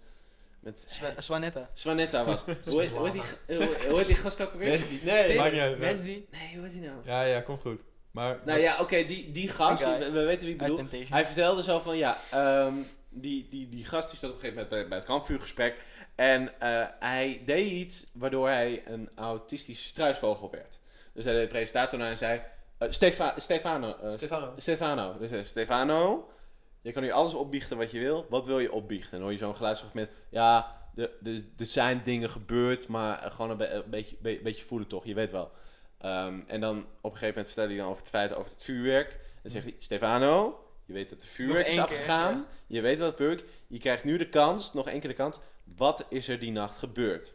[0.60, 1.70] met Swa- Swanetta.
[1.74, 2.42] Swanetta was.
[2.46, 4.70] hoe, heet, hoe, heet die, g- hoe, hoe heet die gast ook weer?
[4.70, 5.00] Wesley.
[5.14, 5.28] Nee.
[5.28, 5.38] Tim.
[5.38, 5.80] Maakt niet uit.
[6.04, 6.94] Nee, hoe heet die nou?
[7.06, 7.84] Ja, ja, komt goed.
[8.12, 10.76] Maar, Nou ja, oké, die, die gast, we, we weten wie ik bedoel.
[11.10, 12.74] Hij vertelde zo van, ja, ehm,
[13.10, 15.82] die, die, die gast die stond op een gegeven moment bij, bij het kampvuurgesprek.
[16.16, 20.80] En eh, hij deed iets waardoor hij een autistische struisvogel werd.
[21.14, 22.42] Dus hij deed de presentator naar en zei,
[22.78, 24.54] eh, Stefa, Stefano, eh, Stefano.
[24.58, 25.12] Stefano.
[25.12, 26.30] Dus hij zei, Stefano,
[26.82, 28.26] je kan nu alles opbiechten wat je wil.
[28.30, 29.12] Wat wil je opbiechten?
[29.12, 30.10] En dan hoor je zo'n geluidsfragment.
[30.30, 34.64] Ja, er- er er zijn dingen gebeurd, maar gewoon een, be- een beetje, be- beetje
[34.66, 35.06] voelen toch.
[35.06, 35.52] Je weet wel.
[35.98, 38.64] Ehm, en dan op een gegeven moment vertelde hij dan over het feit over het
[38.64, 39.20] vuurwerk.
[39.44, 42.34] En zegt hij, Stefano, je weet dat er vuurwerk is keer, afgegaan.
[42.36, 42.46] ja.
[42.68, 43.44] Je weet wat Burk.
[43.68, 45.40] Je krijgt nu de kans, nog één keer de kans.
[45.64, 47.34] Wat is er die nacht gebeurd?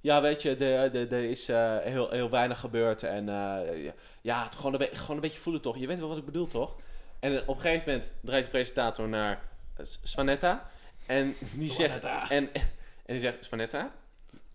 [0.00, 3.02] Ja, weet je, er, er, er is eh, heel, heel weinig gebeurd.
[3.02, 3.90] En eh,
[4.22, 5.78] ja, het gewoon, een gewoon een beetje voelen toch.
[5.78, 6.76] Je weet wel wat ik bedoel toch?
[7.22, 9.40] En op een gegeven moment draait de presentator naar
[9.76, 10.70] eh, S- Svanetta.
[11.06, 11.92] En die zegt...
[12.00, 12.30] Svanetta.
[12.30, 12.48] En,
[13.06, 13.92] en die zegt, Svanetta,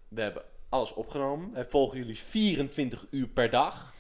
[0.07, 1.53] we hebben alles opgenomen.
[1.53, 3.93] Wij volgen jullie 24 uur per dag.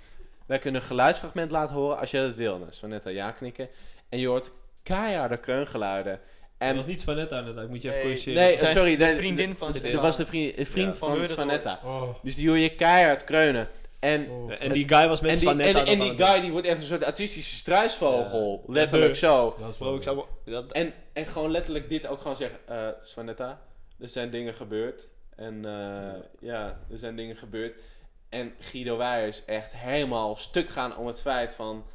[0.45, 2.57] Wij kunnen een geluidsfragment laten horen als jij dat wil.
[2.57, 3.69] Nou, Svanetta ja knikken.
[4.09, 4.51] En je hoort
[4.83, 6.13] keiharde kreungeluiden.
[6.13, 6.19] En
[6.57, 8.43] En dat was niet Svanetta inderdaad, moet je even corrigeren.
[8.43, 8.97] Nee, sorry.
[8.97, 10.01] de vriendin van de- Stefano.
[10.01, 11.29] Dat was de vriend, de vriend Ja, van.
[11.29, 11.79] Svanetta.
[11.83, 13.67] Oh, Dus die hoor je keihard kreunen.
[13.99, 14.51] En, oh.
[14.61, 15.79] En die guy was met en die, Svanetta.
[15.79, 18.63] en, en die guy die wordt echt een soort autistische struisvogel.
[18.67, 19.55] Letterlijk De- zo.
[19.59, 20.25] Dat is ik zou...
[20.45, 22.59] Dat, En, en gewoon letterlijk dit ook gewoon zeggen.
[22.67, 23.61] eh Svanetta,
[23.99, 25.09] er zijn dingen gebeurd.
[25.35, 27.81] En eh, ja, er zijn dingen gebeurd.
[28.29, 31.85] En Guido Weijers echt helemaal stuk gaan om het feit van...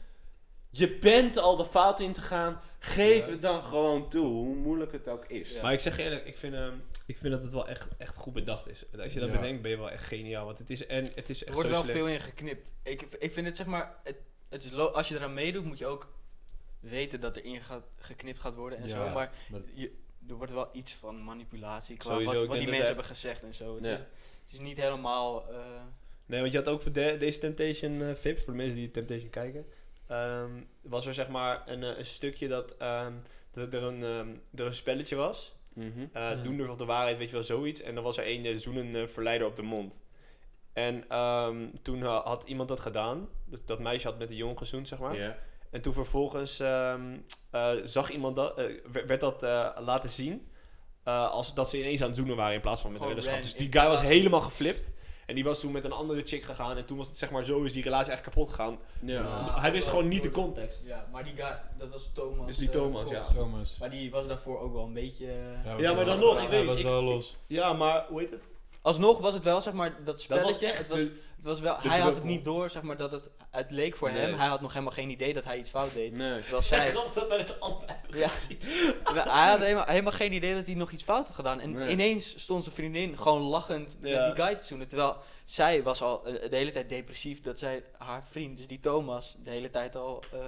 [0.70, 2.61] Je bent al de fout in te gaan.
[2.78, 3.30] Geef Ja.
[3.32, 5.61] het dan gewoon toe, hoe moeilijk het ook is.
[5.62, 6.72] Maar ik zeg je eerlijk, ik vind, ehm,
[7.07, 8.84] ik vind dat het wel echt, echt goed bedacht is.
[8.90, 9.34] En Als je dat Ja.
[9.34, 10.44] bedenkt, ben je wel echt geniaal.
[10.46, 12.72] Want het is, en het is Er echt wordt zo wel veel in geknipt.
[12.82, 14.16] Ik, ik vind het zeg maar, het,
[14.48, 16.12] het is als je eraan meedoet, moet je ook
[16.80, 19.05] weten dat er in gaat, geknipt gaat worden en Ja, zo.
[19.14, 19.92] Maar maar- je,
[20.28, 23.74] er wordt wel iets van manipulatie qua Sowieso, wat, die mensen hebben gezegd en zo.
[23.74, 23.90] Het, Ja.
[23.92, 23.98] is,
[24.42, 25.48] het is niet helemaal.
[25.53, 25.82] eh,
[26.26, 28.90] Nee, want je had ook voor de, deze Temptation eh Vips, voor de mensen die
[28.90, 29.66] Temptation kijken,
[30.07, 30.50] ehm,
[30.80, 33.12] was er zeg maar een, eh, een stukje dat, ehm,
[33.53, 35.55] dat er, een, ehm, er een spelletje was.
[35.75, 36.07] Mhm.
[36.12, 36.43] Eh Hmm.
[36.43, 37.83] Doenders of de waarheid, weet je wel, zoiets.
[37.83, 40.03] En dan was er een eh, zoenen verleider op de mond.
[40.73, 43.29] En ehm, toen had iemand dat gedaan.
[43.45, 45.16] Dus dat meisje had met de jongen gezoend, zeg maar.
[45.16, 45.37] Ja.
[45.70, 47.16] En toen vervolgens ehm,
[47.51, 48.62] eh, zag iemand dat,
[49.07, 50.47] werd, dat eh, laten zien.
[51.05, 53.43] eh, als dat ze ineens aan het zoenen waren in plaats van met Gewoon weddenschap.
[53.45, 54.93] Dus die guy was helemaal geflipt.
[55.27, 56.77] En die was toen met een andere chick gegaan.
[56.77, 58.79] En toen was het zeg maar zo is die relatie echt kapot gegaan.
[59.03, 59.61] Ja.
[59.61, 60.83] Hij wist gewoon niet de context.
[60.85, 62.47] Ja, maar die guy, dat was Thomas.
[62.47, 63.25] Dus die eh, Thomas, ja.
[63.35, 63.79] Thomas.
[63.79, 65.27] Maar die was daarvoor ook wel een beetje...
[65.64, 67.37] eh, Ja, maar dan nog, ik weet Hij niet, was ik- wel los.
[67.47, 68.55] Ja, maar hoe heet het?
[68.83, 70.66] Alsnog was het wel, zeg maar, dat Dat spelletje.
[70.68, 73.12] was het, was, de- het was wel, hij had het niet door, zeg maar, dat
[73.12, 74.20] het, het leek voor Nee.
[74.20, 74.35] hem.
[74.35, 76.16] Hij had nog helemaal geen idee dat hij iets fout deed.
[76.16, 76.41] Nee.
[76.41, 76.89] Terwijl zij...
[76.91, 78.28] grappig dat wij het allebei hebben Ja.
[78.28, 78.59] gezien.
[79.05, 81.61] hij had helemaal, helemaal geen idee dat hij nog iets fout had gedaan.
[81.61, 81.91] En Nee.
[81.91, 84.26] ineens stond zijn vriendin gewoon lachend Ja.
[84.26, 84.89] met die guy te zoenen.
[84.89, 87.41] Terwijl zij was al eh, de hele tijd depressief.
[87.41, 90.39] Dat zij haar vriend, dus die Thomas, de hele tijd al eh,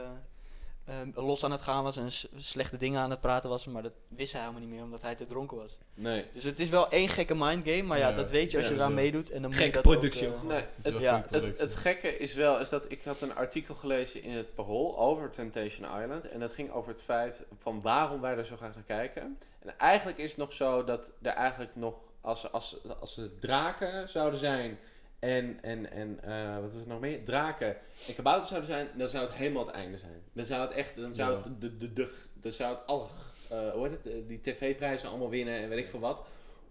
[0.84, 1.96] eh, los aan het gaan was.
[1.96, 3.66] En slechte dingen aan het praten was.
[3.66, 5.78] Maar dat wist hij helemaal niet meer, omdat hij te dronken was.
[5.94, 6.26] Nee.
[6.32, 7.82] Dus het is wel één gekke mindgame.
[7.82, 9.10] Maar ja, Ja, dat weet je als ja, je eraan sowieso.
[9.12, 9.30] meedoet.
[9.30, 11.62] En dan moet Gekke je dat productie ook, ook eh, Nee, Het ja, het, productie.
[11.64, 15.30] het gekke is wel, is dat ik had een artikel gelezen in het Parool over
[15.30, 16.28] Temptation Island.
[16.28, 19.38] En dat ging over het feit van waarom wij er zo graag naar kijken.
[19.60, 24.08] En eigenlijk is het nog zo dat er eigenlijk nog, als, als, als er draken
[24.08, 24.78] zouden zijn
[25.24, 27.24] en, en, en eh, wat was er nog meer?
[27.24, 27.76] Draken
[28.08, 30.22] en kabouters zouden zijn, dan zou het helemaal het einde zijn.
[30.32, 33.06] Dan zou het echt, dan zou het, de, de, de, dan zou het alle,
[33.48, 36.24] eh, hoe heet het, eh, die tv-prijzen allemaal winnen en weet ik veel wat.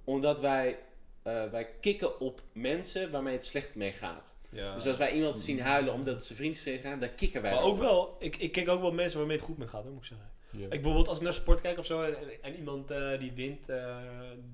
[0.04, 0.80] Omdat wij,
[1.24, 4.36] eh, wij kicken op mensen waarmee het slecht mee gaat.
[4.50, 4.76] Ja.
[4.76, 7.52] Dus als wij iemand zien huilen omdat zijn vriend is gegaan, dan kikken wij.
[7.52, 9.92] Maar ook wel, ik, ik kijk ook wel mensen waarmee het goed mee gaat, hoor,
[9.92, 10.32] moet ik zeggen.
[10.64, 12.88] Ik bijvoorbeeld als ik naar sport kijk of zo en, en, en iemand
[13.20, 13.66] die wint,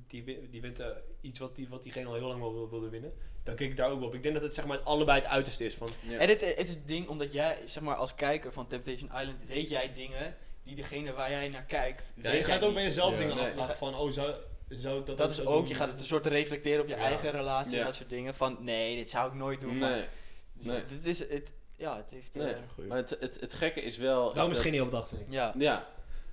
[0.07, 0.83] die, die wint
[1.21, 3.13] iets wat, die, wat diegene al heel lang wel wil- wilde winnen,
[3.49, 4.13] dan kijk ik daar ook op.
[4.13, 5.87] Ik denk dat het zeg maar allebei het uiterste is van.
[6.01, 6.17] Ja.
[6.17, 9.45] En het, het is het ding, omdat jij, zeg maar, als kijker van Temptation Island,
[9.47, 12.13] weet jij dingen die degene waar jij naar kijkt.
[12.15, 12.93] Ja, weet je gaat ook bij niet.
[12.93, 13.17] jezelf Ja.
[13.17, 13.45] dingen Nee.
[13.45, 14.33] afvragen van, oh, zou,
[14.69, 15.67] zou ik dat Dat is zo ook, doen?
[15.67, 17.01] je gaat het een soort reflecteren op je Ja.
[17.01, 17.79] eigen relatie Ja.
[17.79, 18.33] en dat soort dingen.
[18.35, 19.77] Van nee, dit zou ik nooit doen.
[19.77, 20.05] Maar, Nee.
[20.53, 20.85] dus nee.
[20.85, 22.35] Dit is het, ja, het heeft.
[22.35, 22.53] Nee.
[22.53, 22.59] eh.
[22.87, 24.29] Maar het, het, het gekke is wel.
[24.29, 25.27] is dat- geen heel op dag, vind ik.
[25.31, 25.53] ja.
[25.57, 25.87] Ja.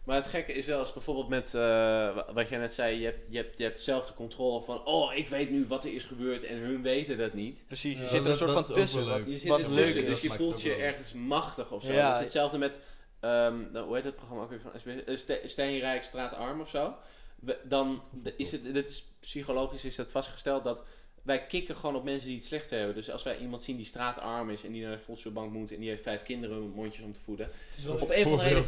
[0.07, 3.05] Maar het gekke is wel, als bijvoorbeeld met eh, wa- wat jij net zei, je
[3.05, 5.95] hebt, je, hebt, je hebt zelf de controle van, oh, ik weet nu wat er
[5.95, 7.65] is gebeurd en hun weten dat niet.
[7.67, 9.09] Precies, je Ja, zit er een dat- soort van dat tussen.
[9.09, 9.27] Wat.
[9.27, 11.93] Je zit er tussen, dus je Dat voelt je ergens machtig of zo.
[11.93, 12.07] Ja.
[12.07, 12.79] Het is hetzelfde met,
[13.21, 15.27] ehm, nou, hoe heet het programma ook weer van SBS?
[15.27, 16.95] Eh, Steenrijk, Straatarm of zo.
[17.41, 18.03] We- dan
[18.37, 20.85] is het, dit is, psychologisch is dat vastgesteld dat
[21.27, 22.95] wij kicken gewoon op mensen die het slecht hebben.
[22.95, 25.81] Dus als wij iemand zien die straatarm is en die naar de voedselbank moet en
[25.81, 27.49] die heeft vijf kinderen mondjes om te voeden.
[27.85, 28.65] Wel Op een of andere reden.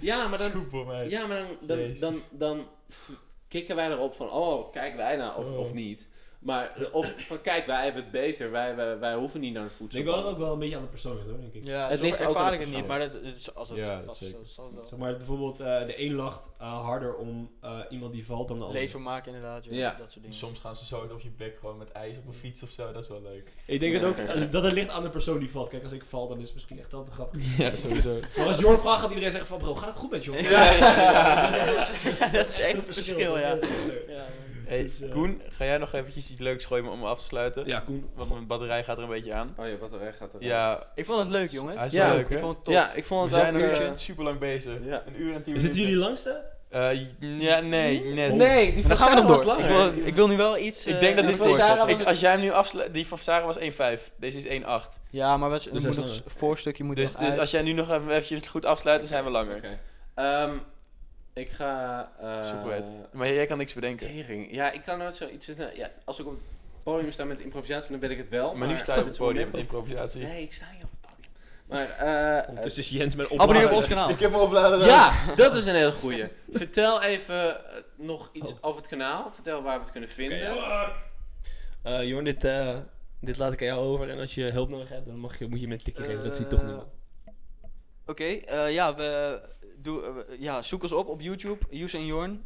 [0.00, 0.50] Ja, maar dan,
[1.08, 3.10] ja, maar dan, dan, dan, dan f-
[3.48, 5.58] kikken wij erop van, oh, kijk wij nou of, Oh.
[5.58, 6.08] of niet.
[6.40, 9.68] Maar, of van, kijk, wij hebben het beter, wij, wij, wij hoeven niet naar de
[9.70, 10.04] Ik voedsel.
[10.04, 11.64] wel dat het ook wel een beetje aan de persoon hoor, denk ik.
[11.64, 12.28] Ja, Het ligt ik
[12.60, 14.38] het niet, maar het, het is als het Ja, dat vast zeker.
[14.46, 14.86] zo- wel.
[14.86, 18.58] Zeg maar bijvoorbeeld eh, de een lacht eh, harder om eh, iemand die valt dan
[18.58, 18.80] de ander.
[18.80, 19.94] Leven maken inderdaad, ja, Ja.
[19.98, 20.36] dat soort dingen.
[20.38, 22.92] Soms gaan ze zo op je bek gewoon met ijs op een fiets of zo,
[22.92, 23.52] dat is wel leuk.
[23.66, 24.16] Ik denk het ook
[24.52, 25.68] dat het ligt aan de persoon die valt.
[25.68, 27.56] Kijk, als ik val, dan is het misschien echt wel te grappig.
[27.58, 28.18] Ja, sowieso.
[28.36, 30.30] Maar als Jorn vraagt, gaat iedereen zeggen van, bro, gaat het goed met je?
[30.42, 33.48] Ja, dat is echt een verschil, ja.
[33.54, 33.58] Ja,
[34.08, 34.24] ja.
[34.70, 37.66] Hey, Dus, eh, Koen, ga jij nog eventjes iets leuks gooien om af te sluiten?
[37.66, 38.10] Ja, Koen.
[38.14, 39.54] Want mijn batterij gaat er een beetje aan.
[39.58, 41.76] Oh ja, wat er echt gaat er Ja, Ik vond het leuk, jongens.
[41.78, 42.34] Hij is wel ja, leuk, hè?
[42.34, 42.74] ik vond het tof.
[42.74, 44.72] Ja, ik vond we het zijn ook, een eh, uurtje super lang bezig.
[44.84, 45.02] Ja.
[45.06, 45.90] Een uur en tien Is het minuten.
[45.90, 46.44] jullie langste?
[46.68, 48.34] Eh, ja, nee, net.
[48.34, 49.64] Nee, die Dan van gaan we Sarah nog was door.
[49.64, 49.94] Ik langer.
[49.94, 50.86] wil, ik wil nu wel iets.
[50.86, 53.06] Ik denk dat dit van voor Sarah was- ik, Als jij hem nu afsluit, die
[53.06, 54.10] van Sarah was 1,5.
[54.16, 55.00] Deze is 1,8.
[55.10, 57.38] Ja, maar we, Dus moet nog voorstukje moet Dus, dus uit.
[57.38, 59.56] als jij nu nog even eventjes goed afsluit, dan zijn we langer.
[59.56, 59.78] Oké.
[60.14, 60.50] Ehm,
[61.40, 62.10] ik ga...
[62.20, 62.84] eh Super.
[63.12, 64.06] Maar jij kan niks bedenken.
[64.06, 64.52] Tering.
[64.52, 65.46] Ja, ik kan nooit zoiets...
[65.74, 66.40] Ja, als ik op het
[66.82, 68.54] podium sta met improvisatie, dan weet ik het wel.
[68.54, 70.22] Maar nu sta je op het podium met improvisatie.
[70.26, 71.32] Nee, ik sta niet op het podium.
[71.66, 71.88] Maar,
[72.42, 72.48] eh...
[72.48, 73.76] Ondertussen is Jens met Abonneer op opladen.
[73.76, 74.08] ons kanaal.
[74.08, 74.86] heb me opladen.
[74.86, 76.24] ja, dat is een hele goeie.
[76.50, 79.30] Vertel even eh, nog iets over het kanaal.
[79.30, 80.56] Vertel waar we het kunnen vinden.
[81.82, 82.76] Eh, Jorn, dit, eh,
[83.20, 84.10] dit laat ik aan jou over.
[84.10, 86.24] En als je hulp nodig hebt, dan mag je, moet je me een tikje geven.
[86.24, 86.88] Dat ziet toch niemand.
[88.06, 89.40] Oké, eh, ja, we,
[89.82, 92.44] doe, eh, ja, zoek ons op op YouTube, en Jorn.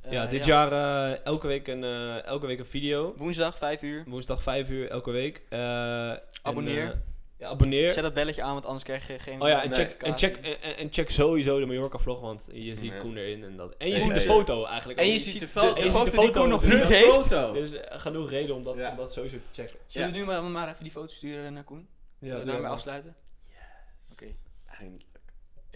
[0.00, 3.12] Eh, ja, dit jaar eh, elke, week een, eh, elke week een video.
[3.16, 4.04] Woensdag, 5 uur.
[4.06, 5.42] Woensdag 5 uur elke week.
[5.48, 6.90] Eh, en, Abonneer.
[6.90, 6.96] eh,
[7.38, 7.90] ja, abonneer.
[7.92, 10.36] Zet dat belletje aan, want anders krijg je geen Oh ja, en check, en, check,
[10.36, 13.00] en, en- en check sowieso de Mallorca vlog, want je ziet Ja.
[13.00, 13.74] Koen erin en dat.
[13.78, 14.98] En je Nee, ziet de foto eigenlijk.
[14.98, 15.12] En ook.
[15.12, 15.74] je ziet de foto.
[15.74, 17.06] en je ziet de foto nog niet De heeft.
[17.10, 17.52] foto.
[17.52, 18.90] Dus eh, genoeg reden om dat, Ja.
[18.90, 19.78] om dat sowieso te checken.
[19.86, 21.88] Zullen we nu maar, maar even die foto sturen naar Koen?
[22.20, 23.16] Zullen we daarmee afsluiten?
[24.12, 24.26] Oké.
[24.78, 25.04] Eindelijk.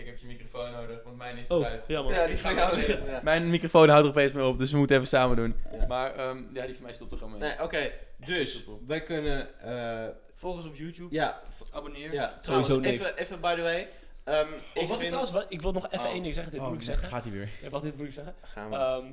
[0.03, 1.85] Ik heb je microfoon nodig, want mijn is Oh, eruit.
[1.87, 2.13] ja man.
[2.13, 2.81] Ja, die van jou.
[3.07, 3.21] Ja.
[3.23, 5.55] Mijn microfoon houdt er opeens mee op, dus we moeten even samen doen.
[5.79, 5.87] Ja.
[5.87, 7.49] Maar ehm, ja, die van mij stopt er gewoon mee.
[7.49, 7.91] Nee, oké.
[8.25, 9.61] Dus, wij kunnen...
[9.61, 11.15] eh, Volg ons op YouTube.
[11.15, 11.41] ja,
[11.73, 12.13] Abonneer.
[12.13, 13.03] ja, Sowieso trouwens, niks.
[13.11, 13.89] even, even by the way.
[14.25, 15.01] ehm, Oh, ik wat vind...
[15.07, 16.13] trouwens, wat, ik wil nog even Oh.
[16.13, 16.53] één ding zeggen.
[16.53, 17.09] Dit moet ik nee, zeggen.
[17.09, 17.49] gaat hij weer.
[17.63, 18.35] Ja, wat dit moet ik zeggen.
[18.43, 18.77] Gaan we.
[18.77, 19.05] Ehm,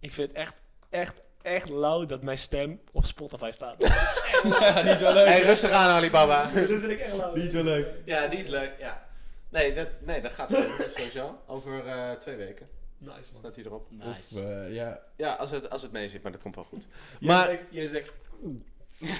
[0.00, 0.54] ik vind het echt,
[0.90, 3.78] echt, echt lauw dat mijn stem op Spotify staat.
[4.84, 5.26] niet zo leuk.
[5.28, 6.42] hey, rustig aan Alibaba.
[6.54, 7.34] dat vind ik echt lauw.
[7.36, 7.86] Niet zo leuk.
[8.04, 9.10] ja, die is leuk, ja.
[9.52, 11.38] Nee, dat, nee, dat gaat gewoon, sowieso.
[11.46, 12.68] Over eh, twee weken
[12.98, 13.36] Nice man.
[13.40, 13.88] staat hij erop.
[13.90, 14.38] Nice.
[14.38, 15.00] Of, eh, ja.
[15.16, 16.86] Ja, als het, als het mee zit, maar dat komt wel goed.
[17.20, 18.12] Maar Maar- je zegt,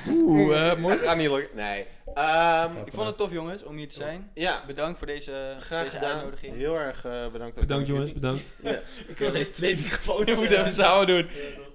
[0.09, 0.97] Oeh, eh, mooi.
[0.97, 1.57] Dat gaat niet lukken.
[1.57, 1.87] Nee.
[2.15, 4.31] Ehm, Ik vond het tof jongens om hier te zijn.
[4.35, 6.55] ja, Bedankt voor deze, graag deze uitnodiging.
[6.57, 7.55] Heel erg eh, bedankt.
[7.55, 8.57] ook Bedankt jongens, bedankt.
[8.63, 8.71] Ja.
[9.09, 10.33] Ik heb ineens twee microfoons.
[10.35, 11.29] We moeten even samen doen.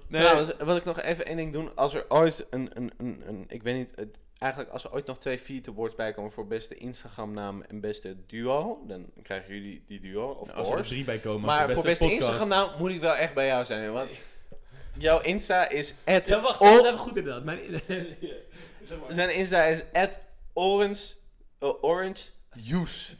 [0.08, 0.20] Nee.
[0.22, 1.76] Trouwens, wil ik nog even één ding doen.
[1.76, 5.06] Als er ooit een, een, een, een ik weet niet, het, eigenlijk als er ooit
[5.06, 9.54] nog twee Feed Awards bij komen voor beste Instagram naam en beste duo, dan krijgen
[9.54, 12.90] jullie die duo, of Als er drie bij komen, Maar voor beste Instagram naam moet
[12.90, 14.10] ik wel echt bij jou zijn, want
[14.98, 17.44] jouw Insta is at Ja, wacht, o- even goed inderdaad.
[17.44, 17.60] Mijn...
[19.08, 20.20] Zijn Insta is at
[20.52, 21.14] orange,
[21.58, 22.22] eh, orange
[22.54, 23.14] juice.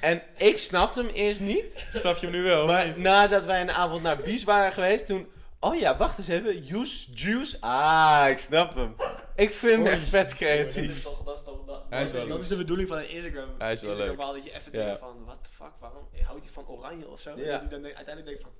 [0.00, 2.66] En ik snapte hem eerst niet, Snap je hem nu wel?
[2.66, 5.26] maar nadat wij een avond naar Bies waren geweest, toen...
[5.60, 6.64] Oh ja, wacht eens even.
[6.64, 7.56] Juice, juice.
[7.60, 8.94] Ah, ik snap hem.
[9.36, 11.02] Ik vind hem echt vet Dat is creatief.
[11.02, 12.40] toch, dat is toch, dat, Hij is dat, wel dat leuk.
[12.40, 13.48] is de bedoeling van een Instagram.
[13.58, 14.14] Hij is wel Instagram leuk.
[14.14, 14.84] verhaal dat je even Ja.
[14.84, 17.30] denkt van, what the fuck, waarom houdt hij van oranje of zo?
[17.30, 17.50] En Ja.
[17.50, 18.52] dat hij dan denk- uiteindelijk denkt van,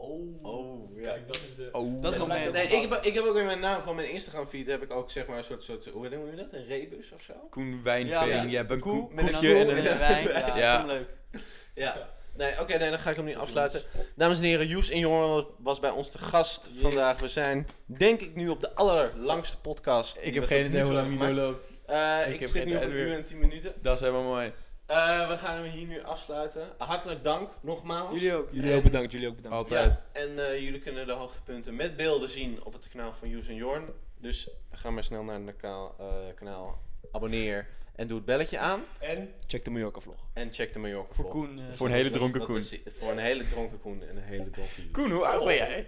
[0.00, 1.10] oh, Oh, ja.
[1.12, 1.68] kijk, dat is de...
[1.72, 2.02] Oh.
[2.02, 2.52] Dat Ja, moment.
[2.52, 4.92] Nee, ik heb, ik heb ook in mijn naam van mijn Instagram feed heb ik
[4.92, 6.52] ook zeg maar een soort, soort hoe noem je dat?
[6.52, 7.32] Een rebus of zo?
[7.50, 9.98] Koen Wijnveen, Ja, je hebt een koe koe, met een koekje koe en en een...
[9.98, 10.28] Wijn.
[10.32, 10.78] Ja, Ja.
[10.80, 11.42] vond ik leuk.
[11.74, 12.08] Ja.
[12.36, 13.82] Nee, oké, nee, dan ga ik hem niet afsluiten.
[14.16, 17.20] Dames en heren, Joes en Jongen was bij ons te gast vandaag.
[17.20, 20.14] We zijn, denk ik, nu op de allerlangste podcast.
[20.14, 21.70] die Ik heb geen idee nu hoe lang die nu loopt.
[21.86, 23.74] Eh, Ik ik zit nu op een uur en tien minuten.
[23.82, 24.52] Dat is helemaal mooi.
[24.86, 26.68] Eh, we gaan hem hier nu afsluiten.
[26.78, 28.12] Hartelijk dank, nogmaals.
[28.14, 28.48] Jullie ook.
[28.50, 29.56] Jullie ook bedankt, jullie ook bedankt.
[29.58, 29.92] Altijd.
[29.92, 33.48] Ja, en eh, jullie kunnen de hoogtepunten met beelden zien op het kanaal van Joes
[33.48, 33.84] en Jorn.
[34.20, 36.78] Dus ga maar snel naar het kanaal, eh, kanaal
[37.12, 37.66] abonneer
[38.02, 38.84] en doe het belletje aan.
[38.98, 40.16] En check de Mallorca vlog.
[40.32, 41.30] En check de Mallorca Voor vlog.
[41.30, 41.58] Koen.
[41.58, 42.56] eh, Voor een hele dronken Koen.
[42.56, 44.90] is- voor een hele dronken Koen en een hele dronken.
[44.90, 45.86] Koen, hoe oud ben jij?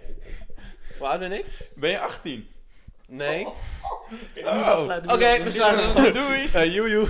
[0.97, 1.45] Hoe oud ben ik?
[1.75, 2.47] Ben je 18?
[3.07, 3.45] Nee.
[3.45, 4.81] Oh.
[5.05, 6.13] Oké, we sluiten.
[6.13, 6.71] Doei!
[6.71, 7.07] Joe, joe.